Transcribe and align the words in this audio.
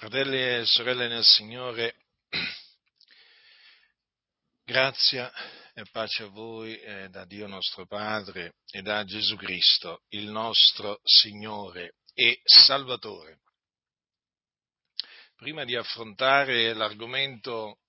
Fratelli 0.00 0.42
e 0.42 0.64
sorelle 0.64 1.08
nel 1.08 1.22
Signore, 1.22 1.94
grazia 4.64 5.30
e 5.74 5.84
pace 5.92 6.22
a 6.22 6.28
voi 6.28 6.80
e 6.80 7.10
da 7.10 7.26
Dio 7.26 7.46
nostro 7.46 7.84
Padre 7.84 8.54
e 8.70 8.80
da 8.80 9.04
Gesù 9.04 9.36
Cristo, 9.36 10.04
il 10.08 10.30
nostro 10.30 11.00
Signore 11.04 11.96
e 12.14 12.40
Salvatore. 12.44 13.40
Prima 15.36 15.66
di 15.66 15.76
affrontare 15.76 16.72
l'argomento 16.72 17.80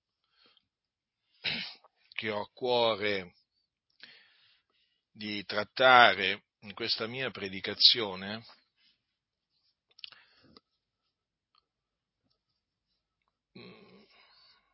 che 2.12 2.28
ho 2.28 2.42
a 2.42 2.50
cuore 2.52 3.36
di 5.10 5.42
trattare 5.46 6.42
in 6.60 6.74
questa 6.74 7.06
mia 7.06 7.30
predicazione, 7.30 8.44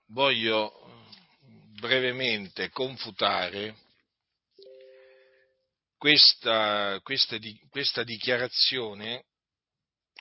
voglio 0.08 0.86
brevemente 1.78 2.70
confutare 2.70 3.76
questa, 5.96 7.00
questa, 7.02 7.36
questa 7.68 8.04
dichiarazione, 8.04 9.24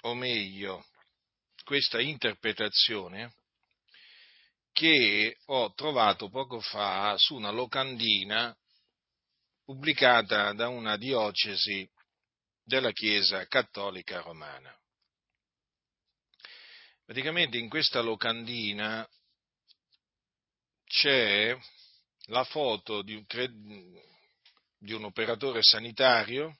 o 0.01 0.15
meglio, 0.15 0.85
questa 1.63 1.99
interpretazione 2.01 3.33
che 4.71 5.37
ho 5.45 5.73
trovato 5.73 6.29
poco 6.29 6.59
fa 6.59 7.15
su 7.17 7.35
una 7.35 7.49
locandina 7.49 8.55
pubblicata 9.63 10.53
da 10.53 10.67
una 10.67 10.97
diocesi 10.97 11.87
della 12.63 12.91
Chiesa 12.91 13.45
cattolica 13.47 14.21
romana. 14.21 14.75
Praticamente 17.05 17.57
in 17.57 17.69
questa 17.69 18.01
locandina 18.01 19.07
c'è 20.87 21.57
la 22.27 22.43
foto 22.45 23.01
di 23.01 23.13
un, 23.13 23.25
di 24.77 24.93
un 24.93 25.03
operatore 25.03 25.61
sanitario 25.61 26.57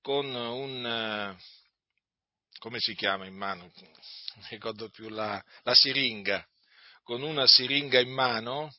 con 0.00 0.26
un, 0.34 1.36
come 2.58 2.80
si 2.80 2.94
chiama 2.94 3.26
in 3.26 3.36
mano? 3.36 3.72
Non 4.34 4.46
ricordo 4.50 4.90
più 4.90 5.08
la, 5.08 5.42
la 5.62 5.74
siringa, 5.74 6.46
con 7.02 7.22
una 7.22 7.46
siringa 7.46 8.00
in 8.00 8.10
mano, 8.10 8.74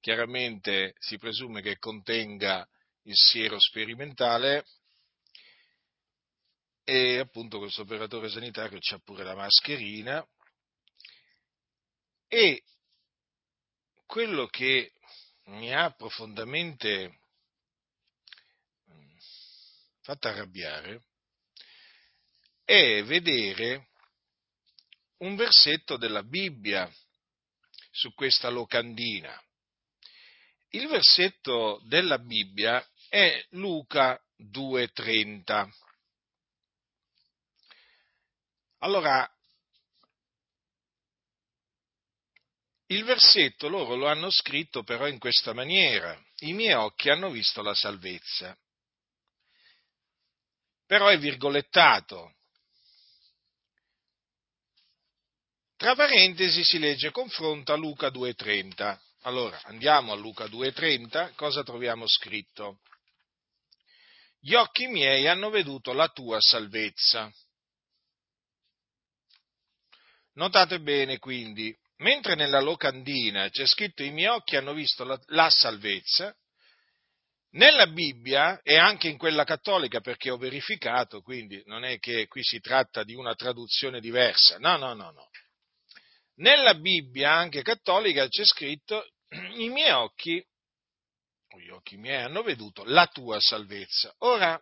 chiaramente 0.00 0.94
si 0.98 1.18
presume 1.18 1.60
che 1.60 1.78
contenga 1.78 2.66
il 3.02 3.16
siero 3.16 3.58
sperimentale 3.58 4.64
e 6.84 7.18
appunto 7.18 7.58
questo 7.58 7.82
operatore 7.82 8.28
sanitario 8.28 8.78
c'ha 8.80 8.98
pure 8.98 9.24
la 9.24 9.34
mascherina 9.34 10.24
e 12.28 12.62
quello 14.06 14.46
che 14.46 14.92
mi 15.44 15.74
ha 15.74 15.90
profondamente 15.90 17.20
mm, 18.90 19.16
fatto 20.02 20.28
arrabbiare 20.28 21.02
è 22.64 23.02
vedere 23.04 23.88
un 25.18 25.36
versetto 25.36 25.96
della 25.96 26.22
Bibbia 26.22 26.90
su 27.90 28.12
questa 28.12 28.50
locandina. 28.50 29.42
Il 30.68 30.86
versetto 30.86 31.80
della 31.86 32.18
Bibbia 32.18 32.86
è 33.08 33.42
Luca 33.50 34.22
2.30. 34.36 35.68
Allora, 38.80 39.28
Il 42.90 43.04
versetto 43.04 43.68
loro 43.68 43.96
lo 43.96 44.06
hanno 44.06 44.30
scritto 44.30 44.82
però 44.82 45.06
in 45.06 45.18
questa 45.18 45.52
maniera. 45.52 46.18
I 46.38 46.54
miei 46.54 46.72
occhi 46.72 47.10
hanno 47.10 47.30
visto 47.30 47.60
la 47.60 47.74
salvezza. 47.74 48.56
Però 50.86 51.08
è 51.08 51.18
virgolettato. 51.18 52.34
Tra 55.76 55.94
parentesi 55.94 56.64
si 56.64 56.78
legge 56.78 57.10
confronta 57.10 57.74
Luca 57.74 58.08
2.30. 58.08 58.98
Allora, 59.22 59.60
andiamo 59.64 60.12
a 60.12 60.16
Luca 60.16 60.46
2.30, 60.46 61.34
cosa 61.34 61.62
troviamo 61.62 62.06
scritto? 62.08 62.80
Gli 64.40 64.54
occhi 64.54 64.86
miei 64.86 65.28
hanno 65.28 65.50
veduto 65.50 65.92
la 65.92 66.08
tua 66.08 66.40
salvezza. 66.40 67.30
Notate 70.34 70.80
bene 70.80 71.18
quindi, 71.18 71.76
mentre 71.98 72.34
nella 72.34 72.60
locandina 72.60 73.48
c'è 73.48 73.66
scritto 73.66 74.02
i 74.02 74.10
miei 74.10 74.28
occhi 74.28 74.56
hanno 74.56 74.72
visto 74.72 75.04
la, 75.04 75.18
la 75.26 75.50
salvezza, 75.50 76.34
nella 77.50 77.86
Bibbia 77.86 78.60
e 78.62 78.76
anche 78.76 79.08
in 79.08 79.16
quella 79.16 79.44
cattolica, 79.44 80.00
perché 80.00 80.30
ho 80.30 80.36
verificato, 80.36 81.22
quindi 81.22 81.62
non 81.64 81.84
è 81.84 81.98
che 81.98 82.26
qui 82.26 82.42
si 82.42 82.60
tratta 82.60 83.04
di 83.04 83.14
una 83.14 83.34
traduzione 83.34 84.00
diversa, 84.00 84.58
no, 84.58 84.76
no, 84.76 84.92
no, 84.92 85.10
no. 85.10 85.30
Nella 86.36 86.74
Bibbia, 86.74 87.32
anche 87.32 87.62
cattolica, 87.62 88.28
c'è 88.28 88.44
scritto 88.44 89.08
i 89.56 89.68
miei 89.70 89.90
occhi, 89.90 90.44
gli 91.58 91.70
occhi 91.70 91.96
miei 91.96 92.22
hanno 92.22 92.42
veduto 92.42 92.84
la 92.84 93.06
tua 93.06 93.40
salvezza. 93.40 94.14
Ora, 94.18 94.60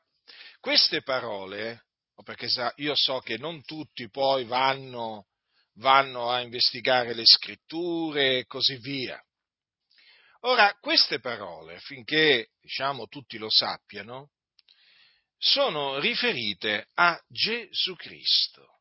queste 0.60 1.02
parole, 1.02 1.86
perché 2.22 2.48
io 2.76 2.94
so 2.94 3.18
che 3.18 3.36
non 3.36 3.62
tutti 3.64 4.08
poi 4.08 4.44
vanno 4.44 5.26
vanno 5.76 6.30
a 6.30 6.40
investigare 6.40 7.14
le 7.14 7.24
scritture 7.24 8.38
e 8.38 8.46
così 8.46 8.76
via. 8.76 9.20
Ora, 10.40 10.76
queste 10.80 11.18
parole, 11.18 11.78
finché 11.80 12.50
diciamo, 12.60 13.06
tutti 13.06 13.38
lo 13.38 13.50
sappiano, 13.50 14.30
sono 15.38 15.98
riferite 15.98 16.88
a 16.94 17.20
Gesù 17.28 17.94
Cristo, 17.94 18.78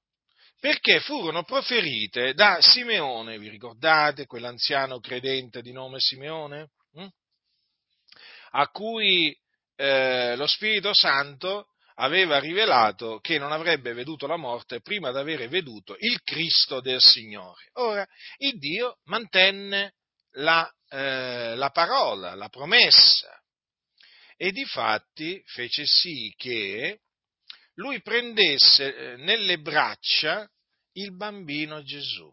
perché 0.59 0.99
furono 0.99 1.43
proferite 1.43 2.33
da 2.33 2.61
Simeone, 2.61 3.39
vi 3.39 3.49
ricordate 3.49 4.25
quell'anziano 4.25 4.99
credente 4.99 5.61
di 5.61 5.71
nome 5.71 5.99
Simeone? 5.99 6.71
Hm? 6.93 7.07
A 8.51 8.67
cui 8.69 9.35
eh, 9.75 10.35
lo 10.35 10.47
Spirito 10.47 10.91
Santo 10.93 11.74
aveva 11.95 12.39
rivelato 12.39 13.19
che 13.19 13.37
non 13.37 13.51
avrebbe 13.51 13.93
veduto 13.93 14.27
la 14.27 14.37
morte 14.37 14.81
prima 14.81 15.11
di 15.11 15.17
avere 15.17 15.47
veduto 15.47 15.95
il 15.99 16.21
Cristo 16.23 16.81
del 16.81 16.99
Signore. 17.01 17.69
Ora, 17.73 18.05
il 18.37 18.57
Dio 18.57 18.97
mantenne 19.05 19.93
la, 20.31 20.69
eh, 20.89 21.55
la 21.55 21.69
parola, 21.69 22.35
la 22.35 22.49
promessa, 22.49 23.39
e 24.37 24.51
di 24.51 24.65
fatti 24.65 25.41
fece 25.45 25.85
sì 25.85 26.33
che 26.35 26.99
lui 27.75 28.01
prendesse 28.01 28.95
eh, 28.95 29.15
nelle 29.17 29.59
braccia 29.59 30.49
il 30.93 31.15
bambino 31.15 31.83
Gesù. 31.83 32.29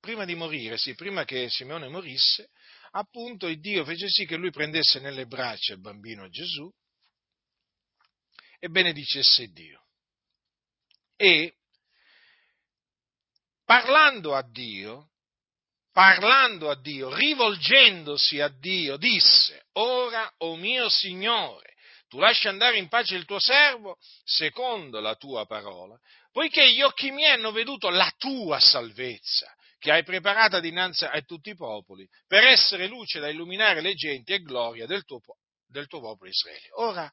Prima 0.00 0.24
di 0.24 0.34
morire, 0.34 0.76
sì, 0.76 0.94
prima 0.94 1.24
che 1.24 1.48
Simeone 1.48 1.88
morisse, 1.88 2.50
appunto 2.92 3.52
Dio 3.58 3.84
fece 3.84 4.08
sì 4.08 4.26
che 4.26 4.36
lui 4.36 4.50
prendesse 4.50 5.00
nelle 5.00 5.26
braccia 5.26 5.72
il 5.72 5.80
bambino 5.80 6.28
Gesù 6.28 6.70
e 8.66 8.68
benedicesse 8.68 9.46
Dio. 9.52 9.80
E 11.16 11.54
parlando 13.64 14.34
a 14.34 14.42
Dio, 14.42 15.10
parlando 15.92 16.68
a 16.68 16.78
Dio, 16.78 17.14
rivolgendosi 17.14 18.40
a 18.40 18.48
Dio, 18.48 18.96
disse, 18.96 19.66
ora, 19.74 20.26
o 20.38 20.48
oh 20.48 20.56
mio 20.56 20.88
Signore, 20.88 21.74
tu 22.08 22.18
lasci 22.18 22.48
andare 22.48 22.76
in 22.76 22.88
pace 22.88 23.14
il 23.14 23.24
tuo 23.24 23.38
servo 23.38 23.98
secondo 24.24 25.00
la 25.00 25.14
tua 25.14 25.46
parola, 25.46 25.98
poiché 26.32 26.72
gli 26.72 26.82
occhi 26.82 27.10
miei 27.12 27.32
hanno 27.32 27.52
veduto 27.52 27.88
la 27.88 28.12
tua 28.18 28.58
salvezza, 28.58 29.52
che 29.78 29.92
hai 29.92 30.02
preparata 30.02 30.60
dinanzi 30.60 31.04
a 31.04 31.20
tutti 31.22 31.50
i 31.50 31.56
popoli, 31.56 32.06
per 32.26 32.44
essere 32.44 32.88
luce 32.88 33.20
da 33.20 33.28
illuminare 33.28 33.80
le 33.80 33.94
genti 33.94 34.32
e 34.32 34.40
gloria 34.40 34.86
del 34.86 35.04
tuo, 35.04 35.20
del 35.66 35.86
tuo 35.86 36.00
popolo 36.00 36.28
Israele. 36.28 36.68
Ora, 36.74 37.12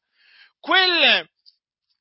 quel, 0.63 1.27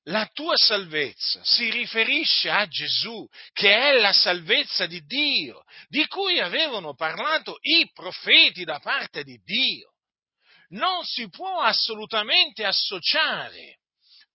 la 0.07 0.29
tua 0.33 0.57
salvezza 0.57 1.45
si 1.45 1.71
riferisce 1.71 2.51
a 2.51 2.67
Gesù, 2.67 3.27
che 3.53 3.75
è 3.75 3.99
la 4.01 4.13
salvezza 4.13 4.87
di 4.87 5.01
Dio, 5.05 5.63
di 5.89 6.07
cui 6.07 6.41
avevano 6.41 6.95
parlato 6.95 7.59
i 7.61 7.89
profeti 7.93 8.65
da 8.65 8.81
parte 8.81 9.23
di 9.23 9.39
Dio. 9.45 9.91
Non 10.71 11.05
si 11.05 11.29
può 11.29 11.61
assolutamente 11.61 12.65
associare 12.65 13.79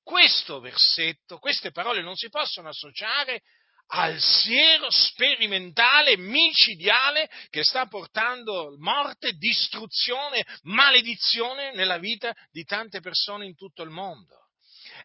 questo 0.03 0.59
versetto, 0.59 1.39
queste 1.39 1.71
parole 1.71 2.01
non 2.01 2.15
si 2.15 2.29
possono 2.29 2.69
associare 2.69 3.41
al 3.89 4.19
siero 4.19 4.89
sperimentale 4.89 6.17
micidiale 6.17 7.29
che 7.49 7.63
sta 7.63 7.87
portando 7.87 8.75
morte, 8.77 9.33
distruzione, 9.33 10.45
maledizione 10.63 11.73
nella 11.73 11.97
vita 11.97 12.33
di 12.51 12.63
tante 12.63 12.99
persone 13.01 13.45
in 13.45 13.55
tutto 13.55 13.83
il 13.83 13.89
mondo. 13.89 14.46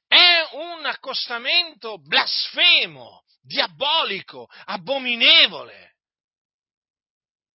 È 0.07 0.49
un 0.53 0.85
accostamento 0.87 1.99
blasfemo 1.99 3.25
diabolico, 3.43 4.49
abominevole. 4.65 5.97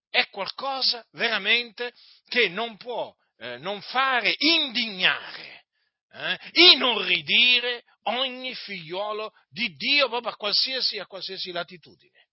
È 0.10 0.28
qualcosa 0.30 1.06
veramente 1.12 1.94
che 2.28 2.50
non 2.50 2.78
può 2.78 3.14
eh, 3.38 3.58
non 3.58 3.82
fare 3.82 4.36
indignare, 4.38 5.66
eh, 6.12 6.38
inorridire 6.54 7.84
ogni 8.04 8.56
figliuolo 8.56 9.32
di 9.50 9.76
Dio 9.76 10.08
proprio 10.08 10.32
a 10.32 10.36
qualsiasi, 10.36 10.98
a 10.98 11.06
qualsiasi 11.06 11.52
latitudine. 11.52 12.26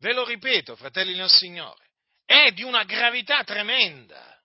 Ve 0.00 0.12
lo 0.12 0.24
ripeto, 0.24 0.76
fratelli 0.76 1.14
nel 1.14 1.30
Signore, 1.30 1.90
è 2.24 2.52
di 2.52 2.62
una 2.62 2.84
gravità 2.84 3.42
tremenda. 3.42 4.37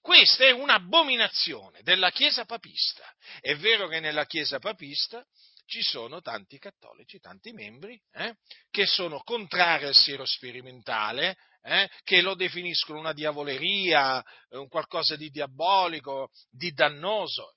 Questa 0.00 0.44
è 0.44 0.50
un'abominazione 0.50 1.82
della 1.82 2.10
Chiesa 2.10 2.44
papista. 2.44 3.04
È 3.40 3.54
vero 3.56 3.86
che 3.86 4.00
nella 4.00 4.24
Chiesa 4.24 4.58
papista 4.58 5.24
ci 5.66 5.82
sono 5.82 6.20
tanti 6.20 6.58
cattolici, 6.58 7.20
tanti 7.20 7.52
membri, 7.52 8.00
eh, 8.12 8.34
che 8.70 8.86
sono 8.86 9.20
contrari 9.20 9.84
al 9.84 9.94
siero 9.94 10.24
sperimentale, 10.24 11.36
eh, 11.62 11.88
che 12.02 12.22
lo 12.22 12.34
definiscono 12.34 12.98
una 12.98 13.12
diavoleria, 13.12 14.24
un 14.50 14.68
qualcosa 14.68 15.16
di 15.16 15.28
diabolico, 15.28 16.30
di 16.50 16.72
dannoso. 16.72 17.54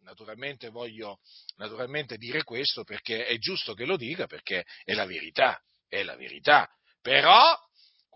Naturalmente 0.00 0.68
voglio 0.68 1.18
naturalmente 1.56 2.16
dire 2.16 2.44
questo 2.44 2.84
perché 2.84 3.26
è 3.26 3.36
giusto 3.38 3.74
che 3.74 3.84
lo 3.84 3.96
dica, 3.96 4.26
perché 4.26 4.64
è 4.84 4.92
la 4.92 5.06
verità, 5.06 5.60
è 5.88 6.02
la 6.04 6.14
verità. 6.14 6.68
Però 7.00 7.56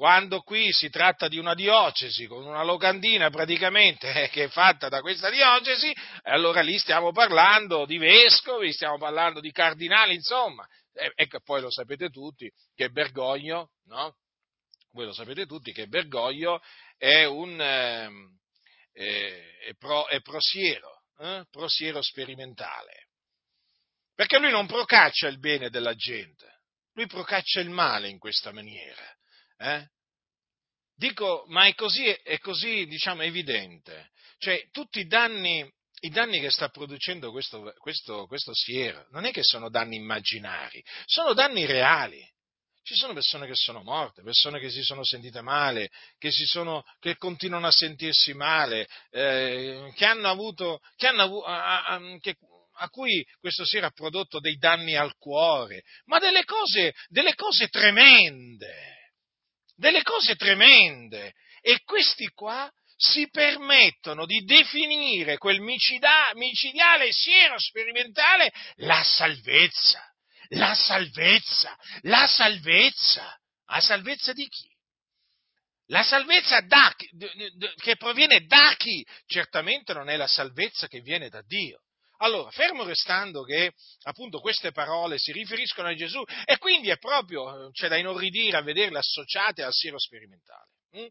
quando 0.01 0.41
qui 0.41 0.73
si 0.73 0.89
tratta 0.89 1.29
di 1.29 1.37
una 1.37 1.53
diocesi 1.53 2.27
con 2.27 2.47
una 2.47 2.63
locandina 2.63 3.29
praticamente 3.29 4.11
eh, 4.11 4.29
che 4.31 4.45
è 4.45 4.49
fatta 4.49 4.89
da 4.89 5.03
questa 5.03 5.29
diocesi, 5.29 5.95
allora 6.23 6.63
lì 6.63 6.79
stiamo 6.79 7.13
parlando 7.13 7.85
di 7.85 7.99
vescovi, 7.99 8.73
stiamo 8.73 8.97
parlando 8.97 9.41
di 9.41 9.51
cardinali, 9.51 10.15
insomma, 10.15 10.67
e, 10.95 11.13
e 11.15 11.29
poi 11.45 11.61
lo 11.61 11.71
sapete 11.71 12.09
tutti 12.09 12.51
che 12.75 12.89
Bergoglio, 12.89 13.73
no? 13.89 14.17
Voi 14.93 15.05
lo 15.05 15.13
sapete 15.13 15.45
tutti 15.45 15.71
che 15.71 15.87
Bergoglio 15.87 16.63
è 16.97 17.25
un 17.27 17.61
eh, 17.61 19.59
è 19.67 19.75
pro, 19.79 20.09
è 20.09 20.23
prosiero, 20.23 21.03
eh? 21.19 21.45
prosiero 21.51 22.01
sperimentale, 22.01 23.09
perché 24.15 24.39
lui 24.39 24.51
non 24.51 24.67
procaccia 24.67 25.29
il 25.29 25.39
bene 25.39 25.69
della 25.69 25.95
gente, 25.95 26.63
lui 26.95 27.07
procaccia 27.07 27.61
il 27.61 27.69
male 27.69 28.09
in 28.09 28.19
questa 28.19 28.51
maniera. 28.51 29.19
Eh? 29.61 29.87
Dico, 30.95 31.45
ma 31.49 31.67
è 31.67 31.75
così, 31.75 32.07
è 32.07 32.39
così 32.39 32.87
diciamo, 32.87 33.23
evidente. 33.23 34.11
Cioè, 34.39 34.69
tutti 34.71 35.01
i 35.01 35.07
danni, 35.07 35.71
i 36.01 36.09
danni 36.09 36.41
che 36.41 36.51
sta 36.51 36.69
producendo 36.69 37.31
questo, 37.31 37.75
questo, 37.79 38.27
questo 38.27 38.55
siero 38.55 39.07
non 39.11 39.27
è 39.27 39.33
che 39.33 39.43
sono 39.43 39.69
danni 39.69 39.97
immaginari, 39.97 40.83
sono 41.05 41.35
danni 41.35 41.67
reali. 41.67 42.27
Ci 42.83 42.95
sono 42.95 43.13
persone 43.13 43.47
che 43.47 43.55
sono 43.55 43.83
morte, 43.83 44.23
persone 44.23 44.59
che 44.59 44.71
si 44.71 44.83
sono 44.83 45.05
sentite 45.05 45.43
male, 45.43 45.91
che, 46.19 46.31
sono, 46.33 46.83
che 46.99 47.17
continuano 47.17 47.67
a 47.67 47.73
sentirsi 47.73 48.33
male, 48.33 48.89
eh, 49.11 49.93
che 49.95 50.05
hanno 50.07 50.29
avuto, 50.29 50.81
che 50.97 51.07
hanno 51.07 51.23
avuto 51.23 51.45
a, 51.45 51.85
a, 51.85 52.19
che, 52.19 52.37
a, 52.79 52.89
cui 52.89 53.25
questo 53.39 53.67
siero 53.67 53.87
ha 53.87 53.91
prodotto 53.91 54.41
dei 54.41 54.57
danni 54.57 54.97
al 54.97 55.15
cuore, 55.19 55.83
ma 56.07 56.19
delle 56.19 56.45
cose, 56.45 56.95
delle 57.09 57.35
cose 57.35 57.69
tremende 57.69 59.00
delle 59.81 60.03
cose 60.03 60.37
tremende 60.37 61.33
e 61.61 61.81
questi 61.85 62.29
qua 62.29 62.71
si 62.97 63.29
permettono 63.31 64.27
di 64.27 64.45
definire 64.45 65.39
quel 65.39 65.61
micida, 65.61 66.31
micidiale 66.35 67.11
siero 67.13 67.59
sperimentale 67.59 68.53
la 68.77 69.03
salvezza, 69.03 70.05
la 70.51 70.75
salvezza, 70.75 71.77
la 72.03 72.27
salvezza. 72.27 73.35
La 73.73 73.81
salvezza 73.81 74.33
di 74.33 74.49
chi? 74.49 74.69
La 75.87 76.03
salvezza 76.03 76.61
da, 76.61 76.93
che 77.77 77.97
proviene 77.97 78.45
da 78.47 78.75
chi? 78.77 79.07
Certamente 79.27 79.93
non 79.93 80.09
è 80.09 80.17
la 80.17 80.27
salvezza 80.27 80.89
che 80.89 81.01
viene 81.01 81.29
da 81.29 81.41
Dio. 81.43 81.83
Allora, 82.23 82.51
fermo 82.51 82.85
restando 82.85 83.43
che 83.43 83.73
appunto 84.03 84.41
queste 84.41 84.73
parole 84.73 85.19
si 85.19 85.33
riferiscono 85.33 85.89
a 85.89 85.95
Gesù 85.95 86.23
e 86.45 86.59
quindi 86.59 86.91
è 86.91 86.99
proprio, 86.99 87.71
c'è 87.71 87.89
da 87.89 87.97
inorridire 87.97 88.59
a 88.59 88.63
vederle 88.63 88.99
associate 88.99 89.63
al 89.63 89.73
siero 89.73 89.99
sperimentale, 89.99 90.69
hm? 90.93 91.07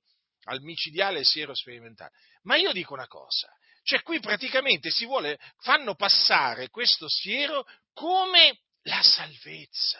al 0.45 0.61
micidiale 0.61 1.23
siero 1.23 1.55
sperimentale. 1.55 2.11
Ma 2.43 2.57
io 2.57 2.71
dico 2.71 2.93
una 2.93 3.07
cosa, 3.07 3.49
cioè 3.81 4.03
qui 4.03 4.19
praticamente 4.19 4.91
si 4.91 5.05
vuole, 5.05 5.39
fanno 5.61 5.95
passare 5.95 6.69
questo 6.69 7.07
siero 7.09 7.65
come 7.93 8.59
la 8.83 9.01
salvezza. 9.01 9.99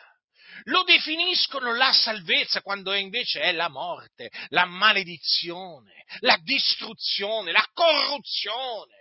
Lo 0.65 0.83
definiscono 0.83 1.73
la 1.73 1.91
salvezza 1.91 2.62
quando 2.62 2.94
invece 2.94 3.41
è 3.41 3.51
la 3.51 3.69
morte, 3.69 4.29
la 4.50 4.65
maledizione, 4.65 6.05
la 6.19 6.38
distruzione, 6.44 7.51
la 7.51 7.67
corruzione. 7.73 8.99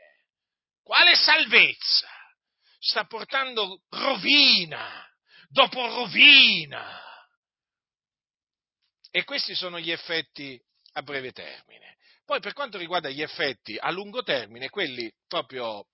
Quale 0.89 1.17
salvezza? 1.17 2.09
Sta 2.79 3.05
portando 3.05 3.83
rovina 3.91 5.07
dopo 5.51 5.85
rovina. 5.85 6.99
E 9.11 9.23
questi 9.25 9.55
sono 9.55 9.79
gli 9.79 9.91
effetti 9.91 10.59
a 10.93 11.03
breve 11.03 11.33
termine. 11.33 11.99
Poi 12.25 12.41
per 12.41 12.55
quanto 12.55 12.79
riguarda 12.79 13.11
gli 13.11 13.21
effetti 13.21 13.77
a 13.77 13.91
lungo 13.91 14.23
termine, 14.23 14.71
quelli 14.71 15.13
proprio 15.27 15.85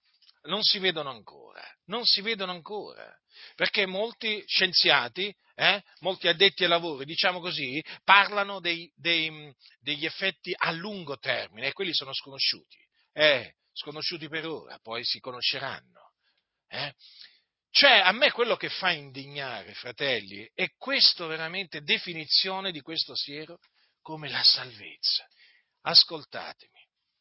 non 0.43 0.63
si 0.63 0.79
vedono 0.79 1.11
ancora, 1.11 1.61
non 1.87 2.05
si 2.05 2.21
vedono 2.21 2.53
ancora, 2.53 3.13
perché 3.57 3.87
molti 3.87 4.45
scienziati, 4.47 5.35
eh, 5.57 5.83
molti 6.03 6.29
addetti 6.29 6.63
ai 6.63 6.69
lavori, 6.69 7.05
diciamo 7.05 7.41
così, 7.41 7.85
parlano 8.05 8.61
dei, 8.61 8.89
dei, 8.95 9.53
degli 9.81 10.07
effetti 10.07 10.55
a 10.57 10.71
lungo 10.71 11.19
termine 11.19 11.67
e 11.67 11.73
quelli 11.73 11.93
sono 11.93 12.13
sconosciuti. 12.15 12.79
Eh, 13.13 13.57
sconosciuti 13.75 14.29
per 14.29 14.47
ora, 14.47 14.79
poi 14.79 15.05
si 15.05 15.21
conosceranno. 15.21 16.13
Eh? 16.69 16.95
Cioè, 17.71 17.99
a 17.99 18.13
me 18.13 18.31
quello 18.31 18.57
che 18.57 18.69
fa 18.69 18.93
indignare, 18.93 19.75
fratelli, 19.75 20.49
è 20.55 20.71
questo 20.79 21.27
veramente 21.27 21.83
definizione 21.83 22.71
di 22.71 22.81
questo 22.81 23.17
siero 23.17 23.59
come 24.01 24.29
la 24.29 24.43
salvezza. 24.45 25.27
Ascoltatemi, 25.83 26.79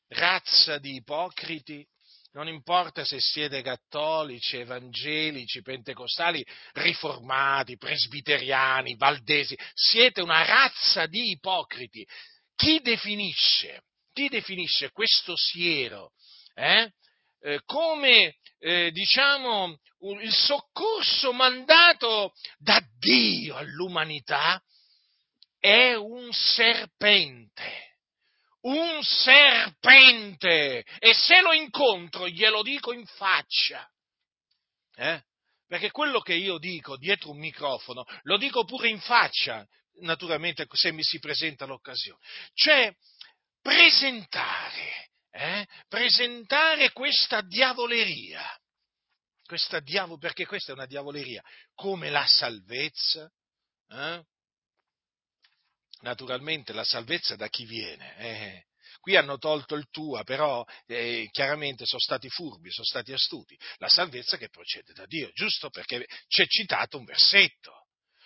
razza 0.10 0.78
di 0.78 0.96
ipocriti, 0.96 1.86
non 2.34 2.48
importa 2.48 3.04
se 3.04 3.20
siete 3.20 3.62
cattolici, 3.62 4.58
evangelici, 4.58 5.62
pentecostali, 5.62 6.46
riformati, 6.74 7.78
presbiteriani, 7.78 8.96
valdesi, 8.96 9.58
siete 9.74 10.22
una 10.22 10.44
razza 10.44 11.06
di 11.08 11.32
ipocriti. 11.32 12.08
Chi 12.56 12.80
definisce, 12.80 13.84
chi 14.12 14.30
definisce 14.30 14.92
questo 14.92 15.36
siero 15.36 16.12
eh? 16.54 16.92
Eh, 17.40 17.62
come 17.66 18.38
eh, 18.60 18.92
diciamo 18.92 19.78
il 20.22 20.34
soccorso 20.34 21.34
mandato 21.34 22.34
da 22.58 22.82
Dio 22.98 23.56
all'umanità 23.56 24.62
è 25.60 25.94
un 25.94 26.32
serpente, 26.32 27.98
un 28.62 29.02
serpente 29.04 30.84
e 31.00 31.14
se 31.14 31.42
lo 31.42 31.54
incontro 31.54 32.28
glielo 32.28 32.62
dico 32.62 32.94
in 32.94 33.06
faccia. 33.06 33.90
Eh? 34.96 35.22
Perché 35.68 35.92
quello 35.92 36.20
che 36.20 36.34
io 36.34 36.58
dico 36.58 36.98
dietro 36.98 37.32
un 37.32 37.40
microfono 37.40 38.06
lo 38.24 38.38
dico 38.38 38.64
pure 38.64 38.90
in 38.90 39.00
faccia, 39.00 39.66
naturalmente 40.02 40.68
se 40.72 40.92
mi 40.92 41.04
si 41.04 41.20
presenta 41.20 41.66
l'occasione. 41.66 42.20
Cioè, 42.54 42.94
presentare 43.62 45.13
eh, 45.34 45.68
presentare 45.88 46.92
questa 46.92 47.42
diavoleria, 47.42 48.44
questa 49.44 49.80
diavo, 49.80 50.18
perché 50.18 50.46
questa 50.46 50.72
è 50.72 50.76
una 50.76 50.86
diavoleria, 50.86 51.44
come 51.74 52.10
la 52.10 52.26
salvezza. 52.26 53.30
Eh? 53.90 54.24
Naturalmente 56.02 56.74
la 56.74 56.84
salvezza 56.84 57.36
da 57.36 57.48
chi 57.48 57.66
viene? 57.66 58.18
Eh, 58.18 58.66
qui 59.00 59.16
hanno 59.16 59.38
tolto 59.38 59.76
il 59.76 59.88
tua, 59.90 60.24
però 60.24 60.64
eh, 60.86 61.28
chiaramente 61.32 61.86
sono 61.86 62.02
stati 62.02 62.30
furbi, 62.30 62.70
sono 62.72 62.86
stati 62.86 63.12
astuti. 63.12 63.58
La 63.78 63.88
salvezza 63.88 64.38
che 64.38 64.50
procede 64.50 64.94
da 64.94 65.06
Dio, 65.06 65.32
giusto? 65.34 65.70
Perché 65.70 66.06
c'è 66.28 66.46
citato 66.46 66.98
un 66.98 67.06
versetto. 67.06 67.83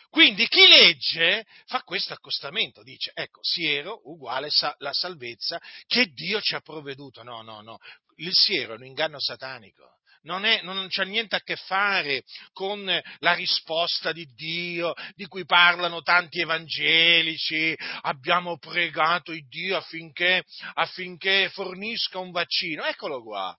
Quindi 0.10 0.48
chi 0.48 0.68
legge 0.68 1.46
fa 1.66 1.82
questo 1.82 2.14
accostamento, 2.14 2.82
dice, 2.82 3.12
ecco, 3.14 3.40
siero 3.44 4.02
uguale 4.10 4.50
sa- 4.50 4.76
la 4.80 4.94
salvezza 4.94 5.62
che 5.86 6.08
Dio 6.08 6.42
ci 6.42 6.56
ha 6.56 6.62
provveduto. 6.62 7.24
No, 7.24 7.42
no, 7.42 7.62
no, 7.62 7.78
il 8.18 8.32
siero 8.34 8.74
è 8.74 8.78
un 8.78 8.86
inganno 8.86 9.20
satanico. 9.20 9.96
Non, 10.24 10.44
è, 10.44 10.62
non, 10.62 10.88
c'ha 10.90 11.04
niente 11.04 11.36
a 11.38 11.42
che 11.42 11.56
fare 11.56 12.24
con 12.52 12.84
la 13.20 13.34
risposta 13.34 14.12
di 14.12 14.26
Dio, 14.36 14.94
di 15.16 15.26
cui 15.26 15.46
parlano 15.46 16.02
tanti 16.02 16.42
evangelici. 16.42 17.74
Abbiamo 18.02 18.58
pregato 18.58 19.32
il 19.32 19.48
Dio 19.48 19.78
affinché, 19.78 20.44
affinché 20.74 21.50
fornisca 21.50 22.20
un 22.20 22.32
vaccino. 22.32 22.84
Eccolo 22.84 23.24
qua. 23.24 23.58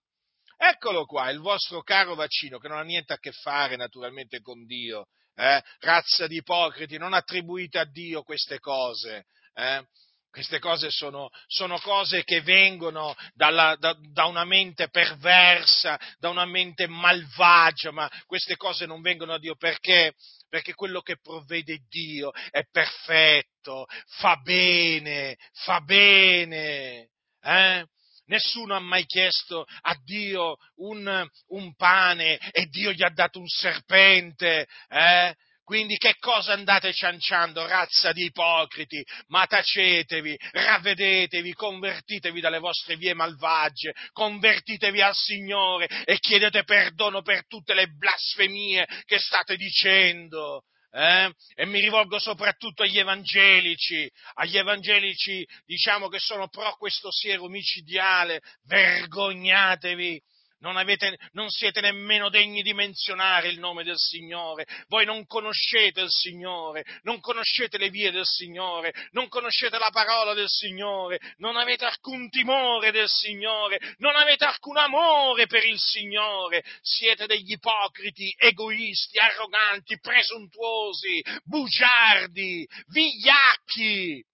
Eccolo 0.60 1.06
qua, 1.06 1.30
il 1.30 1.38
vostro 1.38 1.82
caro 1.82 2.14
vaccino, 2.14 2.58
che 2.58 2.68
non 2.68 2.78
ha 2.78 2.82
niente 2.82 3.12
a 3.12 3.18
che 3.18 3.32
fare 3.32 3.76
naturalmente 3.76 4.40
con 4.40 4.66
Dio. 4.66 5.06
Eh? 5.38 5.62
Razza 5.78 6.26
di 6.26 6.38
ipocriti, 6.38 6.98
non 6.98 7.12
attribuite 7.12 7.78
a 7.78 7.84
Dio 7.84 8.24
queste 8.24 8.58
cose. 8.58 9.26
Eh? 9.54 9.86
Queste 10.30 10.58
cose 10.58 10.90
sono, 10.90 11.30
sono, 11.46 11.78
cose 11.78 12.24
che 12.24 12.42
vengono 12.42 13.14
dalla, 13.34 13.76
da, 13.78 13.96
da, 14.12 14.24
una 14.26 14.44
mente 14.44 14.88
perversa, 14.88 15.98
da 16.18 16.28
una 16.28 16.44
mente 16.44 16.88
malvagia, 16.88 17.92
ma 17.92 18.10
queste 18.26 18.56
cose 18.56 18.84
non 18.84 19.00
vengono 19.00 19.32
da 19.32 19.38
Dio 19.38 19.54
perché? 19.54 20.14
Perché 20.48 20.74
quello 20.74 21.02
che 21.02 21.18
provvede 21.20 21.84
Dio 21.88 22.32
è 22.50 22.64
perfetto, 22.70 23.86
fa 24.18 24.36
bene, 24.36 25.36
fa 25.52 25.80
bene. 25.80 27.10
Eh? 27.40 27.86
Nessuno 28.28 28.74
ha 28.74 28.80
mai 28.80 29.04
chiesto 29.04 29.66
a 29.82 29.96
Dio 30.04 30.56
un, 30.76 31.28
un, 31.48 31.74
pane 31.74 32.38
e 32.52 32.66
Dio 32.66 32.92
gli 32.92 33.02
ha 33.02 33.10
dato 33.10 33.38
un 33.38 33.48
serpente. 33.48 34.66
Eh? 34.88 35.34
Quindi 35.68 35.98
che 35.98 36.14
cosa 36.18 36.54
andate 36.54 36.94
cianciando, 36.94 37.66
razza 37.66 38.12
di 38.12 38.24
ipocriti? 38.24 39.04
Ma 39.26 39.46
tacetevi, 39.46 40.34
ravvedetevi, 40.52 41.52
convertitevi 41.52 42.40
dalle 42.40 42.58
vostre 42.58 42.96
vie 42.96 43.12
malvagie, 43.12 43.92
convertitevi 44.12 45.02
al 45.02 45.14
Signore 45.14 45.86
e 46.04 46.18
chiedete 46.20 46.64
perdono 46.64 47.20
per 47.20 47.46
tutte 47.46 47.74
le 47.74 47.86
blasfemie 47.88 48.86
che 49.04 49.18
state 49.18 49.56
dicendo. 49.56 50.62
Eh? 50.90 51.30
E 51.54 51.66
mi 51.66 51.80
rivolgo 51.80 52.18
soprattutto 52.18 52.82
agli 52.82 52.98
evangelici, 52.98 54.10
agli 54.34 54.56
evangelici 54.56 55.46
diciamo 55.66 56.08
che 56.08 56.18
sono 56.18 56.48
pro 56.48 56.76
questo 56.76 57.10
siero 57.10 57.44
omicidiale, 57.44 58.40
vergognatevi, 58.64 60.22
non, 60.60 60.76
avete, 60.76 61.16
non, 61.32 61.48
siete 61.50 61.80
nemmeno 61.80 62.30
degni 62.30 62.62
di 62.62 62.74
menzionare 62.74 63.48
il 63.48 63.58
nome 63.58 63.84
del 63.84 63.96
Signore, 63.96 64.66
voi 64.88 65.04
non 65.04 65.26
conoscete 65.26 66.00
il 66.00 66.10
Signore, 66.10 66.84
non 67.02 67.20
conoscete 67.20 67.78
le 67.78 67.90
vie 67.90 68.10
del 68.10 68.26
Signore, 68.26 68.92
non 69.12 69.28
conoscete 69.28 69.78
la 69.78 69.90
parola 69.92 70.34
del 70.34 70.48
Signore, 70.48 71.20
non 71.36 71.56
avete 71.56 71.84
alcun 71.84 72.28
timore 72.28 72.90
del 72.90 73.08
Signore, 73.08 73.78
non 73.98 74.16
avete 74.16 74.44
alcun 74.44 74.76
amore 74.78 75.46
per 75.46 75.64
il 75.64 75.78
Signore, 75.78 76.64
siete 76.80 77.26
degli 77.26 77.52
ipocriti, 77.52 78.34
egoisti, 78.36 79.18
arroganti, 79.18 79.98
presuntuosi, 80.00 81.22
bugiardi, 81.44 82.66
vigliacchi. 82.88 84.24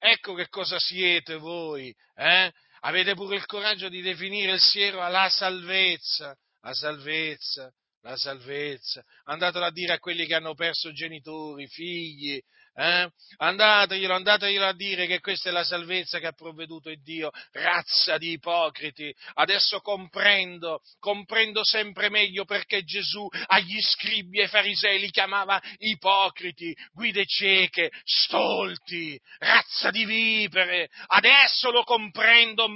Ecco 0.00 0.34
che 0.34 0.48
cosa 0.48 0.78
siete 0.78 1.36
voi, 1.36 1.92
eh? 2.14 2.52
Avete 2.80 3.14
pure 3.14 3.36
il 3.36 3.46
coraggio 3.46 3.88
di 3.88 4.00
definire 4.02 4.52
il 4.52 4.60
siero 4.60 5.06
la 5.08 5.28
salvezza, 5.28 6.36
la 6.60 6.72
salvezza, 6.74 7.72
la 8.02 8.16
salvezza. 8.16 9.02
Andatelo 9.24 9.64
a 9.64 9.70
dire 9.70 9.94
a 9.94 9.98
quelli 9.98 10.26
che 10.26 10.34
hanno 10.34 10.54
perso 10.54 10.92
genitori, 10.92 11.66
figli, 11.68 12.40
eh? 12.78 13.10
Andateglielo, 13.38 14.14
andateglielo 14.14 14.64
a 14.64 14.72
dire 14.72 15.06
che 15.08 15.18
questa 15.18 15.48
è 15.48 15.52
la 15.52 15.64
salvezza 15.64 16.20
che 16.20 16.28
ha 16.28 16.32
provveduto 16.32 16.90
il 16.90 17.02
Dio, 17.02 17.30
razza 17.50 18.18
di 18.18 18.32
ipocriti. 18.32 19.12
Adesso 19.34 19.80
comprendo, 19.80 20.80
comprendo 21.00 21.64
sempre 21.64 22.08
meglio 22.08 22.44
perché 22.44 22.84
Gesù 22.84 23.26
agli 23.46 23.80
scribi 23.80 24.38
e 24.38 24.46
farisei 24.46 25.00
li 25.00 25.10
chiamava 25.10 25.60
ipocriti, 25.78 26.72
guide 26.92 27.26
cieche, 27.26 27.90
stolti, 28.04 29.20
razza 29.38 29.90
di 29.90 30.04
vipere. 30.04 30.88
Adesso 31.06 31.72
lo 31.72 31.82
comprendo 31.82 32.68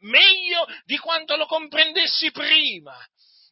meglio 0.00 0.66
di 0.84 0.98
quanto 0.98 1.36
lo 1.36 1.46
comprendessi 1.46 2.30
prima 2.32 2.94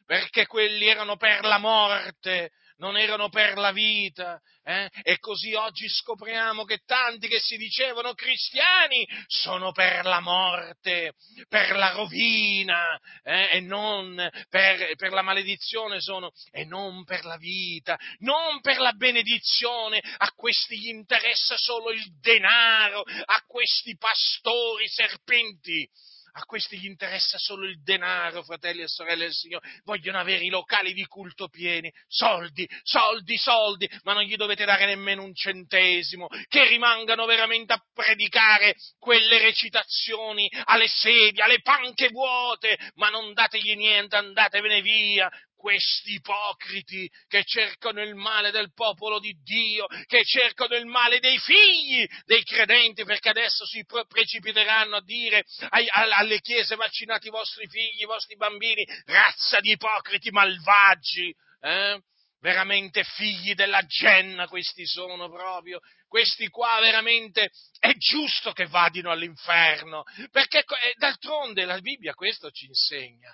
perché 0.05 0.45
quelli 0.45 0.87
erano 0.87 1.15
per 1.15 1.45
la 1.45 1.57
morte, 1.57 2.51
non 2.81 2.97
erano 2.97 3.29
per 3.29 3.57
la 3.57 3.71
vita. 3.71 4.41
Eh? 4.63 4.89
E 5.03 5.17
così 5.19 5.53
oggi 5.53 5.87
scopriamo 5.87 6.65
che 6.65 6.79
tanti 6.85 7.27
che 7.27 7.39
si 7.39 7.57
dicevano 7.57 8.13
cristiani 8.13 9.07
sono 9.27 9.71
per 9.71 10.05
la 10.05 10.19
morte, 10.19 11.13
per 11.47 11.75
la 11.75 11.91
rovina 11.91 12.99
eh? 13.23 13.49
e 13.53 13.59
non 13.59 14.15
per, 14.49 14.95
per, 14.95 15.13
la 15.13 15.21
maledizione 15.21 16.01
sono, 16.01 16.31
e 16.51 16.65
non 16.65 17.03
per 17.03 17.25
la 17.25 17.37
vita, 17.37 17.97
non 18.19 18.61
per 18.61 18.79
la 18.79 18.93
benedizione. 18.93 20.01
A 20.17 20.31
questi 20.35 20.79
gli 20.79 20.89
interessa 20.89 21.57
solo 21.57 21.91
il 21.91 22.03
denaro, 22.19 23.01
a 23.01 23.43
questi 23.47 23.95
pastori 23.95 24.87
serpenti 24.87 25.87
a 26.33 26.45
questi 26.45 26.77
gli 26.77 26.85
interessa 26.85 27.37
solo 27.37 27.65
il 27.65 27.81
denaro, 27.81 28.43
fratelli 28.43 28.81
e 28.81 28.87
sorelle 28.87 29.25
del 29.25 29.33
Signore. 29.33 29.67
Vogliono 29.83 30.19
avere 30.19 30.43
i 30.43 30.49
locali 30.49 30.93
di 30.93 31.05
culto 31.05 31.47
pieni, 31.49 31.91
soldi, 32.07 32.67
soldi, 32.83 33.37
soldi, 33.37 33.89
ma 34.03 34.13
non 34.13 34.23
gli 34.23 34.35
dovete 34.35 34.65
dare 34.65 34.85
nemmeno 34.85 35.23
un 35.23 35.33
centesimo, 35.33 36.27
che 36.47 36.67
rimangano 36.67 37.25
veramente 37.25 37.73
a 37.73 37.83
predicare 37.93 38.75
quelle 38.97 39.39
recitazioni 39.39 40.49
alle 40.65 40.87
sedie, 40.87 41.43
alle 41.43 41.61
panche 41.61 42.09
vuote, 42.09 42.77
ma 42.95 43.09
non 43.09 43.33
dategli 43.33 43.75
niente, 43.75 44.15
andatevene 44.15 44.81
via, 44.81 45.29
questi 45.61 46.13
ipocriti 46.13 47.07
che 47.27 47.43
cercano 47.45 48.01
il 48.01 48.15
male 48.15 48.49
del 48.49 48.73
popolo 48.73 49.19
di 49.19 49.31
Dio, 49.43 49.85
che 50.07 50.23
cercano 50.23 50.75
il 50.75 50.87
male 50.87 51.19
dei 51.19 51.37
figli 51.37 52.03
dei 52.25 52.43
credenti, 52.43 53.03
perché 53.03 53.29
adesso 53.29 53.63
si 53.67 53.85
precipiteranno 53.85 54.95
a 54.95 55.03
dire 55.03 55.45
ai, 55.69 55.85
alle 55.89 56.41
chiese 56.41 56.75
vaccinate 56.75 57.27
i 57.27 57.31
vostri 57.31 57.67
figli, 57.67 58.01
i 58.01 58.05
vostri 58.05 58.35
bambini, 58.35 58.83
razza 59.05 59.59
di 59.59 59.71
ipocriti 59.71 60.31
malvagi. 60.31 61.33
Eh? 61.59 62.01
veramente 62.39 63.03
figli 63.03 63.53
della 63.53 63.85
genna 63.85 64.47
questi 64.47 64.83
sono 64.87 65.29
proprio, 65.29 65.79
questi 66.07 66.47
qua 66.49 66.79
veramente 66.79 67.51
è 67.77 67.93
giusto 67.93 68.51
che 68.51 68.65
vadino 68.65 69.11
all'inferno, 69.11 70.03
perché 70.31 70.65
eh, 70.65 70.95
d'altronde 70.97 71.65
la 71.65 71.79
Bibbia 71.79 72.15
questo 72.15 72.49
ci 72.49 72.65
insegna, 72.65 73.31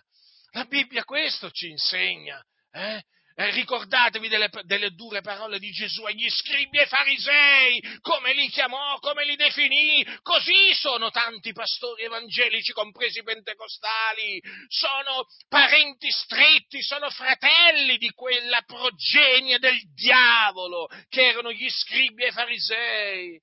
la 0.51 0.65
Bibbia 0.65 1.03
questo 1.03 1.51
ci 1.51 1.69
insegna. 1.69 2.43
Eh? 2.71 3.03
Ricordatevi 3.37 4.29
delle, 4.29 4.49
delle, 4.63 4.95
dure 4.95 5.21
parole 5.21 5.59
di 5.59 5.69
Gesù 5.69 6.03
agli 6.05 6.27
scribi 6.27 6.79
e 6.79 6.87
farisei, 6.87 7.99
come 8.01 8.33
li 8.33 8.49
chiamò, 8.49 8.97
come 8.97 9.25
li 9.25 9.35
definì. 9.35 10.03
Così 10.23 10.73
sono 10.73 11.11
tanti 11.11 11.53
pastori 11.53 12.01
evangelici, 12.01 12.73
compresi 12.73 13.19
i 13.19 13.23
pentecostali. 13.23 14.41
Sono 14.69 15.27
parenti 15.47 16.09
stretti, 16.09 16.81
sono 16.81 17.11
fratelli 17.11 17.97
di 17.97 18.09
quella 18.09 18.63
progenie 18.65 19.59
del 19.59 19.81
diavolo 19.93 20.87
che 21.07 21.27
erano 21.27 21.51
gli 21.51 21.69
scribi 21.69 22.23
e 22.23 22.31
farisei. 22.31 23.39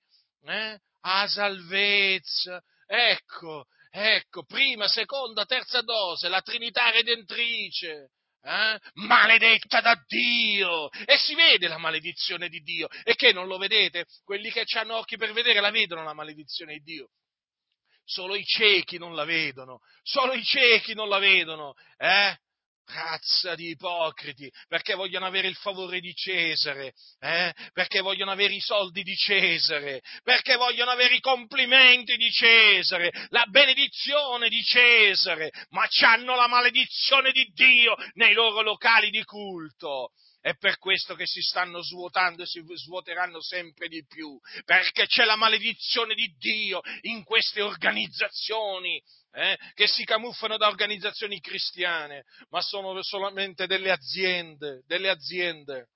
Eh? 0.46 0.80
A 1.02 1.28
salvezza. 1.28 2.60
Ecco, 2.86 3.66
Ecco, 3.96 4.42
prima, 4.42 4.88
seconda, 4.88 5.44
terza 5.44 5.80
dose, 5.82 6.28
la 6.28 6.40
Trinità 6.40 6.90
Redentrice. 6.90 8.10
Eh? 8.42 8.78
Maledetta 8.94 9.80
da 9.80 9.94
Dio! 10.04 10.90
E 10.90 11.16
si 11.16 11.36
vede 11.36 11.68
la 11.68 11.78
maledizione 11.78 12.48
di 12.48 12.58
Dio. 12.58 12.88
E 13.04 13.14
che 13.14 13.32
non 13.32 13.46
lo 13.46 13.56
vedete? 13.56 14.06
Quelli 14.24 14.50
che 14.50 14.64
hanno 14.76 14.96
occhi 14.96 15.16
per 15.16 15.32
vedere 15.32 15.60
la 15.60 15.70
vedono 15.70 16.02
la 16.02 16.12
maledizione 16.12 16.72
di 16.72 16.82
Dio. 16.82 17.10
Solo 18.02 18.34
i 18.34 18.44
ciechi 18.44 18.98
non 18.98 19.14
la 19.14 19.24
vedono. 19.24 19.78
Solo 20.02 20.32
i 20.32 20.42
ciechi 20.42 20.94
non 20.94 21.08
la 21.08 21.18
vedono. 21.18 21.74
Eh? 21.96 22.36
Razza 22.86 23.54
di 23.54 23.70
ipocriti, 23.70 24.50
perché 24.68 24.94
vogliono 24.94 25.24
avere 25.24 25.48
il 25.48 25.56
favore 25.56 26.00
di 26.00 26.14
Cesare, 26.14 26.92
eh? 27.18 27.52
perché 27.72 28.00
vogliono 28.00 28.30
avere 28.30 28.54
i 28.54 28.60
soldi 28.60 29.02
di 29.02 29.16
Cesare, 29.16 30.02
perché 30.22 30.56
vogliono 30.56 30.90
avere 30.90 31.14
i 31.14 31.20
complimenti 31.20 32.16
di 32.16 32.30
Cesare, 32.30 33.10
la 33.30 33.46
benedizione 33.46 34.50
di 34.50 34.62
Cesare, 34.62 35.50
ma 35.70 35.86
hanno 36.02 36.34
la 36.34 36.46
maledizione 36.46 37.32
di 37.32 37.50
Dio 37.54 37.96
nei 38.14 38.34
loro 38.34 38.60
locali 38.60 39.08
di 39.10 39.24
culto. 39.24 40.10
È 40.44 40.54
per 40.58 40.76
questo 40.76 41.14
che 41.14 41.24
si 41.26 41.40
stanno 41.40 41.82
svuotando 41.82 42.42
e 42.42 42.46
si 42.46 42.62
svuoteranno 42.62 43.40
sempre 43.40 43.88
di 43.88 44.04
più, 44.04 44.38
perché 44.66 45.06
c'è 45.06 45.24
la 45.24 45.36
maledizione 45.36 46.14
di 46.14 46.34
Dio 46.36 46.82
in 47.00 47.24
queste 47.24 47.62
organizzazioni 47.62 49.02
eh, 49.32 49.58
che 49.72 49.86
si 49.86 50.04
camuffano 50.04 50.58
da 50.58 50.68
organizzazioni 50.68 51.40
cristiane, 51.40 52.24
ma 52.50 52.60
sono 52.60 53.02
solamente 53.02 53.66
delle 53.66 53.90
aziende, 53.90 54.82
delle 54.84 55.08
aziende. 55.08 55.88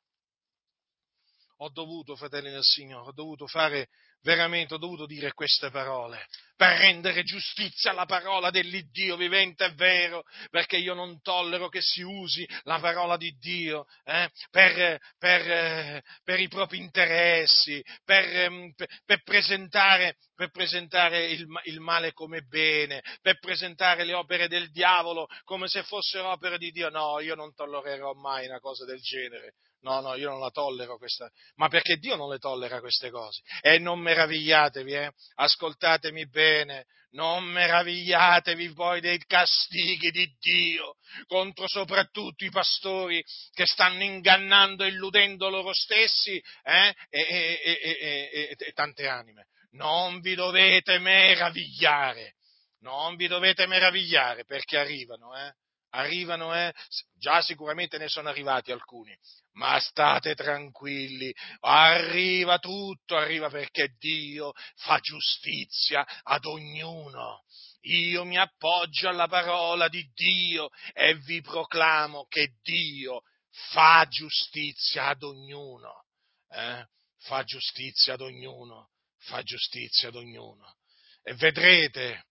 Ho 1.58 1.68
dovuto, 1.68 2.16
fratelli 2.16 2.48
del 2.50 2.64
Signore, 2.64 3.06
ho 3.06 3.12
dovuto 3.12 3.46
fare 3.46 3.90
veramente 4.22 4.74
ho 4.74 4.78
dovuto 4.78 5.06
dire 5.06 5.32
queste 5.32 5.70
parole 5.70 6.26
per 6.58 6.76
rendere 6.76 7.22
giustizia 7.22 7.92
alla 7.92 8.04
parola 8.04 8.50
dell'Iddio 8.50 9.16
vivente 9.16 9.64
e 9.64 9.72
vero, 9.74 10.24
perché 10.50 10.76
io 10.76 10.92
non 10.92 11.22
tollero 11.22 11.68
che 11.68 11.80
si 11.80 12.02
usi 12.02 12.44
la 12.64 12.80
parola 12.80 13.16
di 13.16 13.30
Dio 13.38 13.86
eh, 14.02 14.28
per, 14.50 14.98
per, 15.18 16.02
per, 16.24 16.40
i 16.40 16.48
propri 16.48 16.78
interessi, 16.78 17.80
per, 18.04 18.24
ehm, 18.24 18.72
per, 19.04 19.22
presentare, 19.22 20.16
presentare 20.50 21.26
il, 21.26 21.46
il, 21.66 21.78
male 21.78 22.12
come 22.12 22.40
bene, 22.40 23.04
per 23.22 23.38
presentare 23.38 24.02
le 24.02 24.14
opere 24.14 24.48
del 24.48 24.72
diavolo 24.72 25.28
come 25.44 25.68
se 25.68 25.84
fossero 25.84 26.32
opere 26.32 26.58
di 26.58 26.72
Dio. 26.72 26.88
No, 26.88 27.20
io 27.20 27.36
non 27.36 27.54
tollererò 27.54 28.14
mai 28.14 28.48
una 28.48 28.58
cosa 28.58 28.84
del 28.84 29.00
genere. 29.00 29.54
No, 29.80 30.00
no, 30.00 30.14
io 30.16 30.30
non 30.30 30.40
la 30.40 30.50
tollero 30.50 30.98
questa, 30.98 31.30
ma 31.54 31.68
perché 31.68 31.96
Dio 31.96 32.16
non 32.16 32.28
le 32.28 32.38
tollera 32.38 32.80
queste 32.80 33.10
cose? 33.10 33.42
E 33.60 33.78
non 33.78 34.00
meravigliatevi, 34.00 34.92
eh? 34.92 35.12
ascoltatemi 35.36 36.26
bene, 36.28 36.86
non 37.10 37.44
meravigliatevi 37.44 38.72
poi 38.72 39.00
dei 39.00 39.18
castighi 39.24 40.10
di 40.10 40.34
Dio 40.38 40.96
contro 41.26 41.66
soprattutto 41.68 42.44
i 42.44 42.50
pastori 42.50 43.22
che 43.52 43.64
stanno 43.66 44.02
ingannando 44.02 44.84
e 44.84 44.88
illudendo 44.88 45.48
loro 45.48 45.72
stessi 45.72 46.42
eh? 46.64 46.94
e, 47.08 47.20
e, 47.20 48.30
e, 48.32 48.56
e 48.58 48.72
tante 48.72 49.06
anime. 49.06 49.46
Non 49.70 50.20
vi 50.20 50.34
dovete 50.34 50.98
meravigliare, 50.98 52.34
non 52.80 53.16
vi 53.16 53.28
dovete 53.28 53.66
meravigliare 53.66 54.44
perché 54.44 54.76
arrivano, 54.78 55.36
eh? 55.36 55.52
Arrivano, 55.90 56.54
eh? 56.54 56.72
già 57.14 57.40
sicuramente 57.42 57.98
ne 57.98 58.08
sono 58.08 58.28
arrivati 58.28 58.72
alcuni, 58.72 59.16
ma 59.52 59.78
state 59.80 60.34
tranquilli, 60.34 61.34
arriva 61.60 62.58
tutto, 62.58 63.16
arriva 63.16 63.48
perché 63.48 63.94
Dio 63.98 64.52
fa 64.76 64.98
giustizia 64.98 66.06
ad 66.22 66.44
ognuno. 66.44 67.44
Io 67.82 68.24
mi 68.24 68.36
appoggio 68.36 69.08
alla 69.08 69.28
parola 69.28 69.88
di 69.88 70.04
Dio 70.14 70.70
e 70.92 71.14
vi 71.16 71.40
proclamo 71.40 72.26
che 72.28 72.54
Dio 72.62 73.22
fa 73.70 74.06
giustizia 74.08 75.06
ad 75.06 75.22
ognuno. 75.22 76.04
Eh? 76.50 76.86
Fa 77.20 77.42
giustizia 77.44 78.14
ad 78.14 78.20
ognuno, 78.20 78.90
fa 79.18 79.42
giustizia 79.42 80.08
ad 80.08 80.16
ognuno. 80.16 80.76
E 81.22 81.34
vedrete, 81.34 82.27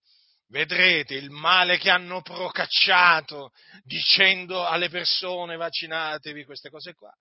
vedrete 0.48 1.14
il 1.14 1.30
male 1.30 1.78
che 1.78 1.90
hanno 1.90 2.22
procacciato 2.22 3.52
dicendo 3.84 4.66
alle 4.66 4.88
persone 4.88 5.56
vaccinatevi 5.56 6.44
queste 6.44 6.70
cose 6.70 6.94
qua. 6.94 7.12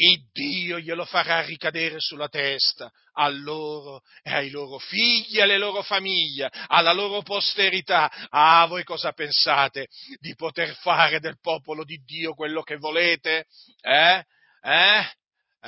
E 0.00 0.20
Dio 0.30 0.78
glielo 0.78 1.04
farà 1.04 1.40
ricadere 1.40 1.98
sulla 1.98 2.28
testa 2.28 2.88
a 3.14 3.28
loro 3.28 4.02
e 4.22 4.32
ai 4.32 4.48
loro 4.48 4.78
figli, 4.78 5.40
alle 5.40 5.58
loro 5.58 5.82
famiglie, 5.82 6.48
alla 6.68 6.92
loro 6.92 7.22
posterità. 7.22 8.08
Ah, 8.28 8.64
voi 8.66 8.84
cosa 8.84 9.10
pensate 9.10 9.88
di 10.20 10.36
poter 10.36 10.72
fare 10.76 11.18
del 11.18 11.40
popolo 11.40 11.82
di 11.82 12.00
Dio 12.04 12.34
quello 12.34 12.62
che 12.62 12.76
volete? 12.76 13.46
Eh? 13.80 14.24
Eh? 14.62 15.12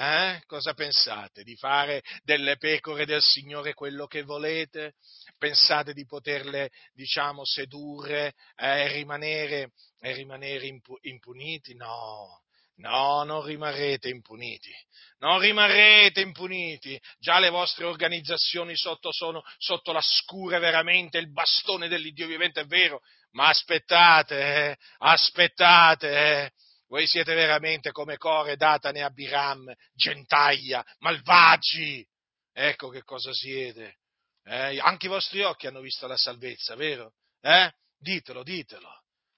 Eh? 0.03 0.41
Cosa 0.47 0.73
pensate? 0.73 1.43
Di 1.43 1.57
fare 1.57 2.01
delle 2.23 2.57
pecore 2.57 3.05
del 3.05 3.21
Signore 3.21 3.75
quello 3.75 4.07
che 4.07 4.23
volete? 4.23 4.95
Pensate 5.37 5.93
di 5.93 6.07
poterle, 6.07 6.71
diciamo, 6.95 7.45
sedurre 7.45 8.33
eh, 8.57 8.85
e 8.85 8.93
rimanere, 8.93 9.73
e 10.01 10.15
rimanere 10.15 10.81
impuniti? 11.03 11.75
No, 11.75 12.41
No, 12.77 13.25
non 13.25 13.45
rimarrete 13.45 14.09
impuniti, 14.09 14.71
non 15.19 15.39
rimarrete 15.39 16.23
impuniti. 16.23 16.99
Già 17.19 17.39
le 17.39 17.51
vostre 17.51 17.85
organizzazioni 17.85 18.75
sotto 18.75 19.13
sono 19.13 19.43
sotto 19.59 19.93
la 19.93 20.01
scura 20.03 20.59
veramente, 20.59 21.19
il 21.19 21.31
bastone 21.31 21.89
dell'Iddio 21.89 22.27
vivente 22.27 22.63
è 22.63 22.65
vero, 22.65 23.03
ma 23.33 23.49
aspettate, 23.49 24.71
eh, 24.71 24.77
aspettate, 24.97 26.09
eh. 26.09 26.53
Voi 26.91 27.07
siete 27.07 27.35
veramente 27.35 27.93
come 27.93 28.17
Core, 28.17 28.57
Datane 28.57 29.03
Abiram, 29.03 29.73
gentaglia, 29.95 30.85
malvagi. 30.99 32.05
Ecco 32.53 32.89
che 32.89 33.05
cosa 33.05 33.33
siete. 33.33 33.99
Eh? 34.43 34.81
Anche 34.81 35.07
i 35.07 35.09
vostri 35.09 35.41
occhi 35.43 35.69
hanno 35.69 35.83
visto 35.83 36.09
la 36.09 36.17
salvezza, 36.17 36.75
vero? 36.75 37.13
Eh? 37.43 37.73
Ditelo, 37.97 38.43
ditelo. 38.43 38.91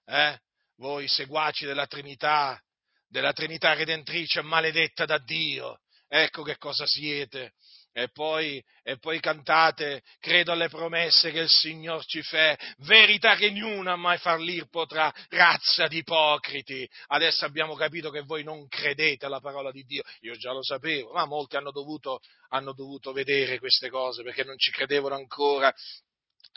Eh? 0.06 0.38
Voi 0.76 1.06
seguaci 1.06 1.66
della 1.66 1.86
Trinità, 1.86 2.58
della 3.06 3.34
Trinità 3.34 3.74
Redentrice 3.74 4.40
maledetta 4.40 5.04
da 5.04 5.18
Dio. 5.18 5.80
Ecco 6.08 6.42
che 6.44 6.56
cosa 6.56 6.86
siete. 6.86 7.52
E 7.94 8.08
poi, 8.08 8.62
e 8.82 8.98
poi, 8.98 9.20
cantate, 9.20 10.02
credo 10.18 10.52
alle 10.52 10.68
promesse 10.68 11.30
che 11.30 11.40
il 11.40 11.48
Signore 11.48 12.02
ci 12.06 12.22
fa, 12.22 12.56
verità 12.78 13.36
che 13.36 13.50
niuna 13.50 13.96
mai 13.96 14.16
fallir 14.16 14.68
potrà, 14.70 15.12
razza 15.28 15.86
di 15.88 15.98
ipocriti. 15.98 16.88
Adesso 17.08 17.44
abbiamo 17.44 17.74
capito 17.74 18.10
che 18.10 18.22
voi 18.22 18.44
non 18.44 18.66
credete 18.66 19.26
alla 19.26 19.40
parola 19.40 19.70
di 19.70 19.84
Dio, 19.84 20.02
io 20.20 20.34
già 20.36 20.52
lo 20.52 20.62
sapevo, 20.62 21.12
ma 21.12 21.26
molti 21.26 21.56
hanno 21.56 21.70
dovuto, 21.70 22.20
hanno 22.48 22.72
dovuto 22.72 23.12
vedere 23.12 23.58
queste 23.58 23.90
cose 23.90 24.22
perché 24.22 24.44
non 24.44 24.56
ci 24.56 24.70
credevano 24.70 25.14
ancora 25.14 25.72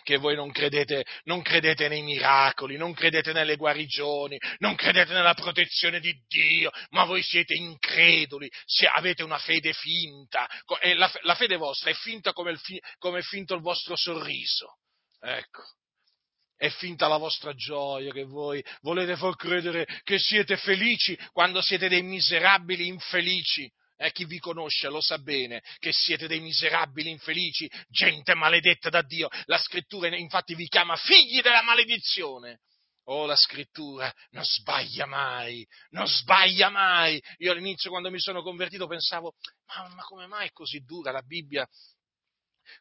che 0.04 0.18
voi 0.18 0.36
non 0.36 0.52
credete, 0.52 1.06
non 1.24 1.42
credete 1.42 1.88
nei 1.88 2.04
miracoli, 2.04 2.78
non 2.78 2.94
credete 2.94 3.34
nelle 3.34 3.56
guarigioni, 3.56 4.38
non 4.60 4.76
credete 4.76 5.14
nella 5.14 5.34
protezione 5.34 6.00
di 6.00 6.14
Dio, 6.28 6.72
ma 6.90 7.06
voi 7.06 7.24
siete 7.24 7.56
increduli, 7.56 8.50
se 8.66 8.86
avete 8.86 9.24
una 9.24 9.40
fede 9.40 9.74
finta, 9.74 10.48
e 10.80 10.94
la, 10.94 11.12
la 11.22 11.36
fede 11.36 11.58
vostra 11.58 11.90
è 11.90 11.94
finta 11.94 12.34
come, 12.34 12.52
il, 12.52 12.60
come 12.98 13.20
è 13.20 13.24
finto 13.24 13.56
il 13.56 13.62
vostro 13.62 13.96
sorriso. 13.96 14.78
Ecco 15.22 15.64
è 16.58 16.70
finta 16.70 17.08
la 17.08 17.18
vostra 17.18 17.54
gioia 17.54 18.12
che 18.12 18.24
voi 18.24 18.64
volete 18.82 19.18
far 19.18 19.36
credere 19.36 19.86
che 20.04 20.18
siete 20.18 20.58
felici 20.58 21.18
quando 21.32 21.62
siete 21.62 21.90
dei 21.90 22.02
miserabili 22.02 22.88
infelici. 22.88 23.70
Eh, 23.98 24.12
chi 24.12 24.26
vi 24.26 24.40
conosce 24.40 24.90
lo 24.90 25.00
sa 25.00 25.18
bene 25.18 25.64
che 25.80 25.92
siete 25.94 26.28
dei 26.28 26.42
miserabili 26.42 27.10
infelici, 27.10 27.70
gente 27.88 28.34
maledetta 28.34 28.90
da 28.90 29.02
Dio. 29.02 29.30
La 29.46 29.58
scrittura 29.58 30.14
infatti 30.16 30.54
vi 30.54 30.68
chiama 30.68 30.96
figli 30.98 31.42
della 31.42 31.64
maledizione. 31.64 32.60
Oh, 33.08 33.26
la 33.26 33.36
scrittura 33.36 34.12
non 34.32 34.44
sbaglia 34.44 35.06
mai, 35.06 35.66
non 35.92 36.08
sbaglia 36.08 36.70
mai. 36.70 37.22
Io 37.38 37.52
all'inizio 37.52 37.92
quando 37.92 38.10
mi 38.10 38.20
sono 38.20 38.42
convertito 38.42 38.88
pensavo, 38.88 39.36
ma, 39.68 39.88
ma 39.90 40.04
come 40.04 40.26
mai 40.26 40.48
è 40.48 40.52
così 40.52 40.80
dura 40.80 41.12
la 41.12 41.22
Bibbia 41.22 41.68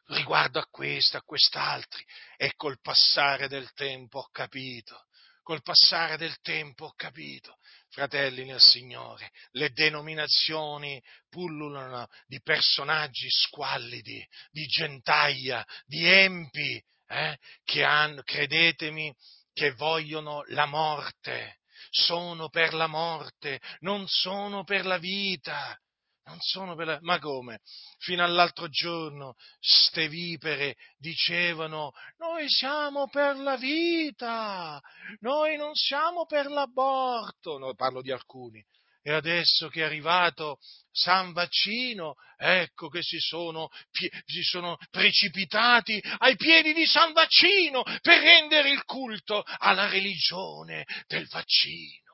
riguardo 0.07 0.59
a 0.59 0.65
questo, 0.65 1.17
a 1.17 1.21
quest'altri? 1.21 2.03
E 2.37 2.53
col 2.55 2.79
passare 2.81 3.47
del 3.47 3.71
tempo 3.73 4.19
ho 4.19 4.29
capito, 4.31 5.05
col 5.43 5.61
passare 5.61 6.17
del 6.17 6.39
tempo 6.41 6.85
ho 6.85 6.93
capito 6.95 7.59
fratelli 7.95 8.43
nel 8.43 8.59
Signore, 8.59 9.31
le 9.51 9.71
denominazioni 9.71 11.01
pullulano 11.29 12.09
di 12.27 12.41
personaggi 12.41 13.29
squallidi, 13.29 14.21
di 14.51 14.65
gentaglia, 14.65 15.65
di 15.85 16.05
empi, 16.05 16.83
eh, 17.07 17.37
che 17.63 17.83
hanno, 17.85 18.21
credetemi, 18.21 19.15
che 19.53 19.71
vogliono 19.71 20.43
la 20.47 20.65
morte, 20.65 21.59
sono 21.89 22.49
per 22.49 22.73
la 22.73 22.87
morte, 22.87 23.61
non 23.79 24.05
sono 24.09 24.65
per 24.65 24.85
la 24.85 24.97
vita. 24.97 25.79
Non 26.25 26.39
sono 26.39 26.75
per 26.75 26.87
la... 26.87 26.99
Ma 27.01 27.19
come? 27.19 27.61
Fino 27.99 28.23
all'altro 28.23 28.67
giorno 28.67 29.35
ste 29.59 30.07
vipere 30.07 30.75
dicevano 30.97 31.91
noi 32.17 32.49
siamo 32.49 33.07
per 33.07 33.37
la 33.37 33.57
vita, 33.57 34.81
noi 35.19 35.55
non 35.55 35.75
siamo 35.75 36.25
per 36.25 36.47
l'aborto, 36.47 37.59
no, 37.59 37.75
parlo 37.75 38.01
di 38.01 38.11
alcuni. 38.11 38.63
E 39.07 39.11
adesso 39.11 39.67
che 39.67 39.81
è 39.81 39.83
arrivato 39.83 40.57
San 40.91 41.31
Vaccino, 41.31 42.15
ecco 42.37 42.89
che 42.89 43.03
si 43.03 43.19
sono, 43.19 43.69
si 43.91 44.41
sono 44.41 44.77
precipitati 44.89 46.01
ai 46.17 46.35
piedi 46.35 46.73
di 46.73 46.87
San 46.87 47.13
Vaccino 47.13 47.83
per 47.83 48.19
rendere 48.19 48.71
il 48.71 48.83
culto 48.83 49.43
alla 49.45 49.87
religione 49.87 50.85
del 51.05 51.27
vaccino. 51.27 52.13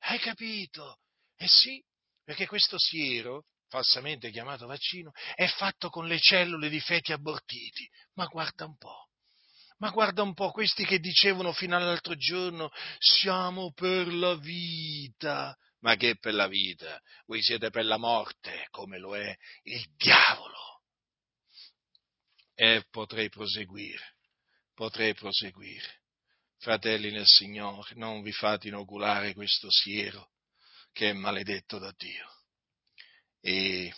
Hai 0.00 0.18
capito? 0.18 0.98
Eh 1.36 1.46
sì, 1.46 1.80
perché 2.32 2.46
questo 2.46 2.78
siero, 2.78 3.44
falsamente 3.68 4.30
chiamato 4.30 4.66
vaccino, 4.66 5.12
è 5.34 5.46
fatto 5.48 5.90
con 5.90 6.06
le 6.06 6.18
cellule 6.18 6.70
di 6.70 6.80
feti 6.80 7.12
abortiti. 7.12 7.86
Ma 8.14 8.24
guarda 8.24 8.64
un 8.64 8.74
po'. 8.78 9.10
Ma 9.76 9.90
guarda 9.90 10.22
un 10.22 10.32
po', 10.32 10.50
questi 10.50 10.86
che 10.86 10.98
dicevano 10.98 11.52
fino 11.52 11.76
all'altro 11.76 12.16
giorno 12.16 12.70
siamo 12.98 13.72
per 13.74 14.10
la 14.14 14.34
vita. 14.36 15.54
Ma 15.80 15.96
che 15.96 16.16
per 16.16 16.32
la 16.32 16.48
vita? 16.48 16.98
Voi 17.26 17.42
siete 17.42 17.68
per 17.68 17.84
la 17.84 17.98
morte, 17.98 18.66
come 18.70 18.98
lo 18.98 19.14
è 19.14 19.36
il 19.64 19.84
diavolo. 19.94 20.80
E 22.54 22.86
potrei 22.90 23.28
proseguire, 23.28 24.16
potrei 24.72 25.12
proseguire. 25.12 26.00
Fratelli 26.56 27.10
nel 27.10 27.26
Signore, 27.26 27.92
non 27.96 28.22
vi 28.22 28.32
fate 28.32 28.68
inoculare 28.68 29.34
questo 29.34 29.66
siero 29.70 30.31
che 30.92 31.10
è 31.10 31.12
maledetto 31.12 31.78
da 31.78 31.92
Dio. 31.96 32.28
E 33.40 33.92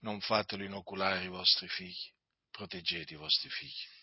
non 0.00 0.20
fatelo 0.20 0.62
inoculare 0.62 1.24
i 1.24 1.28
vostri 1.28 1.68
figli, 1.68 2.12
proteggete 2.50 3.14
i 3.14 3.16
vostri 3.16 3.48
figli. 3.48 3.94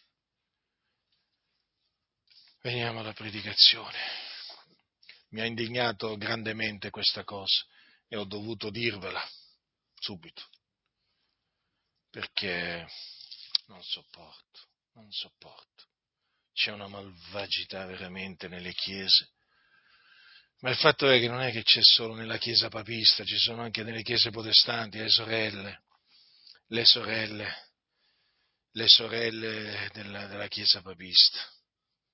Veniamo 2.62 3.00
alla 3.00 3.14
predicazione. 3.14 3.98
Mi 5.30 5.42
ha 5.42 5.46
indignato 5.46 6.16
grandemente 6.18 6.90
questa 6.90 7.24
cosa 7.24 7.66
e 8.08 8.16
ho 8.16 8.26
dovuto 8.26 8.70
dirvela 8.70 9.22
subito, 9.96 10.48
perché 12.10 12.88
non 13.66 13.82
sopporto, 13.84 14.68
non 14.94 15.12
sopporto. 15.12 15.88
C'è 16.54 16.72
una 16.72 16.88
malvagità 16.88 17.86
veramente 17.86 18.48
nelle 18.48 18.74
chiese. 18.74 19.32
Ma 20.64 20.70
il 20.70 20.78
fatto 20.78 21.10
è 21.10 21.20
che 21.20 21.28
non 21.28 21.42
è 21.42 21.52
che 21.52 21.62
c'è 21.62 21.82
solo 21.82 22.16
nella 22.16 22.38
chiesa 22.38 22.70
papista, 22.70 23.26
ci 23.26 23.38
sono 23.38 23.64
anche 23.64 23.84
nelle 23.84 24.02
chiese 24.02 24.30
protestanti 24.30 24.98
le 24.98 25.10
sorelle, 25.10 25.84
le 26.68 26.86
sorelle, 26.86 27.72
le 28.72 28.88
sorelle 28.88 29.90
della, 29.92 30.26
della 30.28 30.48
chiesa 30.48 30.82
papista 30.82 31.46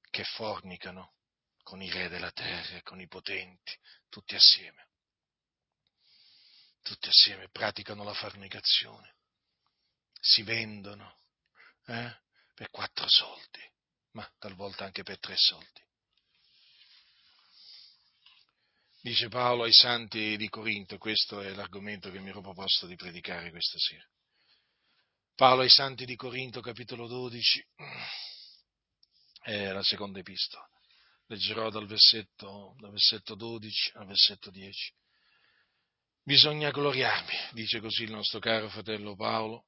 che 0.10 0.24
fornicano 0.24 1.14
con 1.62 1.80
i 1.84 1.92
re 1.92 2.10
della 2.10 2.32
terra 2.32 2.82
con 2.82 3.00
i 3.00 3.08
potenti, 3.08 3.78
tutti 4.10 4.34
assieme. 4.34 4.88
Tutti 6.82 7.08
assieme 7.08 7.50
praticano 7.52 8.04
la 8.04 8.16
fornicazione, 8.16 9.14
si 10.20 10.42
vendono 10.42 11.20
eh, 11.86 12.18
per 12.56 12.72
quattro 12.72 13.06
soldi, 13.08 13.62
ma 14.14 14.28
talvolta 14.40 14.86
anche 14.86 15.04
per 15.04 15.20
tre 15.20 15.36
soldi. 15.38 15.88
Dice 19.02 19.30
Paolo 19.30 19.64
ai 19.64 19.72
santi 19.72 20.36
di 20.36 20.50
Corinto, 20.50 20.98
questo 20.98 21.40
è 21.40 21.54
l'argomento 21.54 22.12
che 22.12 22.20
mi 22.20 22.30
ero 22.30 22.42
proposto 22.42 22.86
di 22.86 22.98
predicare 22.98 23.50
questa 23.50 23.78
sera. 23.78 24.06
Paolo 25.36 25.62
ai 25.62 25.70
santi 25.70 26.04
di 26.04 26.18
Corinto, 26.18 26.60
capitolo 26.60 27.08
12, 27.08 27.66
è 29.44 29.72
la 29.72 29.84
seconda 29.84 30.20
epistola. 30.20 30.68
Leggerò 31.28 31.70
dal 31.70 31.88
versetto, 31.88 32.76
dal 32.78 32.92
versetto 32.92 33.36
12 33.36 33.92
al 33.94 34.06
versetto 34.06 34.52
10. 34.52 34.94
Bisogna 36.22 36.70
gloriarmi, 36.70 37.38
dice 37.54 37.80
così 37.80 38.04
il 38.04 38.12
nostro 38.12 38.40
caro 38.40 38.68
fratello 38.68 39.16
Paolo, 39.16 39.68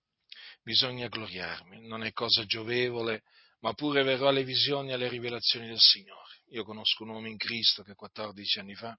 bisogna 0.61 1.07
gloriarmi, 1.07 1.87
non 1.87 2.03
è 2.03 2.11
cosa 2.11 2.43
giovevole, 2.43 3.23
ma 3.61 3.71
pure 3.75 4.03
verrò 4.03 4.27
alle 4.27 4.43
visioni 4.43 4.89
e 4.89 4.93
alle 4.93 5.07
rivelazioni 5.07 5.67
del 5.67 5.79
Signore. 5.79 6.41
Io 6.49 6.65
conosco 6.65 7.03
un 7.03 7.11
uomo 7.11 7.27
in 7.27 7.37
Cristo 7.37 7.81
che 7.81 7.95
14 7.95 8.59
anni 8.59 8.75
fa 8.75 8.93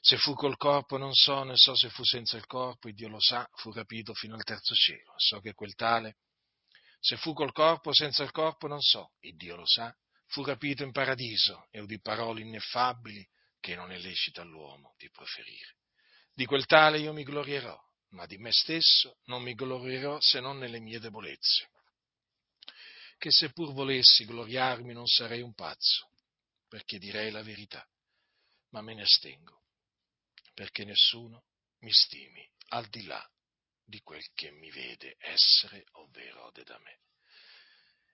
se 0.00 0.16
fu 0.16 0.34
col 0.34 0.56
corpo 0.56 0.96
non 0.96 1.12
so, 1.12 1.42
ne 1.42 1.56
so 1.56 1.74
se 1.74 1.90
fu 1.90 2.04
senza 2.04 2.36
il 2.36 2.46
corpo, 2.46 2.88
e 2.88 2.92
Dio 2.92 3.08
lo 3.08 3.20
sa, 3.20 3.48
fu 3.54 3.72
rapito 3.72 4.14
fino 4.14 4.34
al 4.34 4.44
terzo 4.44 4.74
cielo. 4.74 5.14
So 5.16 5.40
che 5.40 5.54
quel 5.54 5.74
tale, 5.74 6.18
se 7.00 7.16
fu 7.16 7.32
col 7.32 7.52
corpo 7.52 7.90
o 7.90 7.94
senza 7.94 8.22
il 8.22 8.30
corpo 8.30 8.66
non 8.66 8.80
so, 8.80 9.12
e 9.18 9.32
Dio 9.32 9.56
lo 9.56 9.66
sa, 9.66 9.94
fu 10.26 10.44
rapito 10.44 10.82
in 10.82 10.92
paradiso 10.92 11.66
e 11.70 11.80
udì 11.80 12.00
parole 12.00 12.42
ineffabili 12.42 13.26
che 13.60 13.74
non 13.74 13.90
è 13.90 13.98
lecito 13.98 14.40
all'uomo 14.40 14.94
di 14.96 15.10
proferire. 15.10 15.76
Di 16.32 16.44
quel 16.44 16.66
tale 16.66 17.00
io 17.00 17.12
mi 17.12 17.24
glorierò, 17.24 17.76
ma 18.10 18.26
di 18.26 18.38
me 18.38 18.52
stesso 18.52 19.18
non 19.24 19.42
mi 19.42 19.54
glorierò 19.54 20.20
se 20.20 20.38
non 20.40 20.58
nelle 20.58 20.78
mie 20.78 21.00
debolezze. 21.00 21.70
Che 23.18 23.32
se 23.32 23.50
pur 23.50 23.72
volessi 23.72 24.24
gloriarmi 24.24 24.92
non 24.92 25.06
sarei 25.06 25.40
un 25.40 25.54
pazzo, 25.54 26.10
perché 26.68 26.98
direi 26.98 27.32
la 27.32 27.42
verità, 27.42 27.84
ma 28.70 28.80
me 28.80 28.94
ne 28.94 29.02
astengo 29.02 29.57
perché 30.58 30.84
nessuno 30.84 31.44
mi 31.82 31.92
stimi 31.92 32.44
al 32.70 32.88
di 32.88 33.04
là 33.04 33.24
di 33.84 34.00
quel 34.00 34.28
che 34.34 34.50
mi 34.50 34.68
vede 34.72 35.14
essere, 35.20 35.84
ovvero 35.92 36.46
ode 36.46 36.64
da 36.64 36.76
me. 36.80 36.98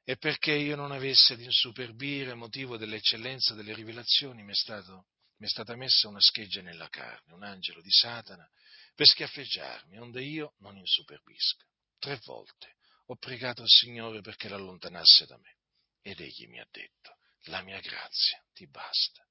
E 0.05 0.19
perché 0.19 0.53
io 0.53 0.77
non 0.77 0.93
avessi 0.93 1.33
ad 1.33 1.41
insuperbire 1.41 2.35
motivo 2.35 2.77
dell'eccellenza 2.77 3.55
delle 3.55 3.73
rivelazioni, 3.73 4.43
mi 4.43 4.53
è, 4.53 4.55
stato, 4.55 5.07
mi 5.39 5.47
è 5.47 5.49
stata 5.49 5.75
messa 5.75 6.07
una 6.07 6.21
scheggia 6.21 6.61
nella 6.61 6.91
carne, 6.91 7.33
un 7.33 7.45
angelo 7.45 7.81
di 7.81 7.91
Satana, 7.91 8.47
per 8.95 9.07
schiaffeggiarmi, 9.07 9.99
onde 9.99 10.23
io 10.23 10.53
non 10.59 10.77
insuperbisca. 10.77 11.65
Tre 11.99 12.21
volte 12.25 12.77
ho 13.07 13.17
pregato 13.17 13.63
al 13.63 13.71
Signore 13.71 14.21
perché 14.21 14.51
l'allontanasse 14.51 15.25
da 15.25 15.39
me, 15.39 15.57
ed 16.03 16.21
egli 16.21 16.47
mi 16.49 16.61
ha 16.61 16.69
detto, 16.71 17.17
la 17.45 17.63
mia 17.63 17.81
grazia 17.81 18.45
ti 18.53 18.69
basta, 18.69 19.27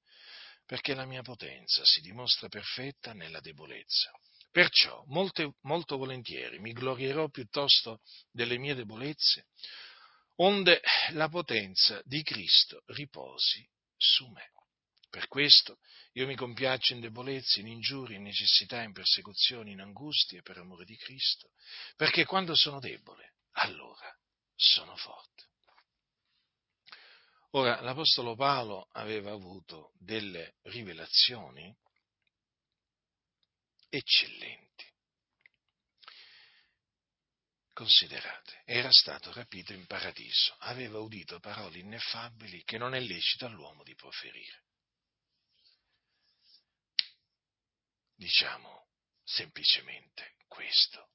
perché 0.66 0.94
la 0.94 1.04
mia 1.04 1.22
potenza 1.22 1.84
si 1.84 2.00
dimostra 2.00 2.48
perfetta 2.48 3.12
nella 3.12 3.40
debolezza. 3.40 4.10
Perciò, 4.50 5.02
molte, 5.08 5.56
molto 5.62 5.96
volentieri, 5.96 6.60
mi 6.60 6.72
glorierò 6.72 7.28
piuttosto 7.28 8.00
delle 8.30 8.56
mie 8.56 8.74
debolezze, 8.74 9.48
onde 10.36 10.80
la 11.10 11.28
potenza 11.28 12.00
di 12.04 12.22
Cristo 12.22 12.82
riposi 12.86 13.68
su 13.96 14.28
me. 14.28 14.52
Per 15.10 15.28
questo 15.28 15.78
io 16.12 16.26
mi 16.26 16.34
compiaccio 16.34 16.94
in 16.94 17.00
debolezze, 17.00 17.60
in 17.60 17.68
ingiurie, 17.68 18.16
in 18.16 18.22
necessità, 18.22 18.82
in 18.82 18.92
persecuzioni, 18.92 19.72
in 19.72 19.80
angustie 19.80 20.42
per 20.42 20.58
amore 20.58 20.84
di 20.84 20.96
Cristo, 20.96 21.50
perché 21.96 22.24
quando 22.24 22.54
sono 22.54 22.80
debole, 22.80 23.34
allora 23.52 24.12
sono 24.54 24.96
forte. 24.96 25.50
Ora, 27.56 27.80
l'Apostolo 27.82 28.34
Paolo 28.34 28.88
aveva 28.92 29.30
avuto 29.30 29.92
delle 29.98 30.56
rivelazioni 30.62 31.72
eccellenti. 33.88 34.92
Considerate, 37.72 38.62
era 38.64 38.90
stato 38.90 39.32
rapito 39.32 39.72
in 39.72 39.86
paradiso, 39.86 40.56
aveva 40.60 40.98
udito 40.98 41.38
parole 41.38 41.78
ineffabili 41.78 42.64
che 42.64 42.76
non 42.76 42.92
è 42.92 42.98
lecito 42.98 43.46
all'uomo 43.46 43.84
di 43.84 43.94
proferire. 43.94 44.64
Diciamo 48.16 48.88
semplicemente 49.22 50.34
questo, 50.48 51.10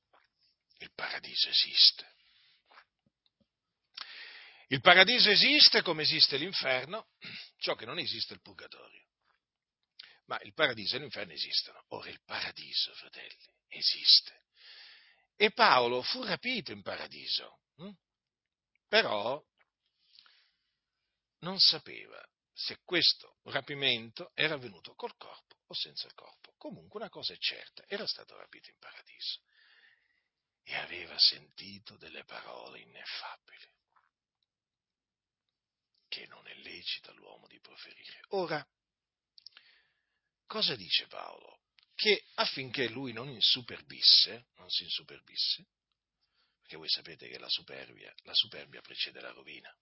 il 0.78 0.92
paradiso 0.94 1.50
esiste. 1.50 2.16
Il 4.72 4.82
paradiso 4.82 5.32
esiste 5.32 5.82
come 5.82 6.04
esiste 6.04 6.38
l'inferno, 6.38 7.08
ciò 7.58 7.74
che 7.74 7.86
non 7.86 7.98
esiste 7.98 8.34
è 8.34 8.36
il 8.36 8.42
purgatorio. 8.42 9.08
Ma 10.26 10.40
il 10.42 10.54
paradiso 10.54 10.96
e 10.96 11.00
l'inferno 11.00 11.34
esistono. 11.34 11.84
Ora 11.90 12.10
il 12.10 12.22
paradiso, 12.24 12.94
fratelli, 12.94 13.52
esiste. 13.68 14.44
E 15.36 15.52
Paolo 15.52 16.04
fu 16.04 16.22
rapito 16.24 16.72
in 16.72 16.84
paradiso, 16.84 17.62
hm? 17.78 17.90
però 18.88 19.44
non 21.40 21.60
sapeva 21.60 22.24
se 22.54 22.78
questo 22.84 23.40
rapimento 23.46 24.32
era 24.36 24.54
avvenuto 24.54 24.94
col 24.94 25.16
corpo 25.18 25.56
o 25.66 25.74
senza 25.74 26.06
il 26.06 26.14
corpo. 26.14 26.54
Comunque 26.58 27.00
una 27.00 27.10
cosa 27.10 27.34
è 27.34 27.38
certa, 27.38 27.86
era 27.88 28.06
stato 28.06 28.38
rapito 28.38 28.70
in 28.70 28.78
paradiso 28.78 29.40
e 30.62 30.76
aveva 30.76 31.18
sentito 31.18 31.98
delle 31.98 32.24
parole 32.26 32.82
ineffabili 32.82 33.78
che 36.10 36.26
non 36.28 36.46
è 36.48 36.54
lecito 36.56 37.12
all'uomo 37.12 37.48
di 37.48 37.60
proferire. 37.62 38.20
Ora, 38.30 38.66
cosa 40.46 40.76
dice 40.76 41.08
Paolo? 41.08 41.62
Che 41.96 42.26
affinché 42.36 42.90
lui 42.90 43.14
non 43.14 43.30
insuperbisse, 43.30 44.48
non 44.58 44.70
si 44.70 44.84
insuperbisse, 44.84 45.68
perché 46.60 46.78
voi 46.78 46.90
sapete 46.90 47.30
che 47.30 47.38
la 47.38 47.50
superbia, 47.50 48.14
la 48.24 48.34
superbia 48.34 48.82
precede 48.82 49.22
la 49.22 49.32
rovina, 49.32 49.74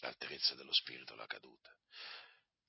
l'alterezza 0.00 0.54
dello 0.54 0.72
spirito, 0.72 1.14
la 1.14 1.26
caduta. 1.26 1.74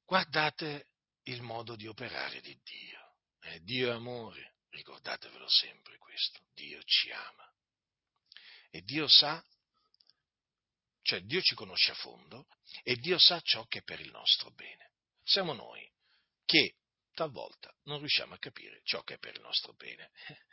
Guardate 0.06 0.88
il 1.24 1.42
modo 1.42 1.76
di 1.76 1.88
operare 1.88 2.40
di 2.42 2.58
Dio. 2.64 3.16
Eh, 3.42 3.62
Dio 3.62 3.90
è 3.90 3.94
amore, 3.94 4.56
ricordatevelo 4.70 5.48
sempre 5.50 5.98
questo, 5.98 6.40
Dio 6.54 6.82
ci 6.84 7.12
ama. 7.12 7.52
E 8.70 8.82
Dio 8.82 9.08
sa 9.08 9.44
cioè 11.08 11.22
Dio 11.22 11.40
ci 11.40 11.56
conosce 11.56 11.92
a 11.92 11.96
fondo 11.96 12.48
e 12.84 12.98
Dio 12.98 13.18
sa 13.18 13.40
ciò 13.40 13.66
che 13.68 13.80
è 13.80 13.82
per 13.82 14.02
il 14.02 14.12
nostro 14.12 14.52
bene. 14.52 14.92
Siamo 15.24 15.54
noi 15.54 15.90
che 16.44 16.76
talvolta 17.14 17.74
non 17.84 18.00
riusciamo 18.00 18.34
a 18.34 18.38
capire 18.38 18.82
ciò 18.84 19.02
che 19.04 19.14
è 19.14 19.18
per 19.18 19.36
il 19.36 19.42
nostro 19.42 19.74
bene. 19.74 20.12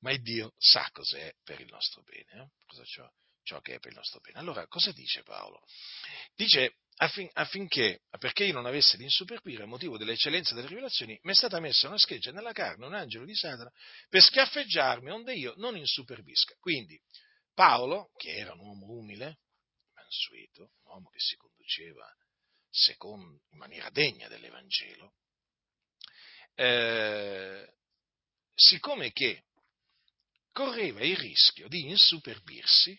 Ma 0.00 0.10
il 0.10 0.22
Dio 0.22 0.54
sa 0.56 0.88
cos'è 0.90 1.34
per 1.44 1.60
il 1.60 1.68
nostro 1.68 2.02
bene, 2.02 2.44
eh? 2.44 2.48
cosa 2.64 2.82
ciò, 2.84 3.06
ciò 3.42 3.60
che 3.60 3.74
è 3.74 3.78
per 3.78 3.90
il 3.90 3.98
nostro 3.98 4.20
bene. 4.20 4.38
Allora, 4.38 4.66
cosa 4.66 4.90
dice 4.90 5.22
Paolo? 5.22 5.62
Dice 6.34 6.78
affin, 6.96 7.28
affinché, 7.34 8.00
perché 8.18 8.44
io 8.44 8.54
non 8.54 8.64
avessi 8.64 8.96
di 8.96 9.04
insuperquire 9.04 9.64
a 9.64 9.66
motivo 9.66 9.98
dell'eccellenza 9.98 10.54
delle 10.54 10.68
rivelazioni, 10.68 11.20
mi 11.24 11.32
è 11.32 11.34
stata 11.34 11.60
messa 11.60 11.88
una 11.88 11.98
scheggia 11.98 12.32
nella 12.32 12.52
carne, 12.52 12.86
un 12.86 12.94
angelo 12.94 13.26
di 13.26 13.34
Satana, 13.34 13.70
per 14.08 14.22
schiaffeggiarmi 14.22 15.10
onde 15.10 15.34
io 15.34 15.52
non 15.58 15.76
insuperbisca. 15.76 16.54
Quindi, 16.58 16.98
Paolo, 17.54 18.12
che 18.16 18.34
era 18.36 18.52
un 18.52 18.60
uomo 18.60 18.86
umile, 18.86 19.40
mansueto, 19.94 20.72
un 20.84 20.92
uomo 20.92 21.10
che 21.10 21.18
si 21.18 21.36
conduceva 21.36 22.06
secondo, 22.70 23.42
in 23.50 23.58
maniera 23.58 23.90
degna 23.90 24.28
dell'Evangelo, 24.28 25.14
eh, 26.54 27.74
siccome 28.54 29.12
che 29.12 29.44
correva 30.52 31.02
il 31.02 31.16
rischio 31.16 31.68
di 31.68 31.88
insuperbirsi, 31.88 32.98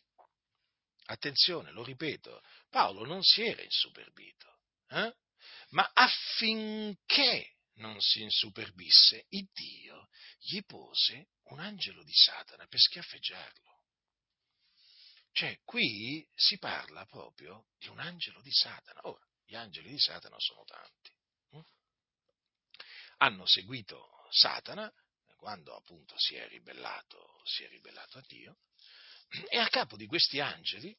attenzione, 1.05 1.71
lo 1.71 1.83
ripeto, 1.83 2.41
Paolo 2.69 3.05
non 3.05 3.21
si 3.23 3.43
era 3.43 3.61
insuperbito, 3.61 4.59
eh? 4.89 5.15
ma 5.69 5.89
affinché 5.93 7.55
non 7.75 7.99
si 7.99 8.21
insuperbisse, 8.21 9.25
il 9.29 9.49
Dio 9.51 10.09
gli 10.39 10.61
pose 10.63 11.29
un 11.45 11.59
angelo 11.59 12.03
di 12.03 12.13
Satana 12.13 12.67
per 12.67 12.79
schiaffeggiarlo. 12.79 13.82
Cioè, 15.33 15.59
qui 15.63 16.27
si 16.35 16.57
parla 16.57 17.05
proprio 17.07 17.67
di 17.77 17.87
un 17.87 17.99
angelo 17.99 18.41
di 18.41 18.51
Satana. 18.51 19.01
Ora, 19.07 19.25
gli 19.45 19.55
angeli 19.55 19.89
di 19.89 19.99
Satana 19.99 20.37
sono 20.39 20.63
tanti. 20.63 21.11
Hm? 21.49 21.61
Hanno 23.17 23.45
seguito 23.45 24.27
Satana 24.29 24.91
quando 25.35 25.75
appunto 25.75 26.17
si 26.17 26.35
è 26.35 26.47
ribellato, 26.47 27.41
si 27.43 27.63
è 27.63 27.67
ribellato 27.67 28.17
a 28.17 28.23
Dio, 28.27 28.59
e 29.49 29.57
a 29.57 29.67
capo 29.67 29.97
di 29.97 30.05
questi 30.05 30.39
angeli, 30.39 30.95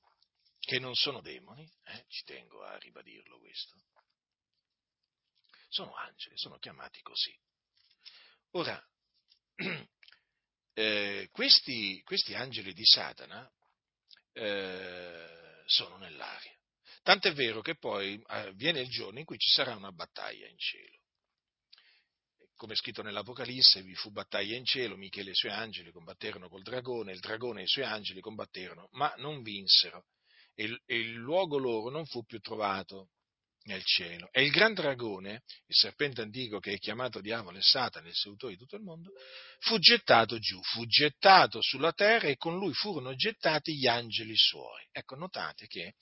che 0.59 0.79
non 0.79 0.94
sono 0.94 1.20
demoni, 1.20 1.70
eh, 1.85 2.05
ci 2.09 2.25
tengo 2.25 2.62
a 2.62 2.77
ribadirlo 2.77 3.38
questo, 3.38 3.75
sono 5.68 5.94
angeli, 5.94 6.37
sono 6.37 6.59
chiamati 6.59 7.01
così. 7.03 7.37
Ora, 8.53 8.83
eh, 10.75 11.29
questi, 11.31 12.03
questi, 12.03 12.35
angeli 12.35 12.73
di 12.73 12.85
Satana 12.85 13.51
eh, 14.35 15.62
sono 15.66 15.97
nell'aria. 15.97 16.53
Tant'è 17.03 17.33
vero 17.33 17.61
che 17.61 17.77
poi 17.77 18.23
eh, 18.29 18.53
viene 18.55 18.81
il 18.81 18.88
giorno 18.88 19.18
in 19.18 19.25
cui 19.25 19.38
ci 19.38 19.51
sarà 19.51 19.75
una 19.75 19.92
battaglia 19.92 20.47
in 20.47 20.59
cielo. 20.59 20.99
Come 22.57 22.77
scritto 22.77 23.03
nell'Apocalisse, 23.03 23.83
vi 23.83 23.94
fu 23.94 24.11
battaglia 24.11 24.57
in 24.57 24.64
cielo, 24.64 24.97
Michele 24.97 25.29
e 25.29 25.33
i 25.33 25.37
suoi 25.37 25.53
angeli 25.53 25.90
combatterono 25.90 26.49
col 26.49 26.62
dragone, 26.62 27.12
il 27.12 27.20
dragone 27.20 27.61
e 27.61 27.64
i 27.64 27.68
suoi 27.68 27.85
angeli 27.85 28.20
combatterono, 28.20 28.88
ma 28.92 29.12
non 29.18 29.42
vinsero, 29.42 30.07
e 30.55 30.64
il, 30.64 30.83
e 30.87 30.99
il 30.99 31.14
luogo 31.14 31.59
loro 31.59 31.90
non 31.90 32.07
fu 32.07 32.25
più 32.25 32.38
trovato 32.38 33.11
nel 33.64 33.83
cielo. 33.85 34.29
E 34.33 34.42
il 34.42 34.50
gran 34.50 34.74
dragone, 34.74 35.42
il 35.66 35.74
serpente 35.74 36.22
antico 36.22 36.59
che 36.59 36.72
è 36.72 36.79
chiamato 36.79 37.20
diavolo 37.20 37.59
e 37.59 37.62
Satana, 37.62 38.09
il 38.09 38.14
seduttore 38.14 38.53
di 38.53 38.59
tutto 38.59 38.77
il 38.77 38.83
mondo, 38.83 39.12
fu 39.61 39.79
gettato 39.79 40.38
giù, 40.38 40.61
fu 40.62 40.87
gettato 40.87 41.61
sulla 41.61 41.92
terra 41.92 42.29
e 42.29 42.37
con 42.37 42.59
lui 42.59 42.72
furono 42.72 43.14
gettati 43.14 43.77
gli 43.77 43.87
angeli 43.87 44.37
suoi. 44.37 44.87
Ecco, 44.90 45.16
notate 45.16 45.66
che 45.66 45.94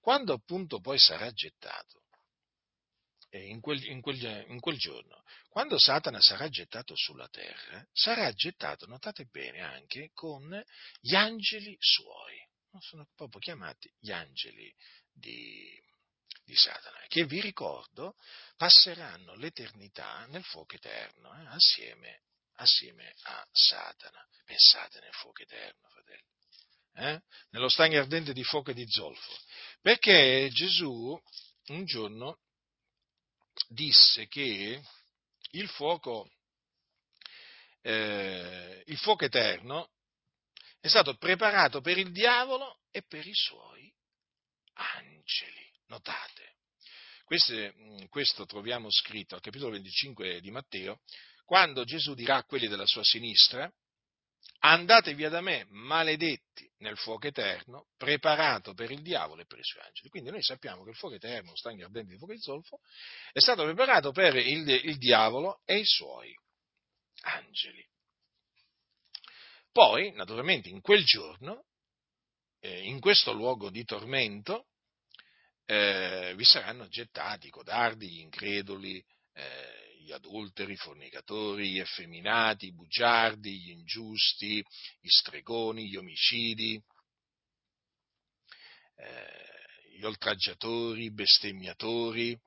quando 0.00 0.32
appunto 0.32 0.80
poi 0.80 0.98
sarà 0.98 1.30
gettato, 1.30 2.00
in 3.30 3.60
quel, 3.60 3.82
in, 3.86 4.00
quel, 4.02 4.44
in 4.48 4.60
quel, 4.60 4.76
giorno, 4.76 5.22
quando 5.48 5.78
Satana 5.78 6.20
sarà 6.20 6.48
gettato 6.48 6.94
sulla 6.94 7.28
terra, 7.28 7.86
sarà 7.90 8.30
gettato, 8.32 8.86
notate 8.86 9.24
bene, 9.24 9.60
anche 9.60 10.10
con 10.12 10.62
gli 11.00 11.14
angeli 11.14 11.74
suoi. 11.78 12.40
Sono 12.80 13.06
proprio 13.14 13.40
chiamati 13.40 13.90
gli 13.98 14.10
angeli 14.10 14.74
di, 15.12 15.81
di 16.52 16.58
Satana, 16.58 17.02
che 17.08 17.24
vi 17.24 17.40
ricordo 17.40 18.14
passeranno 18.56 19.34
l'eternità 19.36 20.26
nel 20.26 20.44
fuoco 20.44 20.74
eterno, 20.74 21.32
eh, 21.34 21.46
assieme, 21.46 22.20
assieme, 22.56 23.14
a 23.22 23.46
Satana. 23.50 24.22
Pensate 24.44 25.00
nel 25.00 25.14
fuoco 25.14 25.40
eterno, 25.40 25.88
fratelli. 25.88 26.22
Eh? 26.94 27.22
Nello 27.52 27.70
stagno 27.70 27.98
ardente 27.98 28.34
di 28.34 28.44
fuoco 28.44 28.70
e 28.70 28.74
di 28.74 28.86
zolfo. 28.86 29.34
Perché 29.80 30.50
Gesù 30.52 31.18
un 31.68 31.84
giorno 31.86 32.40
disse 33.68 34.28
che 34.28 34.82
il 35.52 35.68
fuoco, 35.68 36.30
eh, 37.80 38.82
il 38.84 38.98
fuoco 38.98 39.24
eterno 39.24 39.90
è 40.80 40.88
stato 40.88 41.16
preparato 41.16 41.80
per 41.80 41.96
il 41.96 42.12
diavolo 42.12 42.80
e 42.90 43.02
per 43.02 43.26
i 43.26 43.34
suoi 43.34 43.90
angeli. 44.74 45.71
Notate, 45.92 46.54
questo, 47.24 47.54
questo 48.08 48.46
troviamo 48.46 48.90
scritto 48.90 49.34
al 49.34 49.42
capitolo 49.42 49.72
25 49.72 50.40
di 50.40 50.50
Matteo, 50.50 51.00
quando 51.44 51.84
Gesù 51.84 52.14
dirà 52.14 52.36
a 52.36 52.44
quelli 52.44 52.66
della 52.66 52.86
sua 52.86 53.04
sinistra, 53.04 53.70
andate 54.60 55.12
via 55.12 55.28
da 55.28 55.42
me, 55.42 55.66
maledetti, 55.68 56.66
nel 56.78 56.96
fuoco 56.96 57.26
eterno, 57.26 57.88
preparato 57.98 58.72
per 58.72 58.90
il 58.90 59.02
diavolo 59.02 59.42
e 59.42 59.44
per 59.44 59.58
i 59.58 59.64
suoi 59.64 59.84
angeli. 59.84 60.08
Quindi 60.08 60.30
noi 60.30 60.42
sappiamo 60.42 60.82
che 60.82 60.90
il 60.90 60.96
fuoco 60.96 61.16
eterno, 61.16 61.54
stagno 61.54 61.84
ardente 61.84 62.12
di 62.12 62.16
fuoco 62.16 62.32
di 62.32 62.40
zolfo, 62.40 62.80
è 63.30 63.40
stato 63.40 63.64
preparato 63.64 64.12
per 64.12 64.34
il, 64.36 64.66
il 64.66 64.96
diavolo 64.96 65.60
e 65.66 65.76
i 65.76 65.84
suoi 65.84 66.34
angeli. 67.24 67.86
Poi, 69.70 70.10
naturalmente, 70.12 70.70
in 70.70 70.80
quel 70.80 71.04
giorno, 71.04 71.66
eh, 72.60 72.82
in 72.84 72.98
questo 72.98 73.32
luogo 73.32 73.68
di 73.68 73.84
tormento, 73.84 74.68
eh, 75.64 76.34
vi 76.36 76.44
saranno 76.44 76.88
gettati 76.88 77.46
i 77.46 77.50
codardi, 77.50 78.08
gli 78.08 78.20
increduli, 78.20 79.04
eh, 79.32 79.96
gli 80.00 80.12
adulteri, 80.12 80.72
i 80.72 80.76
fornicatori, 80.76 81.70
gli 81.70 81.78
effeminati, 81.78 82.66
i 82.66 82.74
bugiardi, 82.74 83.60
gli 83.60 83.70
ingiusti, 83.70 84.62
gli 85.00 85.08
stregoni, 85.08 85.88
gli 85.88 85.96
omicidi, 85.96 86.82
eh, 88.96 89.96
gli 89.96 90.04
oltraggiatori, 90.04 91.04
i 91.04 91.12
bestemmiatori, 91.12 92.38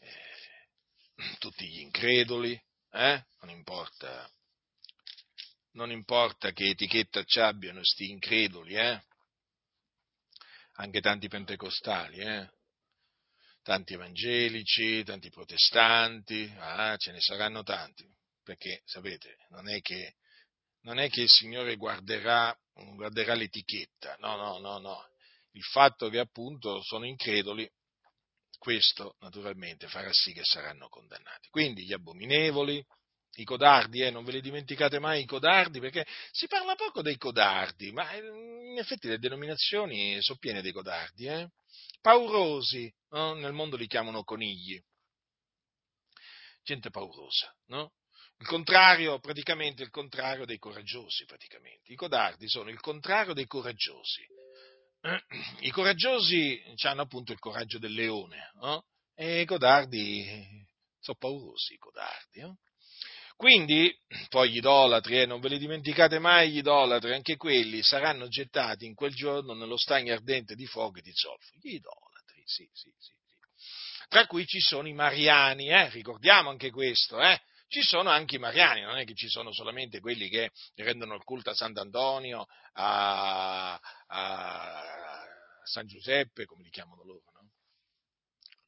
eh, 0.00 0.68
tutti 1.38 1.66
gli 1.66 1.80
increduli, 1.80 2.60
eh? 2.90 3.24
non 3.40 3.50
importa 3.50 4.30
non 5.72 5.90
importa 5.90 6.50
che 6.50 6.70
etichetta 6.70 7.22
ci 7.24 7.38
abbiano 7.38 7.84
sti 7.84 8.10
increduli, 8.10 8.74
eh? 8.74 9.02
Anche 10.80 11.00
tanti 11.00 11.28
pentecostali, 11.28 12.18
eh? 12.18 12.48
tanti 13.62 13.92
evangelici, 13.92 15.04
tanti 15.04 15.28
protestanti, 15.28 16.50
ah, 16.56 16.96
ce 16.96 17.12
ne 17.12 17.20
saranno 17.20 17.62
tanti, 17.62 18.08
perché 18.42 18.80
sapete, 18.86 19.36
non 19.50 19.68
è 19.68 19.80
che, 19.82 20.14
non 20.82 20.98
è 20.98 21.10
che 21.10 21.20
il 21.22 21.28
Signore 21.28 21.76
guarderà, 21.76 22.56
guarderà 22.94 23.34
l'etichetta, 23.34 24.16
no, 24.20 24.36
no, 24.36 24.58
no, 24.58 24.78
no, 24.78 25.10
il 25.52 25.62
fatto 25.64 26.08
che 26.08 26.18
appunto 26.18 26.80
sono 26.82 27.04
increduli, 27.04 27.70
questo 28.58 29.16
naturalmente 29.20 29.86
farà 29.86 30.10
sì 30.12 30.32
che 30.32 30.44
saranno 30.44 30.88
condannati. 30.88 31.48
Quindi 31.50 31.84
gli 31.84 31.92
abominevoli, 31.92 32.82
i 33.34 33.44
codardi, 33.44 34.02
eh, 34.02 34.10
non 34.10 34.24
ve 34.24 34.32
li 34.32 34.40
dimenticate 34.40 34.98
mai 34.98 35.22
i 35.22 35.26
codardi, 35.26 35.80
perché 35.80 36.06
si 36.30 36.46
parla 36.46 36.74
poco 36.74 37.02
dei 37.02 37.16
codardi, 37.16 37.92
ma 37.92 38.10
eh, 38.12 38.18
in 38.18 38.78
effetti 38.78 39.08
le 39.08 39.18
denominazioni 39.18 40.20
sono 40.20 40.38
piene 40.38 40.62
dei 40.62 40.72
codardi, 40.72 41.26
eh? 41.26 41.48
paurosi, 42.00 42.92
no? 43.10 43.34
nel 43.34 43.52
mondo 43.52 43.76
li 43.76 43.86
chiamano 43.86 44.24
conigli, 44.24 44.82
gente 46.62 46.90
paurosa, 46.90 47.54
no? 47.66 47.92
Il 48.38 48.46
contrario, 48.46 49.18
praticamente 49.18 49.82
il 49.82 49.90
contrario 49.90 50.46
dei 50.46 50.58
coraggiosi, 50.58 51.26
praticamente. 51.26 51.92
I 51.92 51.94
codardi 51.94 52.48
sono 52.48 52.70
il 52.70 52.80
contrario 52.80 53.34
dei 53.34 53.46
coraggiosi. 53.46 54.26
I 55.60 55.70
coraggiosi 55.70 56.58
hanno 56.84 57.02
appunto 57.02 57.32
il 57.32 57.38
coraggio 57.38 57.78
del 57.78 57.92
leone, 57.92 58.50
no? 58.54 58.86
e 59.14 59.42
i 59.42 59.44
codardi 59.44 60.66
sono 61.00 61.18
paurosi, 61.18 61.74
i 61.74 61.78
codardi. 61.78 62.40
No? 62.40 62.56
Quindi, 63.40 63.90
poi 64.28 64.50
gli 64.50 64.56
idolatri, 64.58 65.22
eh, 65.22 65.24
non 65.24 65.40
ve 65.40 65.48
li 65.48 65.56
dimenticate 65.56 66.18
mai 66.18 66.50
gli 66.50 66.58
idolatri, 66.58 67.14
anche 67.14 67.36
quelli 67.38 67.82
saranno 67.82 68.28
gettati 68.28 68.84
in 68.84 68.94
quel 68.94 69.14
giorno 69.14 69.54
nello 69.54 69.78
stagno 69.78 70.12
ardente 70.12 70.54
di 70.54 70.66
fuoco 70.66 70.98
e 70.98 71.00
di 71.00 71.10
zolfo. 71.14 71.54
Gli 71.58 71.76
idolatri, 71.76 72.42
sì, 72.44 72.68
sì, 72.70 72.92
sì. 72.98 73.10
sì. 73.16 74.04
Tra 74.08 74.26
cui 74.26 74.44
ci 74.44 74.60
sono 74.60 74.88
i 74.88 74.92
mariani, 74.92 75.70
eh, 75.70 75.88
ricordiamo 75.88 76.50
anche 76.50 76.70
questo, 76.70 77.18
eh. 77.18 77.40
Ci 77.66 77.80
sono 77.80 78.10
anche 78.10 78.36
i 78.36 78.38
mariani, 78.38 78.82
non 78.82 78.98
è 78.98 79.06
che 79.06 79.14
ci 79.14 79.30
sono 79.30 79.54
solamente 79.54 80.00
quelli 80.00 80.28
che 80.28 80.50
rendono 80.74 81.14
il 81.14 81.24
culto 81.24 81.48
a 81.48 81.54
Sant'Antonio, 81.54 82.44
a, 82.74 83.80
a 84.06 84.82
San 85.64 85.86
Giuseppe, 85.86 86.44
come 86.44 86.64
li 86.64 86.68
chiamano 86.68 87.04
loro, 87.04 87.29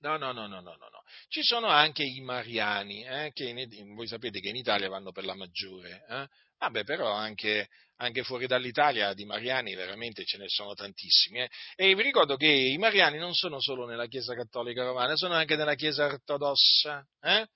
no? 0.03 0.17
No, 0.17 0.33
no, 0.33 0.47
no, 0.47 0.61
no, 0.61 0.77
no. 0.77 1.03
Ci 1.29 1.43
sono 1.43 1.69
anche 1.69 2.03
i 2.03 2.21
mariani, 2.21 3.05
eh, 3.05 3.31
che 3.33 3.45
in, 3.45 3.95
voi 3.95 4.07
sapete 4.07 4.41
che 4.41 4.49
in 4.49 4.57
Italia 4.57 4.89
vanno 4.89 5.13
per 5.13 5.25
la 5.25 5.35
maggiore. 5.35 6.05
Eh? 6.09 6.29
Vabbè, 6.59 6.85
però 6.85 7.13
anche, 7.13 7.69
anche, 7.97 8.23
fuori 8.23 8.47
dall'Italia 8.47 9.15
di 9.15 9.25
mariani 9.25 9.75
veramente 9.75 10.25
ce 10.25 10.39
ne 10.39 10.49
sono 10.49 10.75
tantissimi. 10.75 11.41
Eh? 11.41 11.49
E 11.77 11.95
vi 11.95 12.03
ricordo 12.03 12.37
che 12.37 12.47
i 12.49 12.77
mariani 12.79 13.19
non 13.19 13.35
sono 13.35 13.61
solo 13.61 13.87
nella 13.87 14.07
Chiesa 14.07 14.35
Cattolica 14.35 14.85
Romana, 14.85 15.17
sono 15.17 15.35
anche 15.35 15.57
nella 15.57 15.75
Chiesa 15.75 16.07
Ortodossa. 16.07 17.05
Eh? 17.21 17.47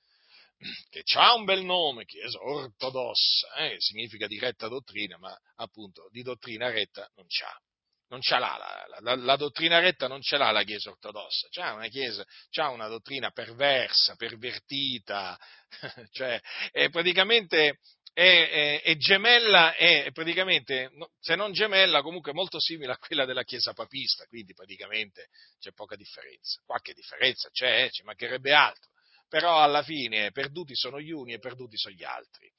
che 0.89 1.03
ha 1.17 1.35
un 1.35 1.45
bel 1.45 1.63
nome, 1.65 2.07
Chiesa 2.07 2.39
ortodossa, 2.43 3.55
eh, 3.57 3.75
significa 3.79 4.27
di 4.27 4.39
retta 4.39 4.69
dottrina, 4.69 5.19
ma 5.19 5.37
appunto 5.57 6.09
di 6.11 6.23
dottrina 6.23 6.71
retta 6.71 7.07
non 7.15 7.27
c'ha 7.29 7.61
non 8.09 8.21
ce 8.21 8.39
l'ha, 8.39 8.57
la, 8.57 9.01
la, 9.01 9.17
la, 9.17 9.37
dottrina 9.37 9.81
retta 9.81 10.07
non 10.07 10.21
ce 10.21 10.37
l'ha 10.37 10.51
la 10.51 10.63
Chiesa 10.63 10.91
ortodossa, 10.91 11.49
c'ha 11.51 11.73
una 11.73 11.89
Chiesa, 11.89 12.25
c'ha 12.51 12.69
una 12.69 12.87
dottrina 12.87 13.31
perversa, 13.31 14.15
pervertita, 14.15 15.39
cioè 16.13 16.41
è 16.71 16.89
praticamente 16.91 17.79
è, 18.17 18.81
è, 18.81 18.83
è 18.83 18.97
gemella, 18.97 19.75
è 19.75 20.11
praticamente, 20.11 20.91
se 21.21 21.35
non 21.35 21.53
gemella, 21.53 22.01
comunque 22.01 22.33
molto 22.33 22.59
simile 22.59 22.93
a 22.93 22.97
quella 22.97 23.27
della 23.27 23.43
Chiesa 23.43 23.75
papista, 23.75 24.25
quindi 24.25 24.55
praticamente 24.55 25.29
c'è 25.61 25.73
poca 25.73 25.97
differenza. 25.97 26.63
Qualche 26.65 26.95
differenza 26.95 27.51
c'è, 27.51 27.91
ci 27.91 28.05
mancherebbe 28.05 28.55
altro, 28.55 28.89
però 29.29 29.61
alla 29.61 29.83
fine 29.83 30.31
perduti 30.31 30.75
sono 30.75 30.99
gli 30.99 31.11
uni 31.11 31.35
e 31.35 31.39
perduti 31.39 31.77
sono 31.77 31.95
gli 31.95 32.05
altri. 32.05 32.51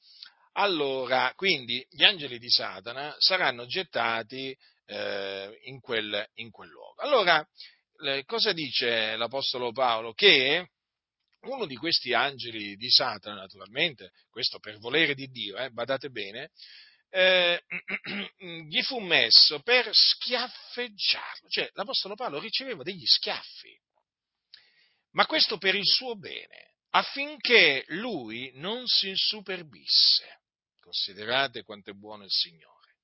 Allora, 0.60 1.34
quindi 1.36 1.84
gli 1.90 2.04
angeli 2.04 2.38
di 2.38 2.50
Satana 2.52 3.16
saranno 3.18 3.66
gettati 3.66 4.56
eh, 4.88 5.60
in, 5.64 5.80
quel, 5.80 6.28
in 6.36 6.50
quel 6.50 6.70
luogo. 6.70 7.02
Allora, 7.02 7.48
cosa 8.26 8.54
dice 8.54 9.16
l'Apostolo 9.16 9.72
Paolo? 9.72 10.14
Che 10.14 10.70
uno 11.42 11.66
di 11.66 11.76
questi 11.76 12.14
angeli 12.14 12.76
di 12.76 12.90
Satana, 12.90 13.42
naturalmente, 13.42 14.12
questo 14.30 14.60
per 14.60 14.78
volere 14.78 15.14
di 15.14 15.28
Dio, 15.28 15.58
eh, 15.58 15.70
badate 15.70 16.10
bene, 16.10 16.52
eh, 17.10 17.62
gli 18.68 18.82
fu 18.82 19.00
messo 19.00 19.62
per 19.62 19.90
schiaffeggiarlo. 19.92 21.48
Cioè, 21.50 21.70
l'Apostolo 21.74 22.16
Paolo 22.16 22.40
riceveva 22.40 22.84
degli 22.84 23.06
schiaffi, 23.06 23.80
ma 25.12 25.26
questo 25.26 25.58
per 25.58 25.76
il 25.76 25.86
suo 25.86 26.16
bene, 26.16 26.76
affinché 26.92 27.86
lui 27.88 28.52
non 28.56 28.86
si 28.88 29.10
insuperbisse. 29.10 30.42
Considerate 30.80 31.64
quanto 31.64 31.92
è 31.92 31.94
buono 31.94 32.24
il 32.24 32.32
Signore. 32.32 32.96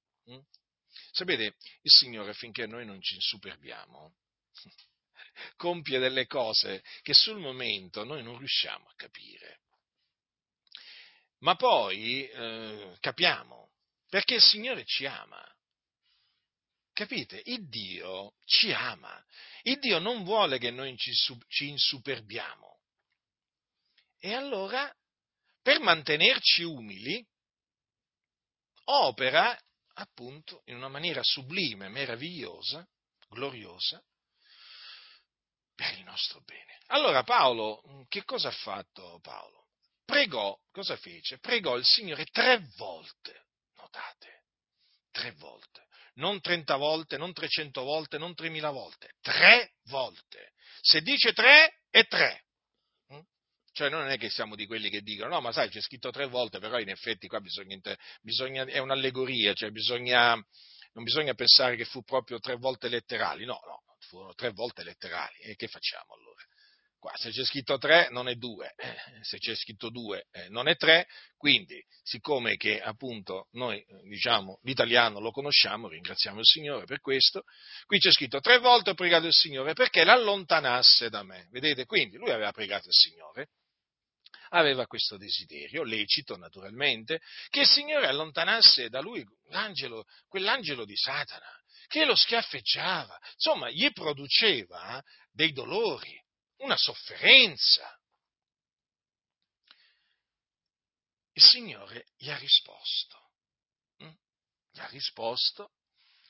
Sapete, 1.14 1.44
il 1.82 1.92
Signore 1.92 2.32
affinché 2.32 2.66
noi 2.66 2.88
non 2.88 3.00
ci 3.00 3.14
insuperbiamo, 3.14 4.16
compie 5.58 6.00
delle 6.00 6.26
cose 6.26 6.84
che 7.04 7.14
sul 7.14 7.38
momento 7.38 8.04
noi 8.04 8.24
non 8.24 8.40
riusciamo 8.40 8.90
a 8.90 8.94
capire. 8.96 9.60
Ma 11.42 11.56
poi 11.56 12.28
eh, 12.28 12.98
capiamo, 13.00 13.74
perché 14.10 14.36
il 14.36 14.42
Signore 14.42 14.86
ci 14.86 15.06
ama. 15.06 15.48
Capite? 16.94 17.44
Il 17.46 17.68
Dio 17.70 18.34
ci 18.46 18.72
ama. 18.72 19.24
Il 19.62 19.78
Dio 19.78 20.00
non 20.00 20.24
vuole 20.24 20.58
che 20.58 20.72
noi 20.72 20.96
ci 20.98 21.68
insuperbiamo. 21.68 22.80
E 24.18 24.34
allora, 24.34 24.92
per 25.62 25.80
mantenerci 25.80 26.64
umili, 26.64 27.24
opera 28.86 29.56
appunto 29.94 30.62
in 30.66 30.76
una 30.76 30.90
maniera 30.90 31.22
sublime, 31.24 31.90
meravigliosa, 31.90 32.88
gloriosa, 33.30 34.04
per 35.76 35.98
il 35.98 36.04
nostro 36.04 36.42
bene. 36.42 36.80
Allora 36.88 37.24
Paolo, 37.24 37.82
che 38.08 38.24
cosa 38.24 38.50
ha 38.50 38.52
fatto 38.52 39.20
Paolo? 39.22 39.68
Pregò, 40.06 40.56
cosa 40.72 40.96
fece? 40.98 41.40
Pregò 41.40 41.78
il 41.78 41.86
Signore 41.86 42.26
tre 42.26 42.68
volte, 42.76 43.48
notate, 43.76 44.44
tre 45.12 45.32
volte, 45.34 45.88
non 46.16 46.42
trenta 46.42 46.76
volte, 46.76 47.18
non 47.18 47.34
trecento 47.34 47.84
volte, 47.84 48.18
non 48.18 48.36
tremila 48.36 48.70
volte, 48.70 49.16
tre 49.22 49.74
volte. 49.86 50.54
Se 50.82 51.02
dice 51.02 51.34
tre, 51.34 51.82
è 51.90 52.06
tre. 52.06 52.46
Cioè 53.74 53.90
non 53.90 54.08
è 54.08 54.18
che 54.18 54.30
siamo 54.30 54.56
di 54.56 54.68
quelli 54.68 54.90
che 54.90 55.02
dicono, 55.02 55.30
no, 55.30 55.42
ma 55.42 55.52
sai, 55.52 55.68
c'è 55.70 55.82
scritto 55.82 56.12
tre 56.12 56.28
volte, 56.28 56.60
però 56.60 56.80
in 56.80 56.90
effetti 56.90 57.28
qua 57.28 57.40
bisogna, 57.40 57.80
bisogna 58.22 58.66
è 58.66 58.78
un'allegoria, 58.78 59.54
cioè 59.54 59.72
bisogna, 59.72 60.36
non 60.36 61.04
bisogna 61.04 61.34
pensare 61.34 61.76
che 61.76 61.86
fu 61.86 62.04
proprio 62.04 62.40
tre 62.40 62.56
volte 62.56 62.88
letterali, 62.88 63.46
no, 63.46 63.60
no, 63.66 63.82
furono 64.08 64.34
tre 64.36 64.52
volte 64.52 64.84
letterali. 64.84 65.40
E 65.40 65.56
che 65.56 65.68
facciamo 65.68 66.14
allora? 66.14 66.44
Qua, 67.00 67.12
se 67.16 67.32
c'è 67.32 67.44
scritto 67.44 67.78
tre 67.80 68.10
non 68.12 68.30
è 68.30 68.36
due, 68.36 68.74
eh, 68.78 68.96
se 69.24 69.38
c'è 69.38 69.56
scritto 69.56 69.90
due 69.90 70.28
eh, 70.32 70.48
non 70.50 70.70
è 70.70 70.78
tre, 70.78 71.08
quindi 71.36 71.84
siccome 72.02 72.56
che 72.56 72.80
appunto 72.80 73.50
noi 73.54 73.80
eh, 73.80 74.08
diciamo 74.08 74.60
l'italiano 74.62 75.20
lo 75.20 75.32
conosciamo, 75.32 75.90
ringraziamo 75.90 76.40
il 76.40 76.46
Signore 76.46 76.86
per 76.86 77.02
questo, 77.02 77.44
qui 77.88 78.00
c'è 78.00 78.12
scritto 78.12 78.40
tre 78.40 78.60
volte 78.60 78.92
ho 78.92 78.94
pregato 78.94 79.26
il 79.26 79.34
Signore 79.34 79.74
perché 79.74 80.06
l'allontanasse 80.06 81.10
da 81.10 81.24
me, 81.24 81.50
vedete? 81.52 81.86
Quindi 81.86 82.16
lui 82.16 82.32
aveva 82.32 82.54
pregato 82.54 82.88
il 82.88 82.94
Signore, 82.94 83.50
aveva 84.54 84.86
questo 84.86 85.18
desiderio, 85.18 85.84
lecito 85.84 86.38
naturalmente, 86.38 87.22
che 87.50 87.62
il 87.62 87.68
Signore 87.68 88.08
allontanasse 88.08 88.90
da 88.90 89.02
lui 89.02 89.26
l'angelo, 89.50 90.06
quell'angelo 90.28 90.86
di 90.86 90.96
Satana, 90.96 91.50
che 91.88 92.06
lo 92.06 92.16
schiaffeggiava, 92.16 93.20
insomma, 93.34 93.70
gli 93.70 93.92
produceva 93.92 95.02
dei 95.32 95.52
dolori, 95.52 96.20
una 96.58 96.78
sofferenza. 96.78 98.00
Il 101.34 101.44
Signore 101.44 102.06
gli 102.16 102.30
ha 102.30 102.38
risposto. 102.38 103.32
Mm? 104.04 104.14
Gli 104.72 104.80
ha 104.80 104.88
risposto. 104.88 105.72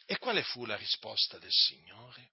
E 0.05 0.17
quale 0.17 0.43
fu 0.43 0.65
la 0.65 0.75
risposta 0.75 1.37
del 1.39 1.51
Signore? 1.51 2.31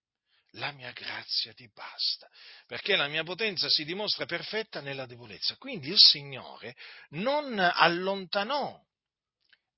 La 0.55 0.73
mia 0.73 0.91
grazia 0.91 1.53
ti 1.53 1.71
basta, 1.73 2.29
perché 2.67 2.97
la 2.97 3.07
mia 3.07 3.23
potenza 3.23 3.69
si 3.69 3.85
dimostra 3.85 4.27
perfetta 4.27 4.81
nella 4.81 5.07
debolezza. 5.07 5.57
Quindi 5.57 5.89
il 5.89 5.99
Signore 5.99 6.75
non 7.11 7.59
allontanò 7.59 8.81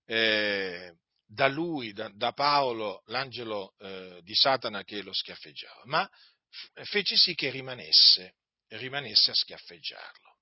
eh, 0.06 0.94
da 1.26 1.48
lui, 1.48 1.92
da, 1.92 2.10
da 2.14 2.32
Paolo, 2.32 3.02
l'angelo 3.06 3.74
eh, 3.78 4.20
di 4.22 4.34
Satana 4.34 4.82
che 4.82 5.02
lo 5.02 5.12
schiaffeggiava, 5.12 5.82
ma 5.84 6.08
fece 6.84 7.16
sì 7.16 7.34
che 7.34 7.50
rimanesse, 7.50 8.36
rimanesse 8.68 9.30
a 9.30 9.34
schiaffeggiarlo. 9.34 10.36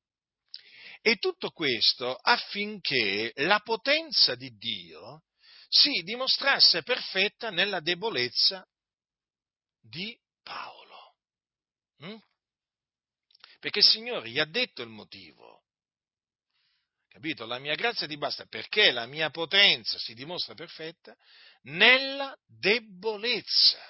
E 1.03 1.17
tutto 1.17 1.51
questo 1.51 2.15
affinché 2.15 3.33
la 3.37 3.61
potenza 3.61 4.35
di 4.35 4.51
Dio 4.57 5.23
si 5.69 6.03
dimostrasse 6.03 6.83
perfetta 6.83 7.51
nella 7.51 7.81
debolezza 7.81 8.67
di 9.81 10.19
Paolo. 10.43 11.15
Mm? 12.05 12.17
Perché 13.59 13.81
il 13.81 13.85
Signore 13.85 14.31
gli 14.31 14.39
ha 14.39 14.47
detto 14.47 14.83
il 14.83 14.89
motivo 14.89 15.61
Capito? 17.11 17.45
La 17.45 17.59
mia 17.59 17.75
grazia 17.75 18.07
ti 18.07 18.17
basta 18.17 18.47
perché 18.47 18.93
la 18.93 19.05
mia 19.05 19.31
potenza 19.31 19.99
si 19.99 20.15
dimostra 20.15 20.55
perfetta 20.55 21.15
nella 21.63 22.35
debolezza. 22.47 23.81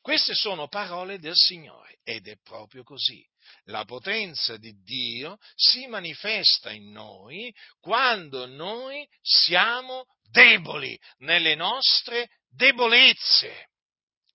Queste 0.00 0.34
sono 0.34 0.68
parole 0.68 1.18
del 1.18 1.34
Signore 1.34 1.98
ed 2.04 2.28
è 2.28 2.38
proprio 2.40 2.84
così. 2.84 3.26
La 3.64 3.84
potenza 3.84 4.56
di 4.56 4.72
Dio 4.82 5.36
si 5.56 5.88
manifesta 5.88 6.70
in 6.70 6.92
noi 6.92 7.52
quando 7.80 8.46
noi 8.46 9.06
siamo 9.20 10.04
deboli 10.30 10.98
nelle 11.18 11.56
nostre 11.56 12.30
debolezze. 12.48 13.68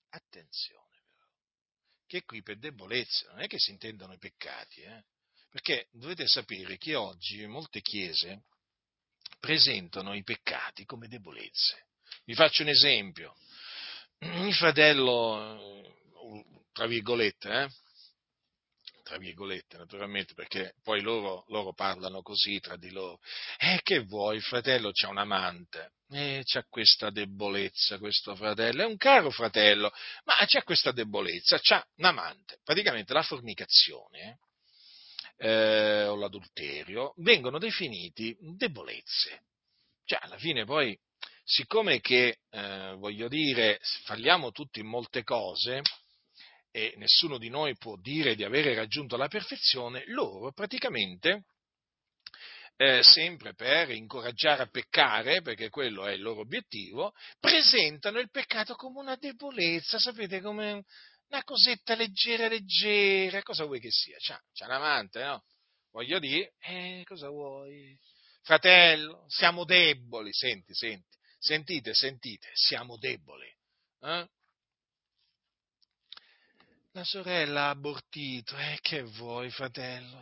Attenzione 0.10 0.85
che 2.08 2.24
qui 2.24 2.42
per 2.42 2.58
debolezza 2.58 3.32
non 3.32 3.42
è 3.42 3.48
che 3.48 3.60
si 3.60 3.72
intendono 3.72 4.14
i 4.14 4.18
peccati, 4.18 4.82
eh? 4.82 5.04
Perché 5.50 5.88
dovete 5.92 6.28
sapere 6.28 6.78
che 6.78 6.96
oggi 6.96 7.46
molte 7.48 7.82
chiese 7.82 8.44
presentano 9.40 10.14
i 10.14 10.24
peccati 10.24 10.86
come 10.86 11.08
debolezze. 11.08 11.86
Vi 12.26 12.34
faccio 12.34 12.64
un 12.64 12.70
esempio. 12.70 13.36
Il 14.20 14.54
fratello, 14.54 15.82
tra 16.74 16.88
virgolette, 16.88 17.50
eh, 17.50 17.70
tra 19.06 19.20
virgolette 19.20 19.78
naturalmente, 19.78 20.34
perché 20.34 20.74
poi 20.82 21.02
loro, 21.02 21.46
loro, 21.50 21.74
parlano 21.74 22.24
così 22.24 22.60
tra 22.60 22.76
di 22.76 22.90
loro. 22.90 23.20
Eh, 23.58 23.80
che 23.84 24.00
vuoi, 24.00 24.38
il 24.38 24.42
fratello 24.42 24.90
c'ha 24.92 25.10
un 25.10 25.20
amante, 25.20 25.92
eh, 26.10 26.42
c'ha 26.44 26.66
questa 26.68 27.12
debolezza 27.12 28.00
questo 28.00 28.36
fratello, 28.36 28.82
è 28.82 28.86
un 28.86 28.98
caro 28.98 29.30
fratello, 29.30 29.92
ma 30.24 30.44
c'ha 30.48 30.64
questa 30.64 30.92
debolezza, 30.92 31.60
c'ha 31.62 31.86
un 31.98 32.06
amante, 32.06 32.60
praticamente 32.64 33.14
la 33.14 33.22
fornicazione. 33.22 34.30
Eh, 34.30 34.40
eh, 35.38 36.06
o 36.06 36.16
l'adulterio, 36.16 37.14
vengono 37.18 37.60
definiti 37.60 38.36
debolezze. 38.40 39.44
Cioè, 40.06 40.20
alla 40.22 40.38
fine 40.38 40.66
poi, 40.66 40.98
siccome 41.44 42.00
che, 42.00 42.40
eh, 42.50 42.96
voglio 42.98 43.28
dire, 43.28 43.80
falliamo 44.06 44.52
tutti 44.52 44.80
in 44.80 44.88
molte 44.88 45.24
cose, 45.24 45.82
e 46.76 46.94
nessuno 46.98 47.38
di 47.38 47.48
noi 47.48 47.78
può 47.78 47.96
dire 47.96 48.36
di 48.36 48.44
avere 48.44 48.76
raggiunto 48.76 49.16
la 49.16 49.30
perfezione, 49.30 50.04
loro 50.08 50.52
praticamente, 50.52 51.46
eh, 52.76 53.02
sempre 53.02 53.54
per 53.54 53.92
incoraggiare 53.92 54.64
a 54.64 54.68
peccare, 54.70 55.42
perché 55.42 55.70
quello 55.70 56.06
è 56.06 56.12
il 56.12 56.22
loro 56.22 56.42
obiettivo, 56.42 57.14
presentano 57.40 58.20
il 58.20 58.30
peccato 58.30 58.76
come 58.76 59.00
una 59.00 59.16
debolezza, 59.16 60.00
sapete, 60.00 60.42
come 60.42 60.84
una 61.30 61.44
cosetta 61.46 61.96
leggera, 61.96 62.50
leggera, 62.50 63.42
cosa 63.42 63.64
vuoi 63.64 63.80
che 63.80 63.92
sia? 63.92 64.18
C'ha, 64.20 64.38
c'ha 64.52 64.66
un 64.66 64.72
amante, 64.72 65.24
no? 65.24 65.46
Voglio 65.92 66.20
dire, 66.20 66.56
eh, 66.60 67.04
cosa 67.06 67.30
vuoi? 67.30 67.98
Fratello, 68.42 69.24
siamo 69.30 69.64
deboli, 69.64 70.34
senti, 70.34 70.74
senti, 70.74 71.18
sentite, 71.40 71.94
sentite, 71.94 72.50
siamo 72.52 72.98
deboli. 72.98 73.48
Eh? 74.02 74.28
La 76.96 77.04
sorella 77.04 77.64
ha 77.64 77.70
abortito, 77.72 78.56
eh, 78.56 78.80
che 78.82 79.02
vuoi, 79.04 79.52
fratello? 79.52 80.18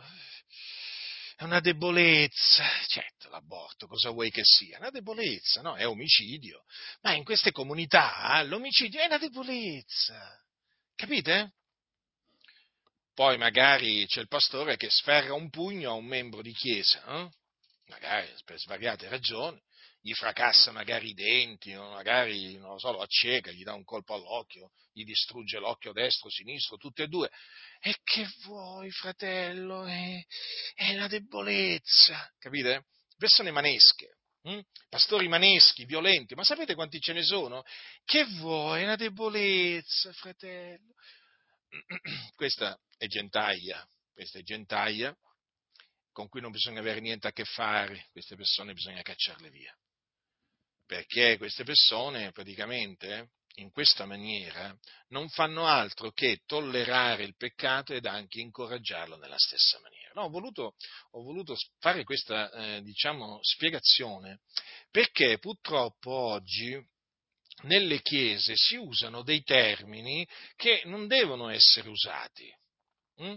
È 1.36 1.44
una 1.44 1.60
debolezza, 1.60 2.64
certo, 2.88 3.28
l'aborto, 3.28 3.86
cosa 3.86 4.10
vuoi 4.10 4.32
che 4.32 4.42
sia? 4.42 4.78
Una 4.78 4.90
debolezza, 4.90 5.62
no? 5.62 5.76
È 5.76 5.86
omicidio. 5.86 6.64
Ma 7.02 7.12
in 7.12 7.22
queste 7.22 7.52
comunità 7.52 8.42
l'omicidio 8.42 9.00
è 9.00 9.06
una 9.06 9.18
debolezza. 9.18 10.36
Capite? 10.96 11.52
Poi 13.14 13.38
magari 13.38 14.04
c'è 14.08 14.22
il 14.22 14.26
pastore 14.26 14.76
che 14.76 14.90
sferra 14.90 15.32
un 15.32 15.50
pugno 15.50 15.90
a 15.90 15.94
un 15.94 16.06
membro 16.06 16.42
di 16.42 16.52
chiesa, 16.52 17.04
eh? 17.06 17.30
magari 17.86 18.34
per 18.44 18.58
svariate 18.58 19.08
ragioni, 19.08 19.62
gli 20.04 20.12
fracassa 20.12 20.70
magari 20.70 21.08
i 21.08 21.14
denti, 21.14 21.72
magari, 21.72 22.58
non 22.58 22.72
lo 22.72 22.78
so, 22.78 22.92
lo 22.92 23.00
acceca, 23.00 23.50
gli 23.50 23.62
dà 23.62 23.72
un 23.72 23.84
colpo 23.84 24.12
all'occhio, 24.12 24.72
gli 24.92 25.02
distrugge 25.02 25.58
l'occhio 25.58 25.92
destro, 25.92 26.28
sinistro, 26.28 26.76
tutte 26.76 27.04
e 27.04 27.08
due. 27.08 27.30
E 27.80 27.96
che 28.04 28.28
vuoi, 28.42 28.90
fratello? 28.90 29.86
È, 29.86 30.22
è 30.74 30.94
la 30.94 31.08
debolezza, 31.08 32.30
capite? 32.38 32.84
Persone 33.16 33.50
manesche, 33.50 34.18
hm? 34.42 34.60
pastori 34.90 35.26
maneschi, 35.26 35.86
violenti, 35.86 36.34
ma 36.34 36.44
sapete 36.44 36.74
quanti 36.74 37.00
ce 37.00 37.14
ne 37.14 37.22
sono? 37.22 37.62
Che 38.04 38.24
vuoi? 38.26 38.82
È 38.82 38.84
la 38.84 38.96
debolezza, 38.96 40.12
fratello. 40.12 40.92
Questa 42.36 42.78
è 42.98 43.06
gentaglia, 43.06 43.82
questa 44.12 44.38
è 44.38 44.42
gentaglia 44.42 45.16
con 46.12 46.28
cui 46.28 46.42
non 46.42 46.52
bisogna 46.52 46.80
avere 46.80 47.00
niente 47.00 47.26
a 47.26 47.32
che 47.32 47.44
fare, 47.44 48.06
queste 48.12 48.36
persone 48.36 48.74
bisogna 48.74 49.00
cacciarle 49.00 49.48
via. 49.48 49.74
Perché 50.86 51.38
queste 51.38 51.64
persone 51.64 52.32
praticamente 52.32 53.30
in 53.58 53.70
questa 53.70 54.04
maniera 54.04 54.76
non 55.08 55.28
fanno 55.28 55.66
altro 55.66 56.10
che 56.10 56.40
tollerare 56.44 57.22
il 57.22 57.36
peccato 57.36 57.92
ed 57.92 58.06
anche 58.06 58.40
incoraggiarlo 58.40 59.16
nella 59.16 59.38
stessa 59.38 59.78
maniera. 59.80 60.10
No, 60.14 60.22
ho, 60.22 60.28
voluto, 60.28 60.74
ho 61.12 61.22
voluto 61.22 61.56
fare 61.78 62.04
questa 62.04 62.50
eh, 62.50 62.82
diciamo, 62.82 63.38
spiegazione 63.42 64.40
perché 64.90 65.38
purtroppo 65.38 66.10
oggi 66.10 66.80
nelle 67.62 68.00
chiese 68.02 68.54
si 68.56 68.76
usano 68.76 69.22
dei 69.22 69.42
termini 69.42 70.26
che 70.56 70.82
non 70.84 71.06
devono 71.06 71.48
essere 71.48 71.88
usati. 71.88 72.52
Hm? 73.16 73.36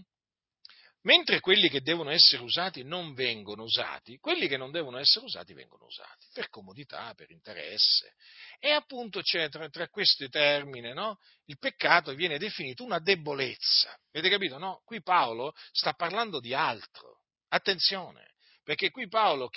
Mentre 1.07 1.39
quelli 1.39 1.69
che 1.69 1.81
devono 1.81 2.09
essere 2.09 2.43
usati 2.43 2.83
non 2.83 3.13
vengono 3.13 3.63
usati, 3.63 4.17
quelli 4.17 4.49
che 4.49 4.57
non 4.57 4.71
devono 4.71 4.97
essere 4.97 5.23
usati 5.23 5.53
vengono 5.53 5.85
usati 5.85 6.27
per 6.33 6.49
comodità, 6.49 7.13
per 7.15 7.31
interesse. 7.31 8.13
E 8.59 8.71
appunto 8.71 9.21
c'è 9.21 9.47
tra, 9.47 9.69
tra 9.69 9.87
questi 9.87 10.27
termini, 10.27 10.91
no? 10.91 11.17
Il 11.45 11.57
peccato 11.59 12.13
viene 12.13 12.37
definito 12.37 12.83
una 12.83 12.99
debolezza. 12.99 13.97
Avete 14.11 14.29
capito? 14.29 14.57
No? 14.57 14.81
Qui 14.83 15.01
Paolo 15.01 15.53
sta 15.71 15.93
parlando 15.93 16.41
di 16.41 16.53
altro. 16.53 17.21
Attenzione, 17.47 18.33
perché 18.61 18.91
qui 18.91 19.07
Paolo 19.07 19.49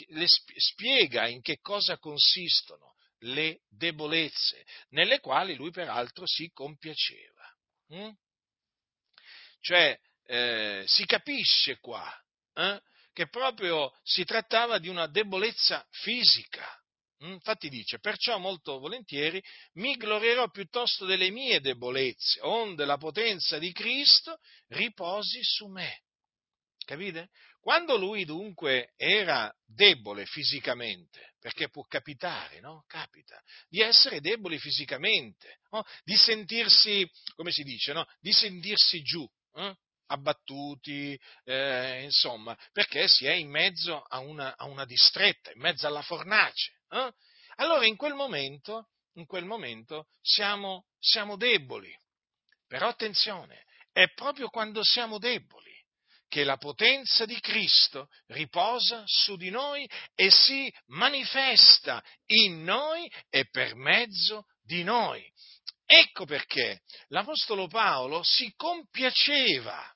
spiega 0.56 1.26
in 1.26 1.40
che 1.40 1.58
cosa 1.58 1.98
consistono 1.98 2.94
le 3.24 3.62
debolezze, 3.68 4.64
nelle 4.90 5.18
quali 5.18 5.56
lui 5.56 5.72
peraltro 5.72 6.28
si 6.28 6.48
compiaceva. 6.52 7.56
Mm? 7.92 8.10
Cioè, 9.62 9.98
eh, 10.30 10.84
si 10.86 11.06
capisce 11.06 11.80
qua 11.80 12.08
eh, 12.54 12.80
che 13.12 13.28
proprio 13.28 13.92
si 14.04 14.24
trattava 14.24 14.78
di 14.78 14.86
una 14.88 15.08
debolezza 15.08 15.84
fisica. 15.90 16.64
Mm, 17.24 17.32
infatti 17.32 17.68
dice, 17.68 17.98
perciò 17.98 18.38
molto 18.38 18.78
volentieri 18.78 19.42
mi 19.74 19.96
glorierò 19.96 20.48
piuttosto 20.50 21.04
delle 21.04 21.30
mie 21.30 21.60
debolezze, 21.60 22.38
onde 22.42 22.84
la 22.84 22.96
potenza 22.96 23.58
di 23.58 23.72
Cristo 23.72 24.38
riposi 24.68 25.40
su 25.42 25.66
me. 25.66 26.02
Capite? 26.84 27.30
Quando 27.60 27.96
lui 27.96 28.24
dunque 28.24 28.94
era 28.96 29.52
debole 29.66 30.24
fisicamente, 30.26 31.34
perché 31.40 31.68
può 31.70 31.82
capitare, 31.82 32.60
no? 32.60 32.84
Capita, 32.86 33.38
di 33.68 33.80
essere 33.80 34.20
deboli 34.20 34.58
fisicamente, 34.58 35.58
no? 35.70 35.84
di 36.04 36.16
sentirsi, 36.16 37.08
come 37.34 37.50
si 37.50 37.64
dice, 37.64 37.92
no? 37.92 38.06
Di 38.20 38.32
sentirsi 38.32 39.02
giù, 39.02 39.28
eh? 39.56 39.76
Abbattuti, 40.10 41.18
eh, 41.44 42.02
insomma, 42.02 42.56
perché 42.72 43.06
si 43.08 43.26
è 43.26 43.32
in 43.32 43.48
mezzo 43.48 44.00
a 44.00 44.18
una, 44.18 44.56
a 44.56 44.66
una 44.66 44.84
distretta, 44.84 45.52
in 45.52 45.60
mezzo 45.60 45.86
alla 45.86 46.02
fornace. 46.02 46.80
Eh? 46.90 47.12
Allora 47.56 47.86
in 47.86 47.96
quel 47.96 48.14
momento, 48.14 48.88
in 49.14 49.26
quel 49.26 49.44
momento 49.44 50.06
siamo, 50.20 50.86
siamo 50.98 51.36
deboli. 51.36 51.92
Però 52.66 52.88
attenzione, 52.88 53.64
è 53.92 54.12
proprio 54.12 54.48
quando 54.48 54.82
siamo 54.84 55.18
deboli 55.18 55.68
che 56.28 56.44
la 56.44 56.56
potenza 56.56 57.24
di 57.24 57.40
Cristo 57.40 58.08
riposa 58.28 59.02
su 59.04 59.36
di 59.36 59.50
noi 59.50 59.88
e 60.14 60.30
si 60.30 60.72
manifesta 60.86 62.02
in 62.26 62.62
noi 62.62 63.10
e 63.28 63.48
per 63.50 63.74
mezzo 63.74 64.44
di 64.62 64.84
noi. 64.84 65.28
Ecco 65.84 66.24
perché 66.24 66.82
l'Apostolo 67.08 67.66
Paolo 67.66 68.22
si 68.22 68.52
compiaceva 68.54 69.92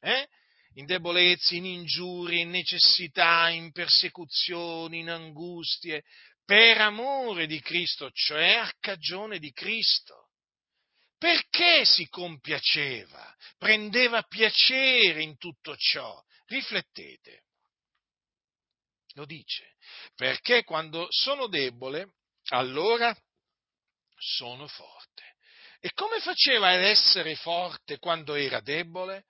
eh? 0.00 0.28
in 0.74 0.86
debolezze, 0.86 1.56
in 1.56 1.64
ingiurie, 1.64 2.42
in 2.42 2.50
necessità, 2.50 3.48
in 3.48 3.72
persecuzioni, 3.72 5.00
in 5.00 5.10
angustie, 5.10 6.04
per 6.44 6.78
amore 6.78 7.46
di 7.46 7.60
Cristo, 7.60 8.10
cioè 8.12 8.52
a 8.54 8.72
cagione 8.78 9.38
di 9.38 9.52
Cristo. 9.52 10.30
Perché 11.18 11.84
si 11.84 12.08
compiaceva? 12.08 13.34
Prendeva 13.56 14.22
piacere 14.22 15.22
in 15.22 15.38
tutto 15.38 15.74
ciò? 15.76 16.22
Riflettete. 16.44 17.42
Lo 19.14 19.24
dice. 19.24 19.76
Perché 20.14 20.62
quando 20.62 21.06
sono 21.08 21.46
debole, 21.46 22.12
allora 22.50 23.16
sono 24.18 24.68
forte. 24.68 25.36
E 25.80 25.92
come 25.92 26.20
faceva 26.20 26.70
ad 26.70 26.82
essere 26.82 27.34
forte 27.34 27.98
quando 27.98 28.34
era 28.34 28.60
debole? 28.60 29.24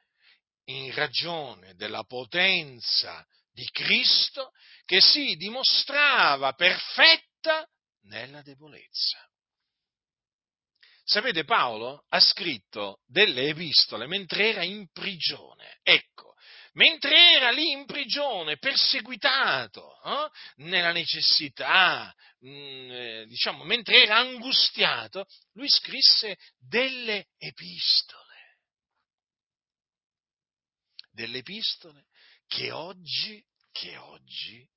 In 0.67 0.93
ragione 0.95 1.75
della 1.75 2.05
potenza 2.05 3.25
di 3.53 3.69
Cristo 3.71 4.53
che 4.85 5.01
si 5.01 5.35
dimostrava 5.37 6.53
perfetta 6.53 7.67
nella 8.03 8.43
debolezza. 8.43 9.19
Sapete, 11.05 11.45
Paolo 11.45 12.05
ha 12.09 12.21
scritto 12.21 13.01
delle 13.07 13.49
epistole 13.49 14.07
mentre 14.07 14.51
era 14.51 14.63
in 14.63 14.89
prigione. 14.91 15.79
Ecco, 15.83 16.35
mentre 16.73 17.33
era 17.33 17.51
lì 17.51 17.71
in 17.71 17.87
prigione, 17.87 18.59
perseguitato, 18.59 20.03
eh, 20.03 20.31
nella 20.65 20.91
necessità, 20.91 22.13
mh, 22.41 22.51
mm, 22.51 22.91
eh, 22.91 23.27
diciamo, 23.27 23.63
mentre 23.63 24.03
era 24.03 24.17
angustiato, 24.17 25.27
lui 25.53 25.69
scrisse 25.69 26.37
delle 26.59 27.29
epistole 27.39 28.26
delle 31.17 31.39
epistole 31.39 32.05
che 32.47 32.71
oggi, 32.71 33.43
che 33.73 33.97
oggi 33.97 34.69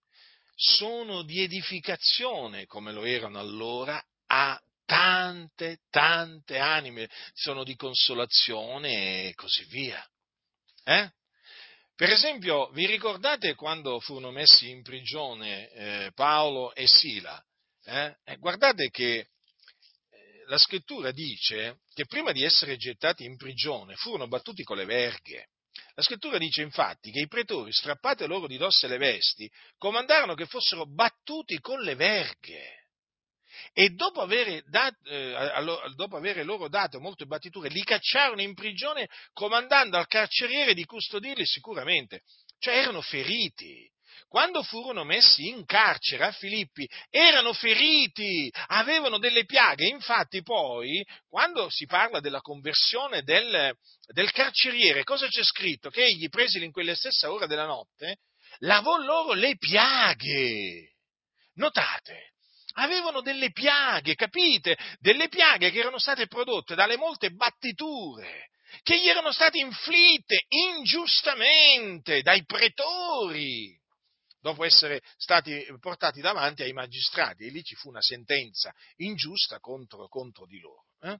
sono 0.56 1.22
di 1.22 1.42
edificazione, 1.42 2.66
come 2.66 2.92
lo 2.92 3.04
erano 3.04 3.40
allora, 3.40 4.02
a 4.28 4.60
tante, 4.86 5.82
tante 5.90 6.58
anime, 6.58 7.10
sono 7.34 7.64
di 7.64 7.76
consolazione 7.76 9.28
e 9.28 9.34
così 9.36 9.64
via. 9.66 10.04
Eh? 10.84 11.12
Per 11.96 12.10
esempio, 12.10 12.70
vi 12.70 12.86
ricordate 12.86 13.56
quando 13.56 14.00
furono 14.00 14.32
messi 14.32 14.70
in 14.70 14.82
prigione 14.82 15.70
eh, 15.70 16.12
Paolo 16.16 16.74
e 16.74 16.88
Sila? 16.88 17.44
Eh? 17.84 18.16
Eh, 18.24 18.38
guardate 18.38 18.90
che 18.90 19.18
eh, 19.18 19.28
la 20.48 20.58
scrittura 20.58 21.12
dice 21.12 21.80
che 21.94 22.06
prima 22.06 22.32
di 22.32 22.44
essere 22.44 22.78
gettati 22.78 23.26
in 23.26 23.36
prigione 23.36 23.96
furono 23.96 24.28
battuti 24.28 24.64
con 24.64 24.78
le 24.78 24.86
verghe. 24.86 25.50
La 25.94 26.02
scrittura 26.02 26.38
dice 26.38 26.62
infatti 26.62 27.12
che 27.12 27.20
i 27.20 27.28
pretori, 27.28 27.72
strappate 27.72 28.28
loro 28.28 28.48
di 28.48 28.58
dosso 28.58 28.88
le 28.88 28.98
vesti, 28.98 29.50
comandarono 29.78 30.34
che 30.34 30.46
fossero 30.46 30.86
battuti 30.86 31.60
con 31.60 31.82
le 31.82 31.96
verghe. 31.96 32.78
E 33.74 33.90
dopo 33.90 34.22
avere, 34.22 34.64
dat, 34.68 34.96
eh, 35.06 35.34
dopo 35.96 36.16
avere 36.16 36.44
loro 36.44 36.70
dato 36.70 37.00
molte 37.00 37.26
battiture, 37.26 37.70
li 37.70 37.84
cacciarono 37.84 38.42
in 38.42 38.54
prigione 38.54 39.08
comandando 39.34 39.98
al 39.98 40.08
carceriere 40.08 40.74
di 40.74 40.86
custodirli 40.86 41.46
sicuramente. 41.46 42.22
Cioè 42.60 42.76
erano 42.76 43.02
feriti, 43.02 43.90
quando 44.28 44.64
furono 44.64 45.04
messi 45.04 45.48
in 45.48 45.66
carcere 45.66 46.26
a 46.26 46.32
Filippi, 46.32 46.88
erano 47.10 47.54
feriti, 47.54 48.52
avevano 48.68 49.18
delle 49.18 49.46
piaghe. 49.46 49.88
Infatti 49.88 50.42
poi, 50.42 51.06
quando 51.28 51.70
si 51.70 51.86
parla 51.86 52.20
della 52.20 52.42
conversione 52.42 53.24
del, 53.24 53.74
del 54.14 54.32
carceriere, 54.32 55.04
cosa 55.04 55.28
c'è 55.28 55.44
scritto? 55.44 55.90
Che 55.90 56.04
egli, 56.04 56.30
presili 56.30 56.66
in 56.66 56.72
quella 56.72 56.96
stessa 56.96 57.32
ora 57.32 57.46
della 57.46 57.66
notte, 57.66 58.18
lavò 58.60 58.98
loro 58.98 59.34
le 59.34 59.56
piaghe. 59.58 60.96
Notate, 61.56 62.34
avevano 62.74 63.22
delle 63.22 63.52
piaghe, 63.52 64.16
capite? 64.16 64.78
Delle 65.00 65.28
piaghe 65.28 65.72
che 65.72 65.80
erano 65.80 66.00
state 66.00 66.28
prodotte 66.28 66.76
dalle 66.76 66.98
molte 66.98 67.32
battiture 67.32 68.48
che 68.84 69.00
gli 69.00 69.08
erano 69.08 69.32
state 69.32 69.58
inflitte 69.58 70.46
ingiustamente 70.48 72.22
dai 72.22 72.46
pretori 72.46 73.79
dopo 74.40 74.64
essere 74.64 75.02
stati 75.18 75.66
portati 75.80 76.22
davanti 76.22 76.64
ai 76.64 76.74
magistrati 76.74 77.46
e 77.46 77.50
lì 77.50 77.64
ci 77.64 77.76
fu 77.76 77.90
una 77.90 78.02
sentenza 78.02 78.74
ingiusta 78.98 79.60
contro, 79.60 80.08
contro 80.08 80.46
di 80.46 80.60
loro. 80.60 80.86
Eh? 81.02 81.18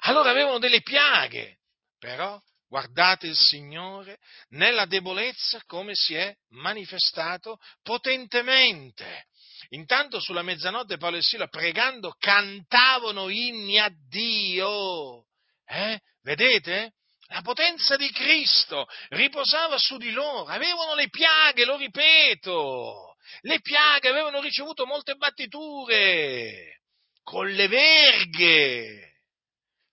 Allora 0.00 0.30
avevano 0.30 0.58
delle 0.58 0.82
piaghe, 0.82 1.58
però 1.98 2.40
guardate 2.66 3.26
il 3.26 3.36
Signore 3.36 4.18
nella 4.50 4.86
debolezza 4.86 5.60
come 5.66 5.94
si 5.94 6.14
è 6.14 6.34
manifestato 6.50 7.58
potentemente. 7.82 9.26
Intanto 9.70 10.20
sulla 10.20 10.42
mezzanotte 10.42 10.96
Paolo 10.96 11.16
e 11.16 11.22
Sila 11.22 11.48
pregando 11.48 12.14
cantavano 12.18 13.28
inni 13.28 13.78
a 13.78 13.92
Dio. 14.08 15.26
Eh? 15.66 16.00
Vedete? 16.22 16.94
La 17.32 17.42
potenza 17.42 17.94
di 17.96 18.10
Cristo 18.10 18.88
riposava 19.10 19.78
su 19.78 19.96
di 19.98 20.10
loro, 20.10 20.50
avevano 20.50 20.94
le 20.94 21.08
piaghe, 21.08 21.64
lo 21.64 21.76
ripeto, 21.76 23.16
le 23.42 23.60
piaghe 23.60 24.08
avevano 24.08 24.40
ricevuto 24.40 24.84
molte 24.84 25.14
battiture, 25.14 26.80
con 27.22 27.48
le 27.48 27.68
verghe, 27.68 29.22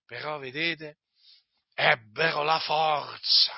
però 0.04 0.38
vedete, 0.38 0.98
ebbero 1.74 2.42
la 2.42 2.58
forza, 2.58 3.54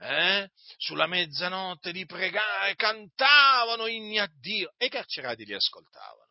eh? 0.00 0.50
sulla 0.76 1.06
mezzanotte 1.06 1.92
di 1.92 2.04
pregare, 2.04 2.74
cantavano 2.74 3.86
inni 3.86 4.18
a 4.18 4.30
Dio 4.38 4.74
e 4.76 4.86
i 4.86 4.90
carcerati 4.90 5.46
li 5.46 5.54
ascoltavano. 5.54 6.28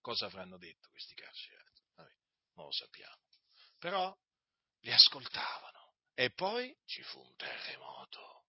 Cosa 0.00 0.26
avranno 0.26 0.56
detto 0.56 0.88
questi 0.88 1.14
carcerati? 1.14 1.82
Vabbè, 1.94 2.12
non 2.54 2.64
lo 2.64 2.72
sappiamo. 2.72 3.18
Però 3.78 4.16
li 4.86 4.92
ascoltavano 4.92 5.94
e 6.14 6.30
poi 6.30 6.74
ci 6.86 7.02
fu 7.02 7.18
un 7.18 7.34
terremoto. 7.36 8.44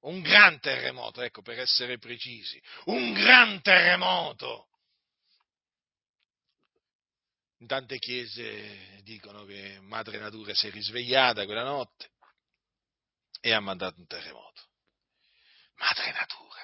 Un 0.00 0.20
gran 0.20 0.58
terremoto, 0.58 1.20
ecco 1.20 1.42
per 1.42 1.60
essere 1.60 1.98
precisi, 1.98 2.60
un 2.86 3.12
gran 3.12 3.60
terremoto. 3.60 4.68
In 7.58 7.68
tante 7.68 7.98
chiese 7.98 9.00
dicono 9.02 9.44
che 9.44 9.78
Madre 9.80 10.18
Natura 10.18 10.52
si 10.54 10.66
è 10.66 10.70
risvegliata 10.70 11.44
quella 11.44 11.62
notte 11.62 12.10
e 13.40 13.52
ha 13.52 13.60
mandato 13.60 14.00
un 14.00 14.06
terremoto. 14.06 14.62
Madre 15.74 16.10
Natura. 16.12 16.60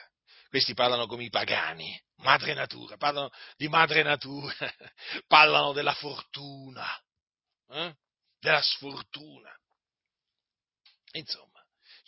Questi 0.48 0.72
parlano 0.72 1.06
come 1.06 1.24
i 1.24 1.30
pagani, 1.30 2.02
Madre 2.16 2.54
Natura, 2.54 2.96
parlano 2.96 3.30
di 3.56 3.68
Madre 3.68 4.02
Natura, 4.02 4.54
parlano 5.28 5.72
della 5.72 5.94
fortuna, 5.94 7.00
eh? 7.68 7.94
Della 8.40 8.62
sfortuna. 8.62 9.50
Insomma, 11.12 11.58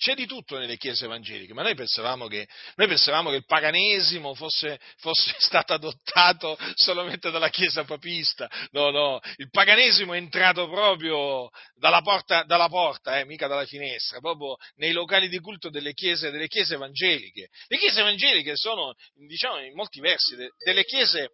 c'è 0.00 0.14
di 0.14 0.24
tutto 0.24 0.56
nelle 0.56 0.78
chiese 0.78 1.04
evangeliche, 1.04 1.52
ma 1.52 1.60
noi 1.60 1.74
pensavamo 1.74 2.26
che, 2.26 2.48
noi 2.76 2.88
pensavamo 2.88 3.28
che 3.28 3.36
il 3.36 3.44
paganesimo 3.44 4.34
fosse, 4.34 4.80
fosse, 4.96 5.34
stato 5.36 5.74
adottato 5.74 6.56
solamente 6.74 7.30
dalla 7.30 7.50
chiesa 7.50 7.84
papista. 7.84 8.50
No, 8.70 8.88
no, 8.88 9.20
il 9.36 9.50
paganesimo 9.50 10.14
è 10.14 10.16
entrato 10.16 10.70
proprio 10.70 11.50
dalla 11.74 12.00
porta, 12.00 12.44
dalla 12.44 12.68
porta 12.68 13.18
eh, 13.18 13.26
mica 13.26 13.46
dalla 13.46 13.66
finestra, 13.66 14.20
proprio 14.20 14.56
nei 14.76 14.92
locali 14.92 15.28
di 15.28 15.38
culto 15.38 15.68
delle 15.68 15.92
chiese, 15.92 16.30
delle 16.30 16.48
chiese 16.48 16.76
evangeliche. 16.76 17.48
Le 17.66 17.76
chiese 17.76 18.00
evangeliche 18.00 18.56
sono, 18.56 18.94
diciamo, 19.12 19.60
in 19.60 19.74
molti 19.74 20.00
versi, 20.00 20.34
delle 20.64 20.84
chiese, 20.84 21.32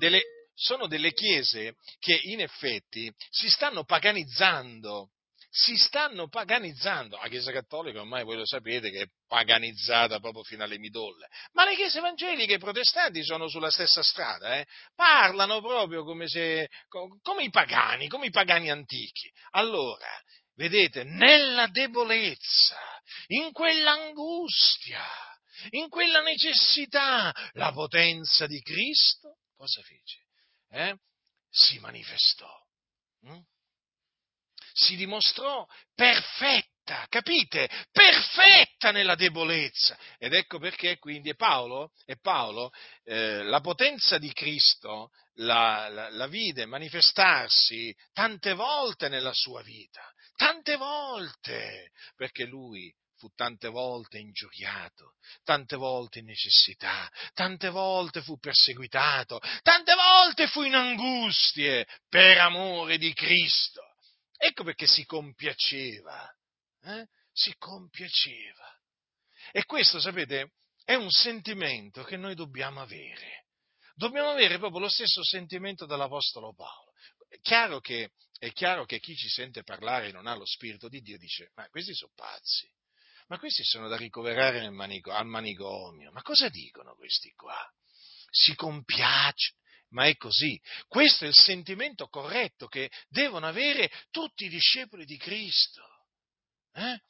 delle, 0.00 0.22
sono 0.54 0.86
delle 0.86 1.12
chiese 1.12 1.76
che 1.98 2.18
in 2.24 2.40
effetti 2.40 3.12
si 3.30 3.48
stanno 3.48 3.84
paganizzando 3.84 5.10
si 5.54 5.76
stanno 5.76 6.28
paganizzando. 6.28 7.18
La 7.18 7.28
Chiesa 7.28 7.52
Cattolica 7.52 8.00
ormai 8.00 8.24
voi 8.24 8.36
lo 8.36 8.46
sapete 8.46 8.90
che 8.90 9.02
è 9.02 9.06
paganizzata 9.28 10.18
proprio 10.18 10.42
fino 10.42 10.64
alle 10.64 10.78
midolle, 10.78 11.28
ma 11.52 11.66
le 11.66 11.74
chiese 11.74 11.98
evangeliche 11.98 12.54
e 12.54 12.58
protestanti 12.58 13.22
sono 13.22 13.48
sulla 13.48 13.70
stessa 13.70 14.02
strada, 14.02 14.56
eh? 14.56 14.66
parlano 14.94 15.60
proprio 15.60 16.04
come, 16.04 16.26
se, 16.26 16.70
come 16.88 17.44
i 17.44 17.50
pagani, 17.50 18.08
come 18.08 18.26
i 18.26 18.30
pagani 18.30 18.70
antichi. 18.70 19.30
Allora, 19.50 20.08
vedete, 20.54 21.04
nella 21.04 21.66
debolezza, 21.66 22.78
in 23.26 23.52
quell'angustia, 23.52 25.04
in 25.70 25.90
quella 25.90 26.22
necessità, 26.22 27.30
la 27.52 27.72
potenza 27.72 28.46
di 28.46 28.60
Cristo, 28.62 29.36
cosa 29.54 29.82
fece? 29.82 30.21
Eh? 30.72 30.96
Si 31.50 31.78
manifestò. 31.78 32.50
Hm? 33.24 33.40
si 34.72 34.96
dimostrò 34.96 35.66
perfetta, 35.94 37.06
capite? 37.08 37.68
Perfetta 37.90 38.90
nella 38.90 39.14
debolezza. 39.14 39.96
Ed 40.18 40.34
ecco 40.34 40.58
perché 40.58 40.98
quindi 40.98 41.34
Paolo, 41.34 41.92
è 42.04 42.16
Paolo 42.16 42.70
eh, 43.04 43.42
la 43.42 43.60
potenza 43.60 44.18
di 44.18 44.32
Cristo 44.32 45.10
la, 45.36 45.88
la, 45.88 46.10
la 46.10 46.26
vide 46.26 46.66
manifestarsi 46.66 47.94
tante 48.12 48.54
volte 48.54 49.08
nella 49.08 49.32
sua 49.32 49.62
vita, 49.62 50.02
tante 50.36 50.76
volte, 50.76 51.90
perché 52.16 52.44
lui 52.44 52.92
fu 53.22 53.28
tante 53.36 53.68
volte 53.68 54.18
ingiuriato, 54.18 55.14
tante 55.44 55.76
volte 55.76 56.18
in 56.18 56.24
necessità, 56.24 57.08
tante 57.34 57.68
volte 57.68 58.20
fu 58.20 58.36
perseguitato, 58.36 59.38
tante 59.62 59.94
volte 59.94 60.48
fu 60.48 60.62
in 60.62 60.74
angustie 60.74 61.86
per 62.08 62.38
amore 62.38 62.98
di 62.98 63.12
Cristo. 63.12 63.80
Ecco 64.36 64.64
perché 64.64 64.88
si 64.88 65.04
compiaceva, 65.04 66.36
eh? 66.82 67.06
si 67.32 67.54
compiaceva. 67.58 68.66
E 69.52 69.66
questo, 69.66 70.00
sapete, 70.00 70.54
è 70.82 70.94
un 70.94 71.10
sentimento 71.10 72.02
che 72.02 72.16
noi 72.16 72.34
dobbiamo 72.34 72.80
avere. 72.80 73.46
Dobbiamo 73.94 74.30
avere 74.30 74.58
proprio 74.58 74.80
lo 74.80 74.88
stesso 74.88 75.22
sentimento 75.22 75.86
dell'Apostolo 75.86 76.52
Paolo. 76.54 76.90
È 77.28 77.38
chiaro 77.40 77.78
che, 77.78 78.10
è 78.36 78.50
chiaro 78.50 78.84
che 78.84 78.98
chi 78.98 79.14
ci 79.14 79.28
sente 79.28 79.62
parlare 79.62 80.08
e 80.08 80.12
non 80.12 80.26
ha 80.26 80.34
lo 80.34 80.44
Spirito 80.44 80.88
di 80.88 81.00
Dio 81.02 81.18
dice, 81.18 81.52
ma 81.54 81.68
questi 81.68 81.94
sono 81.94 82.10
pazzi, 82.16 82.68
ma 83.32 83.38
questi 83.38 83.64
sono 83.64 83.88
da 83.88 83.96
ricoverare 83.96 84.68
manico, 84.68 85.10
al 85.10 85.24
manicomio, 85.24 86.12
ma 86.12 86.20
cosa 86.20 86.50
dicono 86.50 86.94
questi 86.94 87.32
qua? 87.32 87.56
Si 88.28 88.54
compiacciono, 88.54 89.58
ma 89.92 90.04
è 90.04 90.18
così. 90.18 90.60
Questo 90.86 91.24
è 91.24 91.28
il 91.28 91.34
sentimento 91.34 92.08
corretto 92.08 92.66
che 92.66 92.90
devono 93.08 93.46
avere 93.46 93.90
tutti 94.10 94.44
i 94.44 94.50
discepoli 94.50 95.06
di 95.06 95.16
Cristo. 95.16 95.82
Eh? 96.74 97.00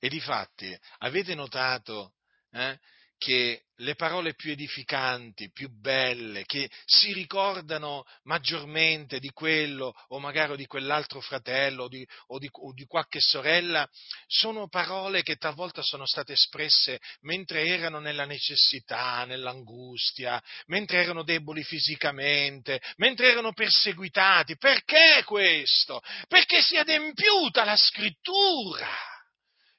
E 0.00 0.08
difatti, 0.10 0.78
avete 0.98 1.34
notato 1.34 2.16
eh, 2.50 2.78
che 3.18 3.62
le 3.80 3.94
parole 3.94 4.34
più 4.34 4.52
edificanti, 4.52 5.50
più 5.50 5.68
belle, 5.68 6.44
che 6.44 6.70
si 6.84 7.12
ricordano 7.12 8.04
maggiormente 8.22 9.18
di 9.18 9.30
quello 9.30 9.92
o 10.08 10.18
magari 10.18 10.56
di 10.56 10.66
quell'altro 10.66 11.20
fratello 11.20 11.84
o 11.84 11.88
di, 11.88 12.06
o, 12.28 12.38
di, 12.38 12.48
o 12.50 12.72
di, 12.72 12.86
qualche 12.86 13.20
sorella, 13.20 13.86
sono 14.26 14.68
parole 14.68 15.22
che 15.22 15.36
talvolta 15.36 15.82
sono 15.82 16.06
state 16.06 16.32
espresse 16.32 17.00
mentre 17.22 17.66
erano 17.66 17.98
nella 17.98 18.24
necessità, 18.24 19.24
nell'angustia, 19.24 20.42
mentre 20.66 21.02
erano 21.02 21.22
deboli 21.22 21.62
fisicamente, 21.62 22.80
mentre 22.96 23.30
erano 23.30 23.52
perseguitati. 23.52 24.56
Perché 24.56 25.22
questo? 25.24 26.00
Perché 26.28 26.62
si 26.62 26.76
è 26.76 26.78
adempiuta 26.78 27.64
la 27.64 27.76
scrittura 27.76 29.15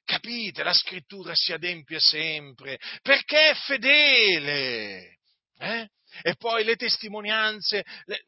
Capite? 0.08 0.64
La 0.64 0.72
scrittura 0.72 1.36
si 1.36 1.52
adempie 1.52 2.00
sempre 2.00 2.80
perché 3.02 3.50
è 3.50 3.54
fedele. 3.56 5.18
Eh? 5.60 5.90
E 6.22 6.36
poi 6.36 6.64
le 6.64 6.78
testimonianze, 6.78 7.84
le, 8.06 8.24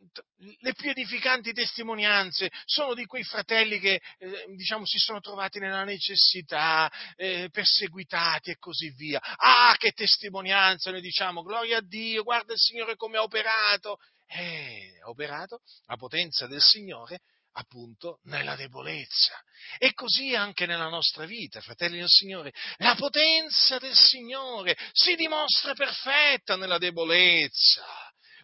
le, 0.59 0.73
più 0.73 0.89
edificanti 0.89 1.53
testimonianze 1.53 2.51
sono 2.65 2.93
di 2.93 3.05
quei 3.05 3.23
fratelli 3.23 3.79
che 3.79 4.01
eh, 4.17 4.45
diciamo, 4.57 4.85
si 4.85 4.97
sono 4.97 5.21
trovati 5.21 5.59
nella 5.59 5.85
necessità, 5.85 6.91
eh, 7.15 7.47
perseguitati 7.49 8.51
e 8.51 8.57
così 8.57 8.89
via. 8.89 9.21
Ah, 9.21 9.73
che 9.77 9.91
testimonianza! 9.93 10.91
Noi 10.91 10.99
diciamo, 10.99 11.43
gloria 11.43 11.77
a 11.77 11.81
Dio, 11.81 12.23
guarda 12.23 12.51
il 12.51 12.59
Signore 12.59 12.97
come 12.97 13.17
ha 13.17 13.23
operato. 13.23 13.99
Eh, 14.27 14.99
ha 15.01 15.07
operato 15.07 15.61
la 15.85 15.95
potenza 15.95 16.45
del 16.45 16.61
Signore 16.61 17.21
appunto 17.53 18.19
nella 18.23 18.55
debolezza. 18.55 19.41
E 19.77 19.93
così 19.93 20.35
anche 20.35 20.65
nella 20.65 20.87
nostra 20.87 21.25
vita, 21.25 21.61
fratelli 21.61 21.99
del 21.99 22.09
Signore, 22.09 22.53
la 22.77 22.95
potenza 22.95 23.77
del 23.77 23.95
Signore 23.95 24.77
si 24.91 25.15
dimostra 25.15 25.73
perfetta 25.73 26.55
nella 26.55 26.77
debolezza. 26.77 27.85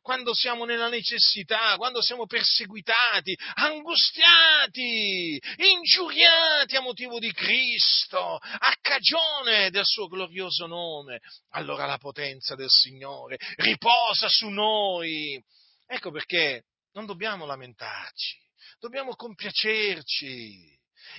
Quando 0.02 0.36
siamo 0.36 0.66
nella 0.66 0.88
necessità, 0.88 1.78
quando 1.78 2.00
siamo 2.00 2.28
perseguitati, 2.28 3.36
angustiati, 3.56 5.42
ingiuriati 5.56 6.76
a 6.76 6.82
motivo 6.82 7.18
di 7.18 7.34
Cristo, 7.34 8.36
a 8.36 8.78
cagione 8.80 9.72
del 9.72 9.84
suo 9.84 10.08
glorioso 10.08 10.68
nome, 10.68 11.22
allora 11.54 11.88
la 11.88 11.98
potenza 11.98 12.54
del 12.54 12.70
Signore 12.70 13.38
riposa 13.56 14.30
su 14.30 14.50
noi. 14.50 15.44
Ecco 15.88 16.12
perché 16.12 16.66
non 16.92 17.08
dobbiamo 17.08 17.48
lamentarci 17.48 18.45
dobbiamo 18.80 19.16
compiacerci. 19.16 20.74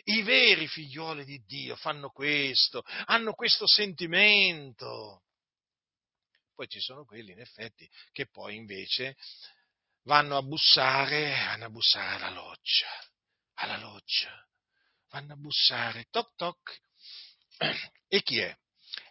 I 0.05 0.23
veri 0.23 0.67
figlioli 0.67 1.25
di 1.25 1.43
Dio 1.45 1.77
fanno 1.77 2.11
questo, 2.11 2.83
hanno 3.07 3.33
questo 3.35 3.67
sentimento. 3.67 5.23
Poi 6.55 6.69
ci 6.69 6.81
sono 6.81 7.05
quelli, 7.05 7.33
in 7.33 7.41
effetti, 7.41 7.89
che 8.13 8.27
poi 8.29 8.57
invece 8.57 9.17
vanno 10.03 10.37
a 10.37 10.43
bussare, 10.43 11.31
vanno 11.31 11.67
a 11.67 11.71
bussare 11.71 12.25
alla 12.25 12.31
loggia. 12.31 12.89
alla 13.57 13.79
loggia, 13.79 14.47
vanno 15.11 15.35
a 15.35 15.37
bussare, 15.37 16.07
toc 16.11 16.35
toc. 16.37 16.81
E 18.09 18.23
chi 18.23 18.39
è? 18.39 18.57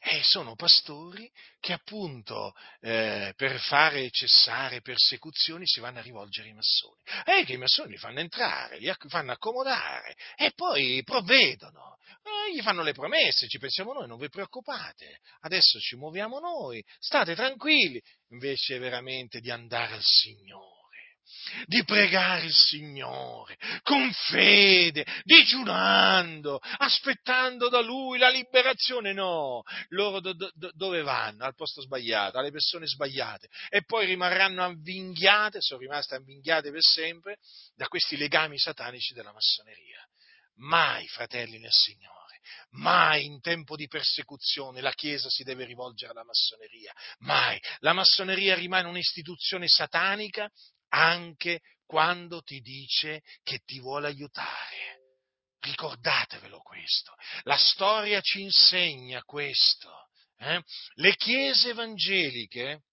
Eh, 0.07 0.21
sono 0.21 0.53
pastori 0.53 1.27
che 1.59 1.73
appunto 1.73 2.53
eh, 2.79 3.33
per 3.35 3.59
fare 3.59 4.11
cessare 4.11 4.81
persecuzioni 4.81 5.65
si 5.65 5.79
vanno 5.79 5.97
a 5.97 6.03
rivolgere 6.03 6.49
ai 6.49 6.53
massoni. 6.53 7.01
E 7.25 7.39
eh, 7.39 7.43
che 7.43 7.53
i 7.53 7.57
massoni 7.57 7.89
li 7.89 7.97
fanno 7.97 8.19
entrare, 8.19 8.77
li 8.77 8.93
fanno 9.07 9.31
accomodare 9.31 10.15
e 10.35 10.51
poi 10.53 11.01
provvedono. 11.03 11.97
Eh, 12.21 12.53
gli 12.53 12.61
fanno 12.61 12.83
le 12.83 12.93
promesse, 12.93 13.47
ci 13.47 13.57
pensiamo 13.57 13.93
noi, 13.93 14.07
non 14.07 14.19
vi 14.19 14.29
preoccupate, 14.29 15.21
adesso 15.39 15.79
ci 15.79 15.95
muoviamo 15.95 16.37
noi, 16.37 16.85
state 16.99 17.33
tranquilli, 17.33 17.99
invece 18.29 18.77
veramente 18.77 19.39
di 19.39 19.49
andare 19.49 19.95
al 19.95 20.03
Signore 20.03 20.74
di 21.65 21.83
pregare 21.83 22.45
il 22.45 22.53
Signore 22.53 23.57
con 23.83 24.11
fede, 24.11 25.05
digiunando, 25.23 26.59
aspettando 26.77 27.69
da 27.69 27.81
Lui 27.81 28.17
la 28.17 28.29
liberazione. 28.29 29.13
No, 29.13 29.63
loro 29.89 30.19
do, 30.19 30.33
do, 30.33 30.51
dove 30.73 31.01
vanno? 31.01 31.43
Al 31.45 31.55
posto 31.55 31.81
sbagliato, 31.81 32.37
alle 32.37 32.51
persone 32.51 32.87
sbagliate 32.87 33.47
e 33.69 33.83
poi 33.83 34.05
rimarranno 34.05 34.63
avvinghiate, 34.63 35.61
sono 35.61 35.79
rimaste 35.79 36.15
avvinghiate 36.15 36.71
per 36.71 36.81
sempre 36.81 37.37
da 37.75 37.87
questi 37.87 38.17
legami 38.17 38.57
satanici 38.57 39.13
della 39.13 39.33
massoneria. 39.33 40.03
Mai, 40.57 41.05
fratelli 41.07 41.59
nel 41.59 41.71
Signore 41.71 42.15
Mai 42.71 43.25
in 43.25 43.39
tempo 43.39 43.75
di 43.75 43.87
persecuzione 43.87 44.81
la 44.81 44.91
Chiesa 44.91 45.29
si 45.29 45.43
deve 45.43 45.65
rivolgere 45.65 46.11
alla 46.11 46.25
massoneria, 46.25 46.93
mai. 47.19 47.59
La 47.79 47.93
massoneria 47.93 48.55
rimane 48.55 48.87
un'istituzione 48.87 49.67
satanica 49.67 50.49
anche 50.95 51.61
quando 51.85 52.41
ti 52.41 52.61
dice 52.61 53.21
che 53.43 53.59
ti 53.59 53.79
vuole 53.79 54.07
aiutare. 54.07 55.03
Ricordatevelo 55.59 56.59
questo. 56.59 57.13
La 57.43 57.57
storia 57.57 58.21
ci 58.21 58.41
insegna 58.41 59.23
questo. 59.23 59.91
Eh? 60.37 60.61
Le 60.95 61.15
chiese 61.15 61.69
evangeliche 61.69 62.83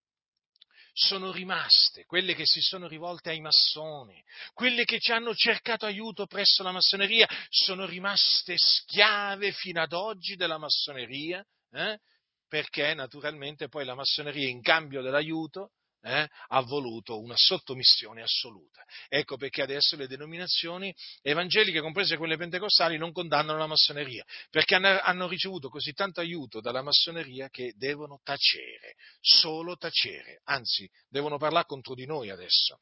sono 0.95 1.33
rimaste, 1.33 2.05
quelle 2.05 2.35
che 2.35 2.45
si 2.45 2.61
sono 2.61 2.87
rivolte 2.87 3.31
ai 3.31 3.41
massoni, 3.41 4.23
quelle 4.53 4.85
che 4.85 4.99
ci 5.01 5.13
hanno 5.13 5.35
cercato 5.35 5.87
aiuto 5.87 6.27
presso 6.27 6.63
la 6.63 6.73
massoneria, 6.73 7.27
sono 7.49 7.87
rimaste 7.87 8.55
schiave 8.57 9.53
fino 9.53 9.81
ad 9.81 9.93
oggi 9.93 10.37
della 10.37 10.59
massoneria, 10.59 11.45
eh? 11.73 11.99
perché 12.47 12.93
naturalmente 12.95 13.69
poi 13.69 13.85
la 13.85 13.95
massoneria 13.95 14.49
in 14.49 14.61
cambio 14.61 15.01
dell'aiuto 15.01 15.71
eh, 16.03 16.29
ha 16.49 16.61
voluto 16.63 17.21
una 17.21 17.37
sottomissione 17.37 18.23
assoluta. 18.23 18.85
Ecco 19.09 19.37
perché 19.37 19.63
adesso 19.63 19.97
le 19.97 20.07
denominazioni 20.07 20.95
evangeliche, 21.23 21.81
comprese 21.81 22.17
quelle 22.17 22.37
pentecostali, 22.37 22.99
non 22.99 23.13
condannano 23.13 23.59
la 23.59 23.67
massoneria, 23.67 24.25
perché 24.51 24.75
hanno 24.75 25.29
ricevuto 25.29 25.69
così 25.69 25.93
tanto 25.93 26.21
aiuto 26.21 26.61
dalla 26.61 26.83
massoneria 26.83 27.49
che 27.49 27.73
devono 27.77 28.21
tacere, 28.23 28.95
solo 29.21 29.77
tacere, 29.77 30.41
anzi 30.45 30.89
devono 31.09 31.39
parlare 31.39 31.67
contro 31.67 31.95
di 31.95 32.07
noi 32.07 32.31
adesso 32.31 32.81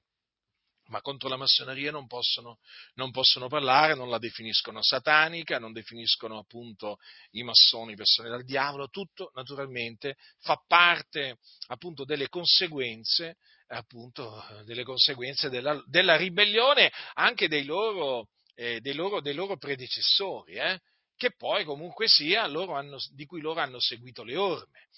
ma 0.91 1.01
contro 1.01 1.29
la 1.29 1.37
massoneria 1.37 1.91
non 1.91 2.07
possono, 2.07 2.59
non 2.95 3.11
possono, 3.11 3.49
parlare, 3.49 3.95
non 3.95 4.11
la 4.11 4.19
definiscono 4.19 4.83
satanica, 4.83 5.59
non 5.59 5.73
definiscono 5.73 6.39
appunto 6.39 6.99
i 7.31 7.43
massoni 7.43 7.95
persone 7.95 8.29
dal 8.29 8.45
diavolo, 8.45 8.89
tutto 8.89 9.31
naturalmente 9.35 10.17
fa 10.41 10.63
parte 10.67 11.39
appunto 11.69 12.05
delle 12.05 12.29
conseguenze, 12.29 13.37
appunto, 13.69 14.45
delle 14.65 14.83
conseguenze 14.83 15.49
della, 15.49 15.83
della, 15.87 16.17
ribellione 16.17 16.93
anche 17.15 17.49
dei 17.49 17.65
loro, 17.65 18.29
eh, 18.55 18.81
dei 18.81 18.95
loro, 18.95 19.21
dei 19.21 19.35
loro 19.35 19.57
predecessori, 19.57 20.55
eh, 20.55 20.81
che 21.17 21.35
poi 21.37 21.65
comunque 21.65 22.09
sia 22.09 22.43
hanno, 22.43 22.97
di 23.13 23.27
cui 23.27 23.41
loro 23.41 23.61
hanno 23.61 23.79
seguito 23.79 24.25
le 24.25 24.37
orme. 24.37 24.89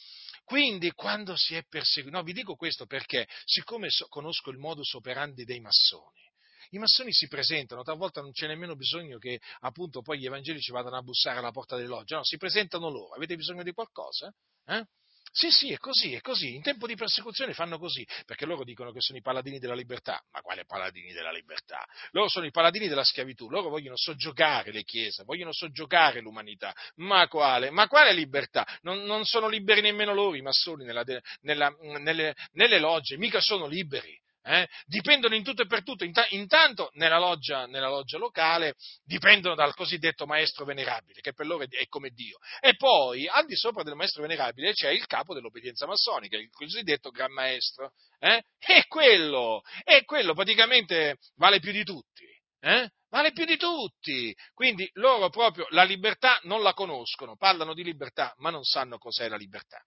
Quindi 0.45 0.91
quando 0.93 1.37
si 1.37 1.55
è 1.55 1.65
perseguiti, 1.69 2.15
no, 2.15 2.23
vi 2.23 2.33
dico 2.33 2.57
questo 2.57 2.87
perché, 2.87 3.29
siccome 3.45 3.89
so, 3.91 4.07
conosco 4.09 4.51
il 4.51 4.59
modus 4.59 4.93
operandi 4.95 5.45
dei 5.45 5.61
massoni, 5.61 6.21
i 6.71 6.79
massoni 6.79 7.13
si 7.13 7.29
presentano, 7.29 7.83
talvolta 7.83 8.21
non 8.21 8.33
c'è 8.33 8.47
nemmeno 8.47 8.75
bisogno 8.75 9.19
che 9.19 9.41
appunto 9.61 10.01
poi 10.03 10.19
gli 10.19 10.27
evangelici 10.27 10.73
vadano 10.73 10.97
a 10.97 11.03
bussare 11.03 11.39
alla 11.39 11.51
porta 11.51 11.77
delle 11.77 11.89
logge, 11.89 12.15
no, 12.15 12.25
si 12.25 12.37
presentano 12.37 12.89
loro, 12.89 13.15
avete 13.15 13.37
bisogno 13.37 13.63
di 13.63 13.73
qualcosa? 13.73 14.33
Eh? 14.67 14.85
Sì, 15.35 15.51
sì, 15.51 15.73
è 15.73 15.79
così, 15.79 16.13
è 16.13 16.21
così. 16.21 16.55
In 16.55 16.61
tempo 16.61 16.87
di 16.87 16.95
persecuzione 16.95 17.55
fanno 17.55 17.79
così, 17.79 18.07
perché 18.27 18.45
loro 18.45 18.65
dicono 18.65 18.93
che 18.93 19.01
sono 19.01 19.17
i 19.17 19.23
paladini 19.23 19.59
della 19.59 19.75
libertà. 19.75 20.23
Ma 20.31 20.43
quale 20.43 20.67
paladini 20.67 21.13
della 21.15 21.33
libertà? 21.33 21.87
Loro 22.11 22.29
sono 22.29 22.45
i 22.45 22.51
paladini 22.51 22.87
della 22.87 23.03
schiavitù, 23.03 23.49
loro 23.49 23.71
vogliono 23.71 23.97
soggiogare 23.97 24.73
le 24.73 24.83
chiese, 24.83 25.25
vogliono 25.25 25.53
soggiogare 25.55 26.21
l'umanità. 26.21 26.75
Ma 26.97 27.27
quale? 27.29 27.71
Ma 27.71 27.89
quale 27.89 28.13
libertà? 28.13 28.67
Non, 28.83 29.05
non 29.05 29.25
sono 29.25 29.49
liberi 29.49 29.81
nemmeno 29.81 30.13
loro, 30.13 30.37
i 30.37 30.43
massoni, 30.43 30.85
nella, 30.85 31.03
nella, 31.41 31.75
nelle, 32.01 32.35
nelle 32.53 32.79
logge, 32.79 33.17
mica 33.17 33.41
sono 33.41 33.67
liberi 33.67 34.21
eh, 34.43 34.69
dipendono 34.87 35.35
in 35.35 35.43
tutto 35.43 35.63
e 35.63 35.67
per 35.67 35.83
tutto, 35.83 36.05
intanto 36.31 36.91
nella 36.95 37.19
loggia, 37.19 37.67
nella 37.67 37.89
loggia, 37.89 38.19
locale 38.19 38.75
dipendono 39.05 39.55
dal 39.55 39.75
cosiddetto 39.75 40.27
maestro 40.27 40.65
venerabile, 40.65 41.21
che 41.21 41.33
per 41.33 41.47
loro 41.47 41.65
è 41.65 41.87
come 41.89 42.11
Dio, 42.11 42.39
e 42.61 42.75
poi 42.77 43.27
al 43.29 43.47
di 43.47 43.57
sopra 43.57 43.83
del 43.83 43.95
maestro 43.95 44.23
venerabile 44.23 44.73
c'è 44.73 44.91
il 44.91 45.07
capo 45.07 45.35
dell'obbedienza 45.35 45.87
massonica, 45.87 46.37
il 46.37 46.51
cosiddetto 46.51 47.11
gran 47.11 47.33
maestro, 47.33 47.93
eh, 48.19 48.45
e 48.59 48.85
quello, 48.89 49.63
e 49.85 50.05
quello 50.05 50.35
praticamente 50.35 51.19
vale 51.37 51.61
più 51.61 51.73
di 51.73 51.85
tutti. 51.85 52.25
Eh? 52.65 52.89
Vale 53.09 53.33
più 53.33 53.45
di 53.45 53.57
tutti. 53.57 54.35
Quindi 54.55 54.89
loro 54.95 55.29
proprio 55.29 55.67
la 55.71 55.83
libertà 55.83 56.39
non 56.45 56.63
la 56.63 56.73
conoscono, 56.73 57.37
parlano 57.37 57.75
di 57.75 57.83
libertà, 57.83 58.33
ma 58.39 58.51
non 58.51 58.63
sanno 58.63 58.99
cos'è 58.99 59.29
la 59.29 59.37
libertà. 59.37 59.85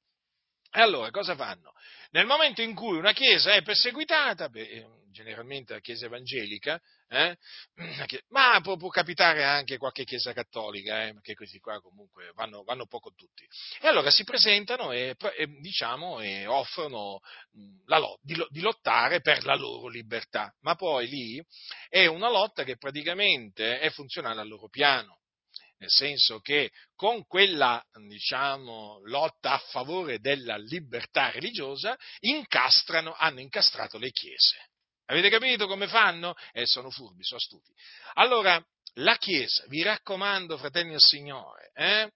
E 0.78 0.82
allora 0.82 1.10
cosa 1.10 1.38
fanno? 1.38 1.72
Nel 2.12 2.26
momento 2.26 2.62
in 2.62 2.76
cui 2.76 2.98
una 2.98 3.14
chiesa 3.14 3.54
è 3.54 3.62
perseguitata, 3.62 4.50
beh, 4.50 4.86
generalmente 5.10 5.72
la 5.72 5.80
chiesa 5.80 6.08
evangelica, 6.08 6.78
eh, 7.08 7.38
ma 8.28 8.60
può, 8.62 8.76
può, 8.76 8.90
capitare 8.90 9.46
anche 9.46 9.78
qualche 9.78 10.04
chiesa 10.04 10.34
cattolica, 10.34 11.06
eh, 11.06 11.14
perché 11.14 11.34
questi 11.34 11.60
qua 11.60 11.80
comunque 11.80 12.34
vanno, 12.36 12.64
vanno 12.64 12.88
poco 12.88 13.14
tutti. 13.16 13.48
E 13.80 13.88
allora 13.88 14.12
si 14.12 14.26
presentano 14.26 14.92
e, 14.92 15.16
e, 15.38 15.48
diciamo, 15.62 16.20
e 16.20 16.46
offrono 16.46 17.22
la, 17.86 18.02
di, 18.22 18.36
di 18.50 18.60
lottare 18.60 19.22
per 19.22 19.46
la 19.46 19.56
loro 19.56 19.88
libertà, 19.88 20.54
ma 20.60 20.76
poi 20.76 21.08
lì 21.08 21.46
è 21.88 22.06
una 22.06 22.30
lotta 22.30 22.66
che 22.66 22.76
praticamente 22.76 23.80
è 23.80 23.90
funzionale 23.92 24.42
al 24.42 24.50
loro 24.50 24.68
piano 24.68 25.20
nel 25.78 25.90
senso 25.90 26.40
che 26.40 26.72
con 26.96 27.26
quella 27.26 27.84
diciamo, 28.08 29.00
lotta 29.04 29.54
a 29.54 29.64
favore 29.70 30.20
della 30.20 30.58
libertà 30.58 31.32
religiosa 31.32 31.98
incastrano, 32.20 33.14
hanno 33.14 33.42
incastrato 33.42 33.98
le 33.98 34.12
chiese. 34.12 34.70
Avete 35.08 35.30
capito 35.30 35.68
come 35.68 35.88
fanno? 35.88 36.34
Eh, 36.52 36.66
sono 36.66 36.90
furbi, 36.90 37.24
sono 37.24 37.40
astuti. 37.40 37.72
Allora, 38.14 38.64
la 39.00 39.18
Chiesa, 39.18 39.66
vi 39.68 39.84
raccomando, 39.84 40.58
fratelli 40.58 40.92
del 40.92 41.00
Signore, 41.00 41.72
eh, 41.76 42.12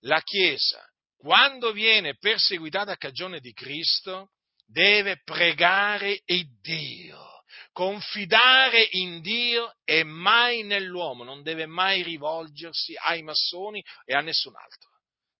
la 0.00 0.20
Chiesa, 0.22 0.84
quando 1.16 1.70
viene 1.72 2.16
perseguitata 2.16 2.92
a 2.92 2.96
cagione 2.96 3.38
di 3.38 3.52
Cristo, 3.52 4.30
deve 4.66 5.20
pregare 5.22 6.22
il 6.24 6.46
Dio 6.60 7.31
confidare 7.72 8.86
in 8.92 9.20
Dio 9.20 9.76
e 9.84 10.04
mai 10.04 10.62
nell'uomo, 10.62 11.24
non 11.24 11.42
deve 11.42 11.66
mai 11.66 12.02
rivolgersi 12.02 12.94
ai 12.96 13.22
massoni 13.22 13.82
e 14.04 14.14
a 14.14 14.20
nessun 14.20 14.54
altro, 14.56 14.90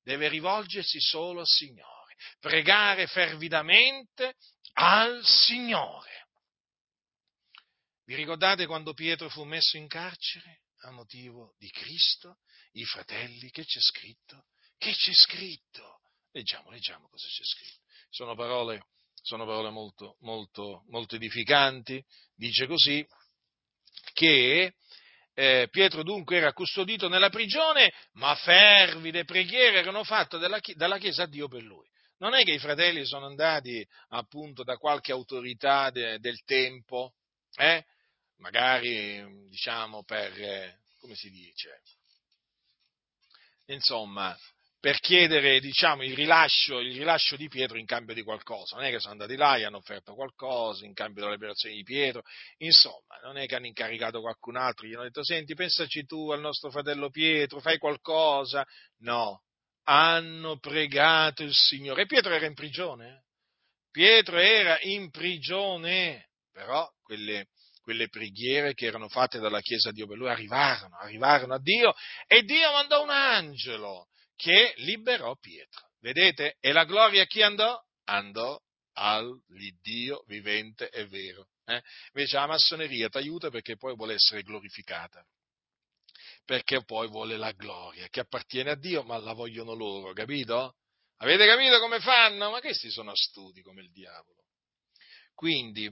deve 0.03 0.28
rivolgersi 0.28 1.01
solo 1.01 1.41
al 1.41 1.47
Signore, 1.47 2.16
pregare 2.41 3.07
fervidamente 3.07 4.35
al 4.74 5.24
Signore. 5.24 6.28
Vi 8.05 8.14
ricordate 8.14 8.66
quando 8.66 8.95
Pietro 8.95 9.28
fu 9.28 9.45
messo 9.45 9.76
in 9.76 9.87
carcere 9.87 10.62
a 10.80 10.91
motivo 10.91 11.55
di 11.59 11.70
Cristo? 11.70 12.39
I 12.72 12.85
fratelli, 12.85 13.51
che 13.51 13.64
c'è 13.64 13.80
scritto? 13.80 14.47
Che 14.76 14.93
c'è 14.93 15.12
scritto? 15.12 16.01
Leggiamo, 16.33 16.70
leggiamo 16.70 17.09
cosa 17.09 17.26
c'è 17.28 17.45
scritto. 17.45 17.83
Sono 18.09 18.35
parole 18.35 18.87
sono 19.23 19.47
parole 19.47 19.70
molto, 19.70 20.16
molto, 20.20 20.85
molto 20.89 21.16
edificanti, 21.16 22.05
dice 22.35 22.66
così, 22.66 23.07
che 24.12 24.75
eh, 25.35 25.68
Pietro 25.70 26.03
dunque 26.03 26.37
era 26.37 26.53
custodito 26.53 27.09
nella 27.09 27.31
prigione, 27.31 27.93
ma 28.12 28.35
fervide 28.35 29.25
preghiere 29.25 29.79
erano 29.79 30.05
fatte 30.05 30.39
dalla, 30.39 30.61
dalla 30.75 30.99
Chiesa 30.99 31.23
a 31.23 31.27
Dio 31.27 31.49
per 31.49 31.62
lui. 31.62 31.89
Non 32.18 32.35
è 32.35 32.45
che 32.45 32.53
i 32.53 32.59
fratelli 32.59 33.05
sono 33.07 33.27
andati 33.27 33.85
appunto 34.11 34.62
da 34.62 34.77
qualche 34.77 35.12
autorità 35.12 35.91
de, 35.91 36.18
del 36.18 36.43
tempo, 36.45 37.14
eh? 37.57 37.85
magari 38.37 39.49
diciamo 39.49 40.05
per, 40.05 40.33
eh, 40.41 40.81
come 41.01 41.14
si 41.14 41.31
dice, 41.31 41.81
insomma, 43.66 44.37
per 44.83 44.99
chiedere 44.99 45.61
diciamo, 45.61 46.03
il, 46.03 46.12
rilascio, 46.12 46.80
il, 46.80 46.97
rilascio, 46.97 47.37
di 47.37 47.47
Pietro 47.47 47.78
in 47.78 47.87
cambio 47.87 48.16
di 48.16 48.24
qualcosa. 48.24 48.74
Non 48.74 48.85
è 48.85 48.91
che 48.91 48.99
sono 48.99 49.12
andati 49.12 49.37
là 49.37 49.55
e 49.55 49.64
hanno 49.64 49.76
offerto 49.76 50.12
qualcosa 50.12 50.85
in 50.85 50.93
cambio 50.93 51.20
della 51.22 51.35
liberazione 51.35 51.76
di 51.76 51.85
Pietro. 51.85 52.22
Insomma, 52.57 53.20
non 53.22 53.37
è 53.37 53.47
che 53.47 53.55
hanno 53.55 53.66
incaricato 53.66 54.20
qualcun 54.20 54.57
altro, 54.57 54.85
gli 54.85 54.95
hanno 54.95 55.05
detto 55.05 55.22
senti, 55.22 55.55
pensaci 55.55 56.05
tu 56.05 56.33
al 56.33 56.41
nostro 56.41 56.72
fratello 56.72 57.11
Pietro, 57.11 57.61
fai 57.61 57.78
qualcosa. 57.78 58.66
No, 59.03 59.45
hanno 59.85 60.59
pregato 60.59 61.45
il 61.45 61.55
Signore. 61.55 62.03
E 62.03 62.07
Pietro 62.07 62.35
era 62.35 62.47
in 62.47 62.55
prigione. 62.55 63.09
Eh? 63.09 63.22
Pietro 63.93 64.39
era 64.39 64.80
in 64.80 65.11
prigione, 65.11 66.30
però 66.51 66.91
quelle, 67.01 67.51
quelle 67.83 68.09
preghiere 68.09 68.74
che 68.74 68.87
erano 68.87 69.09
fatte 69.09 69.39
dalla 69.39 69.61
Chiesa 69.61 69.93
di 69.93 70.05
lui 70.05 70.28
arrivarono, 70.28 70.97
arrivarono 70.97 71.55
a 71.55 71.61
Dio 71.61 71.95
e 72.26 72.43
Dio 72.43 72.72
mandò 72.72 73.01
un 73.01 73.11
angelo 73.11 74.09
che 74.37 74.74
liberò 74.78 75.37
Pietro. 75.37 75.91
Vedete? 76.01 76.57
E 76.61 76.72
la 76.72 76.85
gloria 76.85 77.22
a 77.22 77.26
chi 77.26 77.43
andò? 77.43 77.80
Andò 78.05 78.61
all'Iddio 78.95 80.24
vivente 80.26 80.91
e 80.91 81.07
vero. 81.07 81.49
Eh? 81.64 81.80
Invece 82.12 82.37
la 82.37 82.47
massoneria 82.47 83.09
ti 83.09 83.18
aiuta 83.18 83.51
perché 83.51 83.76
poi 83.76 83.95
vuole 83.95 84.14
essere 84.14 84.43
glorificata. 84.43 85.24
Perché 86.45 86.83
poi 86.85 87.09
vuole 87.09 87.37
la 87.37 87.53
gloria 87.53 88.09
che 88.09 88.20
appartiene 88.20 88.70
a 88.70 88.76
Dio, 88.76 89.05
ma 89.05 89.16
la 89.18 89.33
vogliono 89.33 89.74
loro, 89.74 90.12
capito? 90.12 90.76
Avete 91.18 91.47
capito 91.47 91.78
come 91.78 92.01
fanno? 92.01 92.51
Ma 92.51 92.61
questi 92.61 92.91
sono 92.91 93.12
astuti 93.12 93.62
come 93.62 93.83
il 93.83 93.93
diavolo. 93.93 94.43
Quindi, 95.35 95.89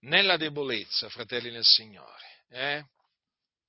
nella 0.00 0.38
debolezza, 0.38 1.10
fratelli 1.10 1.50
nel 1.50 1.64
Signore, 1.64 2.44
eh, 2.48 2.84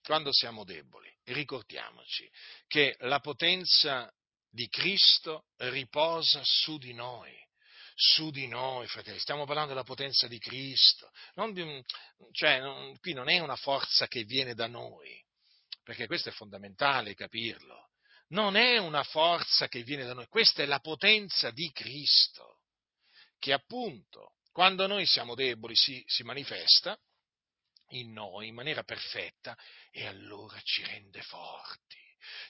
quando 0.07 0.31
siamo 0.31 0.63
deboli, 0.63 1.13
ricordiamoci 1.25 2.31
che 2.65 2.95
la 2.99 3.19
potenza 3.19 4.09
di 4.49 4.69
Cristo 4.69 5.47
riposa 5.57 6.39
su 6.45 6.77
di 6.77 6.93
noi. 6.93 7.35
Su 7.93 8.29
di 8.29 8.47
noi, 8.47 8.87
fratelli, 8.87 9.19
stiamo 9.19 9.43
parlando 9.45 9.71
della 9.71 9.83
potenza 9.83 10.27
di 10.27 10.37
Cristo, 10.37 11.11
non 11.33 11.83
cioè, 12.31 12.59
non, 12.59 12.97
qui 12.99 13.11
non 13.11 13.27
è 13.27 13.39
una 13.39 13.55
forza 13.55 14.07
che 14.07 14.23
viene 14.23 14.53
da 14.53 14.67
noi, 14.67 15.19
perché 15.83 16.05
questo 16.05 16.29
è 16.29 16.31
fondamentale 16.31 17.13
capirlo. 17.13 17.89
Non 18.29 18.55
è 18.55 18.77
una 18.77 19.03
forza 19.03 19.67
che 19.67 19.81
viene 19.81 20.05
da 20.05 20.13
noi, 20.13 20.27
questa 20.27 20.61
è 20.61 20.67
la 20.67 20.79
potenza 20.79 21.51
di 21.51 21.69
Cristo, 21.71 22.61
che 23.39 23.51
appunto 23.51 24.35
quando 24.51 24.87
noi 24.87 25.05
siamo 25.05 25.35
deboli 25.35 25.75
si, 25.75 26.01
si 26.07 26.23
manifesta 26.23 26.97
in 27.89 28.11
noi 28.11 28.47
in 28.47 28.55
maniera 28.55 28.83
perfetta 28.83 29.57
e 29.91 30.05
allora 30.05 30.59
ci 30.61 30.83
rende 30.83 31.21
forti, 31.21 31.99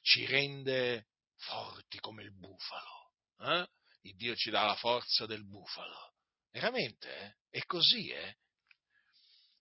ci 0.02 0.26
rende 0.26 1.08
forti 1.38 2.00
come 2.00 2.24
il 2.24 2.34
bufalo. 2.38 3.12
Eh? 3.40 3.68
Il 4.02 4.16
Dio 4.16 4.36
ci 4.36 4.50
dà 4.50 4.66
la 4.66 4.76
forza 4.76 5.26
del 5.26 5.46
bufalo. 5.46 6.14
Veramente, 6.52 7.16
eh? 7.16 7.36
È 7.60 7.64
così, 7.66 8.10
eh? 8.10 8.38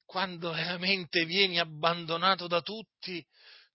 Quando 0.04 0.52
veramente 0.52 1.24
vieni 1.24 1.58
abbandonato 1.58 2.46
da 2.46 2.62
tutti, 2.62 3.24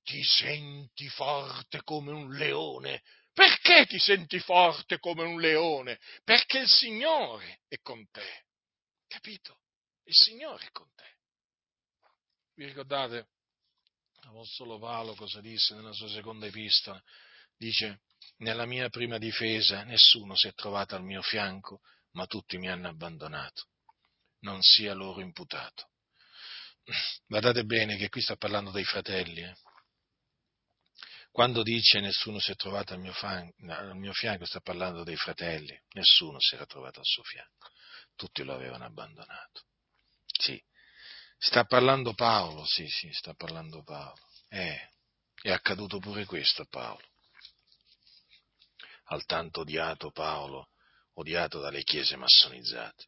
ti 0.04 0.24
senti 0.24 1.08
forte 1.10 1.84
come 1.84 2.12
un 2.12 2.32
leone. 2.32 3.04
Perché 3.34 3.86
ti 3.86 3.99
senti 3.99 4.39
forte 4.39 4.99
come 4.99 5.24
un 5.24 5.39
leone? 5.39 5.99
Perché 6.24 6.60
il 6.60 6.70
Signore 6.70 7.62
è 7.68 7.78
con 7.82 8.10
te. 8.10 8.45
Capito? 9.08 9.60
Il 10.04 10.14
Signore 10.14 10.66
è 10.66 10.72
con 10.72 10.89
te. 10.95 11.11
Vi 12.62 12.68
ricordate? 12.68 13.30
L'Apostolo 14.22 14.78
Paolo 14.78 15.16
cosa 15.16 15.41
disse 15.41 15.74
nella 15.74 15.93
sua 15.93 16.07
seconda 16.09 16.45
epistola? 16.45 17.01
Dice, 17.57 18.01
nella 18.38 18.68
mia 18.68 18.88
prima 18.89 19.18
difesa 19.18 19.84
nessuno 19.84 20.36
si 20.36 20.47
è 20.47 20.53
trovato 20.53 20.93
al 20.93 21.01
mio 21.01 21.24
fianco, 21.24 21.82
ma 22.12 22.28
tutti 22.28 22.59
mi 22.59 22.70
hanno 22.70 22.88
abbandonato. 22.88 23.70
Non 24.41 24.62
sia 24.62 24.93
loro 24.93 25.22
imputato. 25.22 25.89
Guardate 27.26 27.64
bene 27.64 27.97
che 27.97 28.09
qui 28.09 28.22
sta 28.22 28.36
parlando 28.36 28.70
dei 28.70 28.86
fratelli. 28.86 29.41
Eh? 29.41 29.55
Quando 31.32 31.64
dice 31.64 31.99
nessuno 31.99 32.38
si 32.38 32.51
è 32.51 32.55
trovato 32.55 32.93
al 32.93 32.99
mio, 32.99 33.14
fan, 33.14 33.51
al 33.70 33.97
mio 33.97 34.14
fianco, 34.14 34.45
sta 34.45 34.59
parlando 34.59 35.03
dei 35.03 35.18
fratelli. 35.18 35.76
Nessuno 35.93 36.39
si 36.39 36.53
era 36.53 36.68
trovato 36.68 36.99
al 36.99 37.05
suo 37.07 37.24
fianco 37.24 37.72
tutti 38.16 38.43
lo 38.43 38.53
avevano 38.53 38.86
abbandonato. 38.86 39.64
Sì, 40.28 40.64
sta 41.43 41.65
parlando 41.65 42.13
Paolo, 42.13 42.63
sì, 42.65 42.87
sì, 42.87 43.11
sta 43.11 43.33
parlando 43.33 43.81
Paolo. 43.81 44.21
Eh, 44.47 44.89
è 45.41 45.49
accaduto 45.49 45.97
pure 45.97 46.25
questo 46.25 46.61
a 46.61 46.67
Paolo. 46.69 47.03
Al 49.05 49.25
tanto 49.25 49.61
odiato 49.61 50.11
Paolo, 50.11 50.69
odiato 51.13 51.59
dalle 51.59 51.81
chiese 51.81 52.15
massonizzate. 52.15 53.07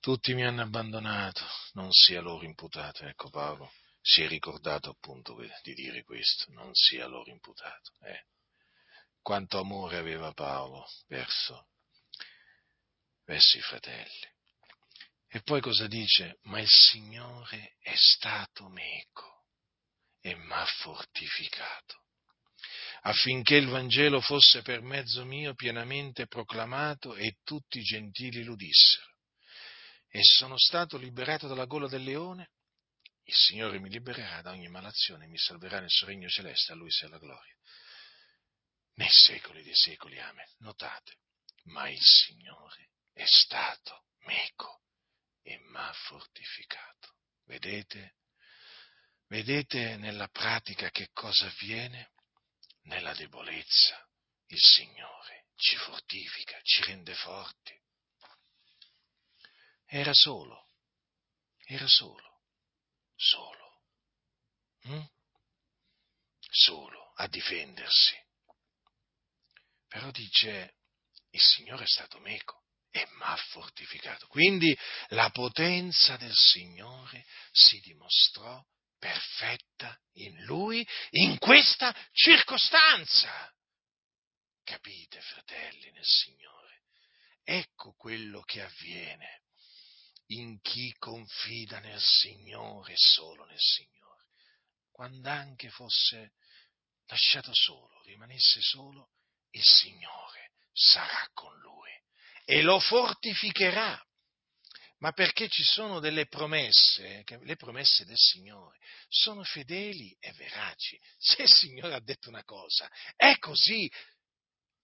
Tutti 0.00 0.32
mi 0.32 0.44
hanno 0.44 0.62
abbandonato, 0.62 1.44
non 1.72 1.92
sia 1.92 2.22
loro 2.22 2.44
imputato. 2.44 3.04
Ecco 3.04 3.28
Paolo 3.28 3.70
si 4.00 4.22
è 4.22 4.26
ricordato 4.26 4.88
appunto 4.88 5.36
di 5.62 5.74
dire 5.74 6.02
questo, 6.04 6.50
non 6.52 6.70
sia 6.72 7.06
loro 7.06 7.30
imputato. 7.30 7.92
Eh. 8.00 8.24
Quanto 9.20 9.58
amore 9.58 9.98
aveva 9.98 10.32
Paolo 10.32 10.88
verso 11.06 11.68
verso 13.26 13.58
i 13.58 13.60
fratelli. 13.60 14.38
E 15.32 15.42
poi 15.42 15.60
cosa 15.60 15.86
dice? 15.86 16.38
Ma 16.42 16.58
il 16.58 16.68
Signore 16.68 17.76
è 17.78 17.94
stato 17.94 18.68
meco 18.68 19.44
e 20.20 20.34
m'ha 20.34 20.66
fortificato, 20.66 22.02
affinché 23.02 23.54
il 23.54 23.68
Vangelo 23.68 24.20
fosse 24.20 24.62
per 24.62 24.80
mezzo 24.80 25.24
mio 25.24 25.54
pienamente 25.54 26.26
proclamato 26.26 27.14
e 27.14 27.36
tutti 27.44 27.78
i 27.78 27.84
gentili 27.84 28.42
l'udissero. 28.42 29.06
E 30.08 30.18
sono 30.24 30.58
stato 30.58 30.96
liberato 30.96 31.46
dalla 31.46 31.66
gola 31.66 31.86
del 31.86 32.02
leone, 32.02 32.50
il 33.22 33.34
Signore 33.34 33.78
mi 33.78 33.88
libererà 33.88 34.42
da 34.42 34.50
ogni 34.50 34.66
malazione 34.66 35.26
e 35.26 35.28
mi 35.28 35.38
salverà 35.38 35.78
nel 35.78 35.90
suo 35.90 36.08
regno 36.08 36.28
celeste, 36.28 36.72
a 36.72 36.74
Lui 36.74 36.90
sia 36.90 37.08
la 37.08 37.18
gloria. 37.18 37.54
Nei 38.94 39.08
secoli 39.08 39.62
dei 39.62 39.76
secoli, 39.76 40.18
amen. 40.18 40.48
Notate, 40.58 41.18
ma 41.66 41.88
il 41.88 42.02
Signore 42.02 42.90
è 43.12 43.24
stato 43.24 44.06
meco 44.24 44.80
e 45.42 45.58
m'ha 45.58 45.92
fortificato. 45.92 47.16
Vedete? 47.44 48.16
Vedete 49.26 49.96
nella 49.96 50.28
pratica 50.28 50.90
che 50.90 51.10
cosa 51.12 51.46
avviene? 51.46 52.12
Nella 52.82 53.14
debolezza 53.14 54.08
il 54.46 54.58
Signore 54.58 55.48
ci 55.60 55.76
fortifica, 55.76 56.58
ci 56.62 56.82
rende 56.84 57.14
forti. 57.14 57.78
Era 59.84 60.12
solo, 60.12 60.68
era 61.64 61.86
solo, 61.86 62.42
solo, 63.14 63.82
hm? 64.82 65.04
solo 66.40 67.12
a 67.14 67.26
difendersi. 67.28 68.16
Però 69.86 70.10
dice, 70.10 70.76
il 71.30 71.40
Signore 71.40 71.84
è 71.84 71.88
stato 71.88 72.18
meco 72.20 72.59
e 72.90 73.06
mi 73.12 73.22
ha 73.22 73.36
fortificato. 73.36 74.26
Quindi 74.26 74.76
la 75.08 75.30
potenza 75.30 76.16
del 76.16 76.34
Signore 76.34 77.24
si 77.52 77.80
dimostrò 77.80 78.62
perfetta 78.98 79.98
in 80.14 80.44
lui 80.44 80.86
in 81.10 81.38
questa 81.38 81.94
circostanza. 82.12 83.52
Capite, 84.62 85.20
fratelli 85.20 85.90
nel 85.92 86.04
Signore? 86.04 86.82
Ecco 87.42 87.94
quello 87.96 88.42
che 88.42 88.62
avviene 88.62 89.42
in 90.26 90.60
chi 90.60 90.94
confida 90.98 91.80
nel 91.80 92.00
Signore 92.00 92.92
solo 92.96 93.44
nel 93.46 93.58
Signore. 93.58 94.26
Quando 94.90 95.28
anche 95.28 95.70
fosse 95.70 96.34
lasciato 97.06 97.52
solo, 97.54 98.02
rimanesse 98.02 98.60
solo, 98.60 99.10
il 99.50 99.64
Signore 99.64 100.52
sarà 100.72 101.28
con 101.32 101.58
lui 101.58 101.90
e 102.50 102.62
lo 102.62 102.80
fortificherà. 102.80 104.04
Ma 104.98 105.12
perché 105.12 105.48
ci 105.48 105.62
sono 105.62 106.00
delle 106.00 106.26
promesse, 106.26 107.24
le 107.24 107.56
promesse 107.56 108.04
del 108.04 108.18
Signore 108.18 108.76
sono 109.08 109.44
fedeli 109.44 110.14
e 110.18 110.32
veraci. 110.32 111.00
Se 111.16 111.42
il 111.42 111.50
Signore 111.50 111.94
ha 111.94 112.00
detto 112.00 112.28
una 112.28 112.42
cosa, 112.42 112.90
è 113.14 113.38
così 113.38 113.90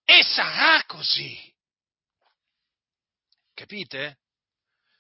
e 0.04 0.22
sarà 0.22 0.84
così. 0.84 1.36
Capite? 3.52 4.20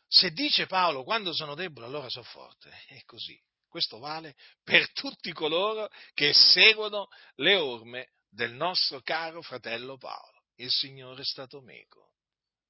Se 0.08 0.32
dice 0.32 0.66
Paolo 0.66 1.04
quando 1.04 1.32
sono 1.32 1.54
debole 1.54 1.86
allora 1.86 2.08
sono 2.08 2.24
forte, 2.24 2.70
è 2.88 3.00
così. 3.04 3.40
Questo 3.68 3.98
vale 3.98 4.34
per 4.64 4.92
tutti 4.92 5.32
coloro 5.32 5.88
che 6.14 6.34
seguono 6.34 7.06
le 7.36 7.54
orme 7.54 8.10
del 8.28 8.52
nostro 8.52 9.00
caro 9.02 9.40
fratello 9.40 9.96
Paolo. 9.96 10.46
Il 10.56 10.70
Signore 10.70 11.22
è 11.22 11.24
stato 11.24 11.60
meco 11.60 12.15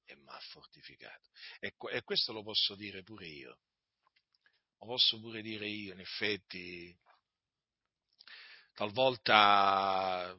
e 0.07 0.15
mi 0.15 0.29
ha 0.29 0.39
fortificato. 0.51 1.29
E, 1.59 1.75
e, 1.91 2.03
questo 2.03 2.31
lo 2.31 2.41
posso 2.41 2.75
dire 2.75 3.03
pure 3.03 3.27
io. 3.27 3.59
Lo 4.79 4.87
posso 4.87 5.19
pure 5.19 5.41
dire 5.41 5.67
io, 5.67 5.93
in 5.93 5.99
effetti, 5.99 6.97
talvolta 8.73 10.35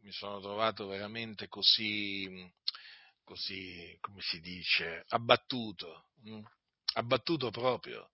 mi 0.00 0.12
sono 0.12 0.40
trovato 0.40 0.86
veramente 0.86 1.48
così, 1.48 2.52
così, 3.24 3.96
come 4.00 4.20
si 4.20 4.40
dice, 4.40 5.04
abbattuto, 5.08 6.08
mh? 6.22 6.40
abbattuto 6.94 7.50
proprio. 7.50 8.10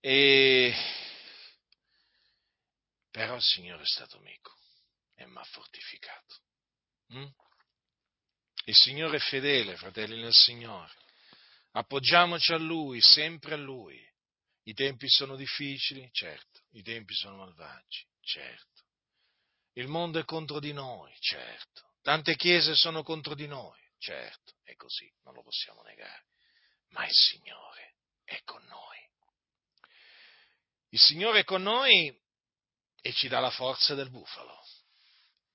E... 0.00 0.74
Però 3.10 3.34
il 3.34 3.42
Signore 3.42 3.82
è 3.82 3.86
stato 3.86 4.16
amico 4.18 4.56
e 5.14 5.26
mi 5.26 5.36
ha 5.36 5.44
fortificato. 5.44 6.40
Mm? 7.14 7.26
Il 8.68 8.76
Signore 8.76 9.16
è 9.16 9.20
fedele, 9.20 9.78
fratelli 9.78 10.20
nel 10.20 10.34
Signore. 10.34 10.92
Appoggiamoci 11.72 12.52
a 12.52 12.58
Lui, 12.58 13.00
sempre 13.00 13.54
a 13.54 13.56
Lui. 13.56 13.98
I 14.64 14.74
tempi 14.74 15.08
sono 15.08 15.36
difficili, 15.36 16.06
certo. 16.12 16.60
I 16.72 16.82
tempi 16.82 17.14
sono 17.14 17.36
malvagi, 17.36 18.06
certo. 18.20 18.82
Il 19.72 19.88
mondo 19.88 20.18
è 20.18 20.24
contro 20.26 20.60
di 20.60 20.74
noi, 20.74 21.16
certo. 21.18 21.94
Tante 22.02 22.36
chiese 22.36 22.74
sono 22.74 23.02
contro 23.02 23.34
di 23.34 23.46
noi, 23.46 23.80
certo. 23.96 24.56
È 24.62 24.74
così, 24.74 25.10
non 25.22 25.32
lo 25.32 25.42
possiamo 25.42 25.80
negare. 25.80 26.26
Ma 26.88 27.06
il 27.06 27.14
Signore 27.14 27.94
è 28.22 28.38
con 28.44 28.62
noi. 28.66 28.98
Il 30.90 31.00
Signore 31.00 31.40
è 31.40 31.44
con 31.44 31.62
noi 31.62 32.14
e 33.00 33.12
ci 33.14 33.28
dà 33.28 33.40
la 33.40 33.50
forza 33.50 33.94
del 33.94 34.10
bufalo 34.10 34.60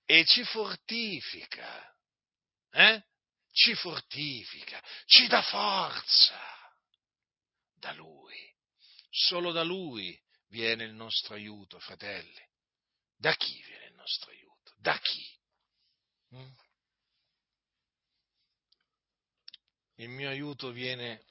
e 0.03 0.25
ci 0.25 0.43
fortifica, 0.45 1.92
eh? 2.73 3.03
Ci 3.51 3.75
fortifica, 3.75 4.83
ci 5.05 5.27
dà 5.27 5.41
forza 5.43 6.39
da 7.75 7.93
Lui. 7.93 8.51
Solo 9.09 9.51
da 9.51 9.63
Lui 9.63 10.19
viene 10.47 10.83
il 10.83 10.93
nostro 10.93 11.35
aiuto, 11.35 11.79
fratelli. 11.79 12.41
Da 13.15 13.35
chi 13.35 13.61
viene 13.61 13.85
il 13.85 13.93
nostro 13.93 14.31
aiuto? 14.31 14.73
Da 14.77 14.97
chi? 14.97 15.23
Mm? 16.35 16.51
Il 19.97 20.09
mio 20.09 20.29
aiuto 20.29 20.71
viene 20.71 21.25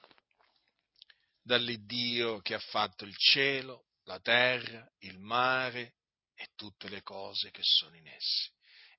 dall'Iddio 1.43 2.41
che 2.41 2.55
ha 2.55 2.61
fatto 2.61 3.05
il 3.05 3.17
cielo, 3.17 3.89
la 4.05 4.21
terra, 4.21 4.89
il 5.01 5.19
mare 5.19 5.97
e 6.35 6.51
tutte 6.55 6.89
le 6.89 7.03
cose 7.03 7.51
che 7.51 7.63
sono 7.65 7.97
in 7.97 8.07
essi. 8.07 8.51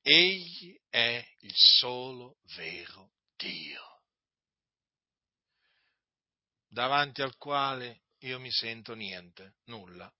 Egli 0.05 0.77
è 0.89 1.25
il 1.39 1.53
solo 1.55 2.35
vero 2.55 3.13
Dio, 3.37 4.01
davanti 6.67 7.21
al 7.21 7.37
quale 7.37 8.01
io 8.19 8.37
mi 8.37 8.51
sento 8.51 8.95
niente, 8.95 9.55
nulla. 9.65 10.13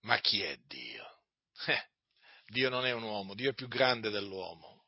Ma 0.00 0.18
chi 0.20 0.40
è 0.40 0.56
Dio? 0.66 1.22
Eh, 1.66 1.90
Dio 2.46 2.70
non 2.70 2.86
è 2.86 2.92
un 2.92 3.02
uomo, 3.02 3.34
Dio 3.34 3.50
è 3.50 3.54
più 3.54 3.68
grande 3.68 4.08
dell'uomo. 4.08 4.86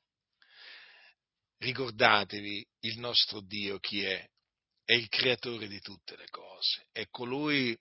Ricordatevi 1.58 2.66
il 2.80 2.98
nostro 2.98 3.40
Dio 3.40 3.78
chi 3.78 4.02
è, 4.02 4.26
è 4.84 4.94
il 4.94 5.08
creatore 5.08 5.68
di 5.68 5.80
tutte 5.80 6.16
le 6.16 6.28
cose, 6.28 6.86
è 6.92 7.06
colui 7.10 7.78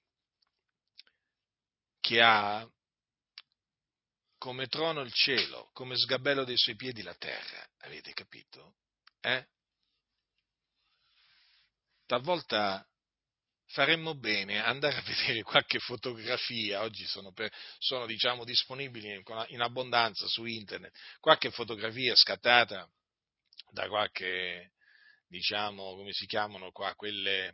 che 2.01 2.21
ha 2.21 2.69
come 4.39 4.67
trono 4.67 5.01
il 5.01 5.13
cielo, 5.13 5.69
come 5.73 5.95
sgabello 5.95 6.43
dei 6.45 6.57
suoi 6.57 6.75
piedi 6.75 7.03
la 7.03 7.13
terra. 7.13 7.67
Avete 7.81 8.13
capito? 8.13 8.77
Eh? 9.21 9.45
Talvolta 12.07 12.83
faremmo 13.67 14.15
bene 14.15 14.63
andare 14.63 14.97
a 14.97 15.01
vedere 15.01 15.43
qualche 15.43 15.79
fotografia, 15.79 16.81
oggi 16.81 17.05
sono, 17.05 17.31
per, 17.31 17.51
sono 17.77 18.05
diciamo, 18.05 18.43
disponibili 18.43 19.23
in 19.49 19.61
abbondanza 19.61 20.25
su 20.27 20.45
internet, 20.45 20.97
qualche 21.19 21.51
fotografia 21.51 22.15
scattata 22.15 22.89
da 23.71 23.87
qualche, 23.87 24.71
diciamo, 25.27 25.95
come 25.95 26.13
si 26.13 26.25
chiamano 26.25 26.71
qua, 26.71 26.95
quelle, 26.95 27.53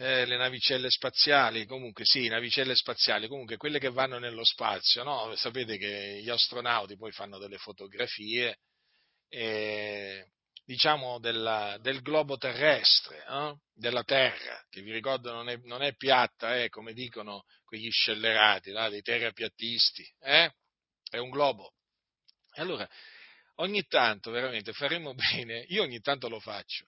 eh, 0.00 0.24
le 0.26 0.36
navicelle 0.36 0.90
spaziali, 0.90 1.66
comunque 1.66 2.04
sì, 2.04 2.28
navicelle 2.28 2.76
spaziali, 2.76 3.26
comunque 3.26 3.56
quelle 3.56 3.80
che 3.80 3.90
vanno 3.90 4.18
nello 4.20 4.44
spazio, 4.44 5.02
no? 5.02 5.34
Sapete 5.34 5.76
che 5.76 6.20
gli 6.22 6.30
astronauti 6.30 6.96
poi 6.96 7.10
fanno 7.10 7.36
delle 7.38 7.58
fotografie, 7.58 8.58
eh, 9.28 10.24
diciamo, 10.64 11.18
della, 11.18 11.78
del 11.80 12.00
globo 12.00 12.36
terrestre, 12.36 13.24
eh? 13.28 13.56
della 13.74 14.04
Terra, 14.04 14.64
che 14.70 14.82
vi 14.82 14.92
ricordo 14.92 15.32
non 15.32 15.48
è, 15.48 15.58
non 15.64 15.82
è 15.82 15.96
piatta, 15.96 16.56
eh, 16.56 16.68
come 16.68 16.92
dicono 16.92 17.42
quegli 17.64 17.90
scellerati, 17.90 18.70
là, 18.70 18.88
dei 18.88 19.02
terrapiattisti, 19.02 20.08
eh? 20.20 20.52
è 21.10 21.18
un 21.18 21.30
globo. 21.30 21.72
E 22.52 22.62
allora, 22.62 22.88
ogni 23.56 23.84
tanto, 23.88 24.30
veramente, 24.30 24.72
faremo 24.72 25.12
bene, 25.32 25.64
io 25.68 25.82
ogni 25.82 25.98
tanto 25.98 26.28
lo 26.28 26.38
faccio, 26.38 26.86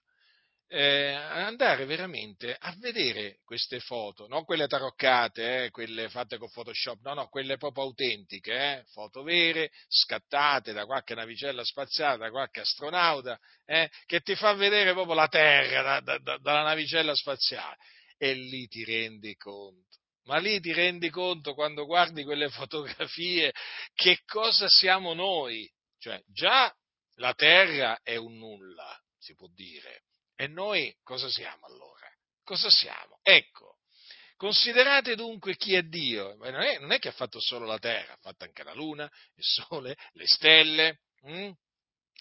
eh, 0.73 1.11
andare 1.11 1.83
veramente 1.83 2.55
a 2.57 2.73
vedere 2.77 3.39
queste 3.43 3.81
foto, 3.81 4.27
non 4.27 4.45
quelle 4.45 4.67
taroccate, 4.67 5.65
eh, 5.65 5.69
quelle 5.69 6.07
fatte 6.07 6.37
con 6.37 6.49
Photoshop, 6.49 7.01
no, 7.01 7.13
no, 7.13 7.27
quelle 7.27 7.57
proprio 7.57 7.83
autentiche, 7.83 8.53
eh, 8.53 8.83
foto 8.93 9.21
vere, 9.21 9.69
scattate 9.89 10.71
da 10.71 10.85
qualche 10.85 11.13
navicella 11.13 11.65
spaziale, 11.65 12.19
da 12.19 12.29
qualche 12.29 12.61
astronauta, 12.61 13.37
eh, 13.65 13.89
che 14.05 14.21
ti 14.21 14.33
fa 14.35 14.53
vedere 14.53 14.93
proprio 14.93 15.13
la 15.13 15.27
Terra 15.27 15.99
da, 15.99 16.17
da, 16.17 16.37
dalla 16.37 16.63
navicella 16.63 17.15
spaziale. 17.15 17.75
E 18.17 18.33
lì 18.33 18.67
ti 18.67 18.85
rendi 18.85 19.35
conto. 19.35 19.97
Ma 20.25 20.37
lì 20.37 20.61
ti 20.61 20.71
rendi 20.71 21.09
conto 21.09 21.53
quando 21.53 21.85
guardi 21.85 22.23
quelle 22.23 22.47
fotografie 22.47 23.51
che 23.93 24.19
cosa 24.25 24.69
siamo 24.69 25.13
noi? 25.13 25.69
Cioè, 25.97 26.21
già 26.27 26.73
la 27.15 27.33
Terra 27.33 27.99
è 28.03 28.15
un 28.15 28.37
nulla, 28.37 28.97
si 29.17 29.35
può 29.35 29.49
dire 29.53 30.03
e 30.41 30.47
noi 30.47 30.91
cosa 31.03 31.29
siamo 31.29 31.67
allora? 31.67 32.09
Cosa 32.43 32.67
siamo? 32.71 33.19
Ecco, 33.21 33.77
considerate 34.37 35.13
dunque 35.13 35.55
chi 35.55 35.75
è 35.75 35.83
Dio. 35.83 36.33
Non 36.33 36.61
è, 36.61 36.79
non 36.79 36.91
è 36.91 36.97
che 36.97 37.09
ha 37.09 37.11
fatto 37.11 37.39
solo 37.39 37.67
la 37.67 37.77
terra, 37.77 38.13
ha 38.13 38.19
fatto 38.19 38.45
anche 38.45 38.63
la 38.63 38.73
luna, 38.73 39.03
il 39.35 39.43
sole, 39.43 39.95
le 40.13 40.25
stelle, 40.25 41.01
hm? 41.21 41.51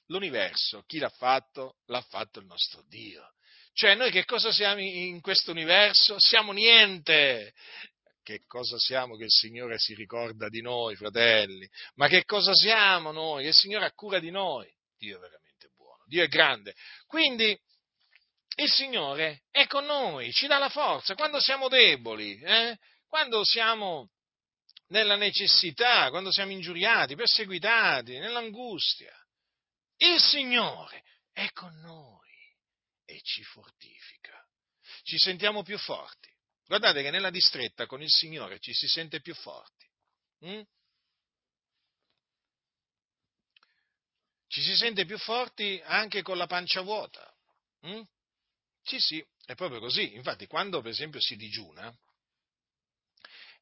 l'universo. 0.09 0.83
Chi 0.87 0.99
l'ha 0.99 1.09
fatto? 1.09 1.77
L'ha 1.87 2.03
fatto 2.03 2.41
il 2.41 2.45
nostro 2.45 2.85
Dio. 2.89 3.27
Cioè 3.73 3.95
noi 3.95 4.11
che 4.11 4.27
cosa 4.27 4.53
siamo 4.53 4.83
in 4.83 5.23
questo 5.23 5.53
universo? 5.53 6.19
Siamo 6.19 6.53
niente. 6.53 7.55
Che 8.23 8.45
cosa 8.47 8.77
siamo 8.79 9.17
che 9.17 9.25
il 9.25 9.31
Signore 9.31 9.79
si 9.79 9.95
ricorda 9.95 10.51
di 10.51 10.61
noi, 10.61 10.95
fratelli? 10.95 11.67
Ma 11.95 12.07
che 12.07 12.27
cosa 12.27 12.53
siamo 12.53 13.13
noi? 13.13 13.47
Il 13.47 13.55
Signore 13.55 13.87
ha 13.87 13.93
cura 13.93 14.19
di 14.19 14.31
noi. 14.31 14.71
Dio 14.99 15.17
è 15.17 15.21
veramente 15.21 15.71
buono, 15.75 16.05
Dio 16.07 16.23
è 16.23 16.29
grande. 16.29 16.75
Quindi 17.07 17.59
il 18.57 18.71
Signore 18.71 19.43
è 19.51 19.67
con 19.67 19.85
noi, 19.85 20.33
ci 20.33 20.47
dà 20.47 20.59
la 20.59 20.69
forza 20.69 21.15
quando 21.15 21.41
siamo 21.41 21.69
deboli, 21.69 22.39
eh? 22.41 22.79
quando 23.09 23.45
siamo 23.45 24.11
nella 24.89 25.17
necessità, 25.17 26.11
quando 26.11 26.33
siamo 26.33 26.53
ingiuriati, 26.53 27.15
perseguitati, 27.15 28.19
nell'angustia. 28.19 29.15
Il 29.97 30.21
Signore 30.21 31.05
è 31.33 31.51
con 31.53 31.75
noi 31.81 32.29
e 33.05 33.21
ci 33.23 33.43
fortifica. 33.43 34.45
Ci 35.03 35.19
sentiamo 35.19 35.63
più 35.63 35.79
forti. 35.79 36.29
Guardate 36.67 37.03
che 37.03 37.11
nella 37.11 37.31
distretta 37.31 37.87
con 37.87 38.03
il 38.03 38.11
Signore 38.11 38.59
ci 38.61 38.73
si 38.73 38.87
sente 38.87 39.21
più 39.21 39.35
forti. 39.35 39.87
Mm? 40.47 40.63
Ci 44.47 44.63
si 44.63 44.77
sente 44.77 45.05
più 45.05 45.19
forti 45.19 45.81
anche 45.85 46.23
con 46.23 46.37
la 46.37 46.47
pancia 46.47 46.81
vuota. 46.81 47.33
Mm? 47.87 48.03
Sì, 48.83 48.99
sì, 48.99 49.25
è 49.45 49.55
proprio 49.55 49.81
così. 49.81 50.15
Infatti, 50.15 50.47
quando 50.47 50.81
per 50.81 50.91
esempio 50.91 51.21
si 51.21 51.37
digiuna 51.37 51.95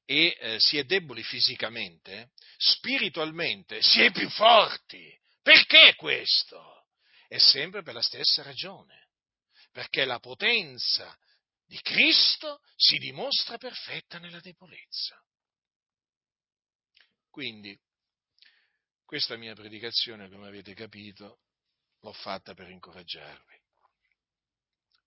e 0.05 0.37
eh, 0.41 0.61
si 0.61 0.79
è 0.79 0.85
deboli 0.85 1.23
fisicamente, 1.23 2.31
spiritualmente 2.57 3.83
si 3.83 4.01
è 4.01 4.11
più 4.11 4.29
forti. 4.31 5.17
Perché 5.43 5.95
questo? 5.97 6.87
È 7.27 7.39
sempre 7.39 7.83
per 7.83 7.95
la 7.95 8.03
stessa 8.03 8.43
ragione. 8.43 9.09
Perché 9.73 10.05
la 10.05 10.19
potenza 10.19 11.17
di 11.67 11.79
Cristo 11.83 12.63
si 12.75 12.97
dimostra 12.97 13.59
perfetta 13.59 14.19
nella 14.19 14.41
debolezza. 14.41 15.23
Quindi, 17.29 17.79
questa 19.05 19.37
mia 19.37 19.55
predicazione, 19.55 20.31
come 20.31 20.49
avete 20.49 20.75
capito, 20.75 21.41
l'ho 22.01 22.13
fatta 22.13 22.55
per 22.55 22.71
incoraggiarvi 22.71 23.58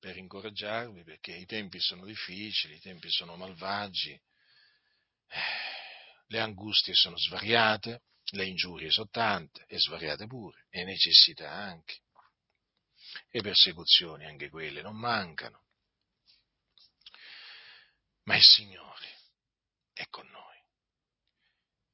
per 0.02 0.18
incoraggiarvi 0.18 1.06
perché 1.06 1.32
i 1.32 1.45
tempi 1.45 1.80
sono 1.80 2.04
difficili, 2.04 2.76
i 2.76 2.82
tempi 2.82 3.10
sono 3.10 3.38
malvagi, 3.38 4.20
le 6.28 6.39
angustie 6.39 6.93
sono 6.93 7.18
svariate, 7.18 8.02
le 8.32 8.45
ingiurie 8.45 8.91
sono 8.91 9.08
tante 9.10 9.64
e 9.68 9.80
svariate 9.80 10.28
pure, 10.28 10.66
e 10.70 10.84
necessità 10.84 11.52
anche, 11.52 12.02
e 13.30 13.41
persecuzioni 13.41 14.26
anche 14.26 14.49
quelle 14.49 14.82
non 14.82 14.97
mancano. 14.97 15.66
Ma 18.24 18.36
il 18.36 18.43
Signore 18.43 19.20
è 19.93 20.06
con 20.08 20.28
noi 20.28 20.52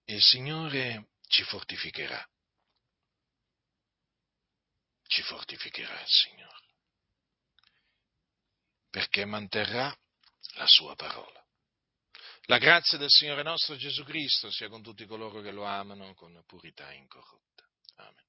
il 0.09 0.21
Signore 0.21 1.09
ci 1.27 1.43
fortificherà. 1.43 2.25
Ci 5.07 5.21
fortificherà 5.23 5.99
il 5.99 6.07
Signore. 6.07 6.56
Perché 8.89 9.25
manterrà 9.25 9.95
la 10.55 10.67
sua 10.67 10.95
parola. 10.95 11.43
La 12.43 12.57
grazia 12.57 12.97
del 12.97 13.09
Signore 13.09 13.43
nostro 13.43 13.75
Gesù 13.75 14.03
Cristo 14.03 14.49
sia 14.49 14.69
con 14.69 14.81
tutti 14.81 15.05
coloro 15.05 15.41
che 15.41 15.51
lo 15.51 15.65
amano 15.65 16.13
con 16.13 16.41
purità 16.45 16.91
incorrotta. 16.93 17.67
Amen. 17.95 18.26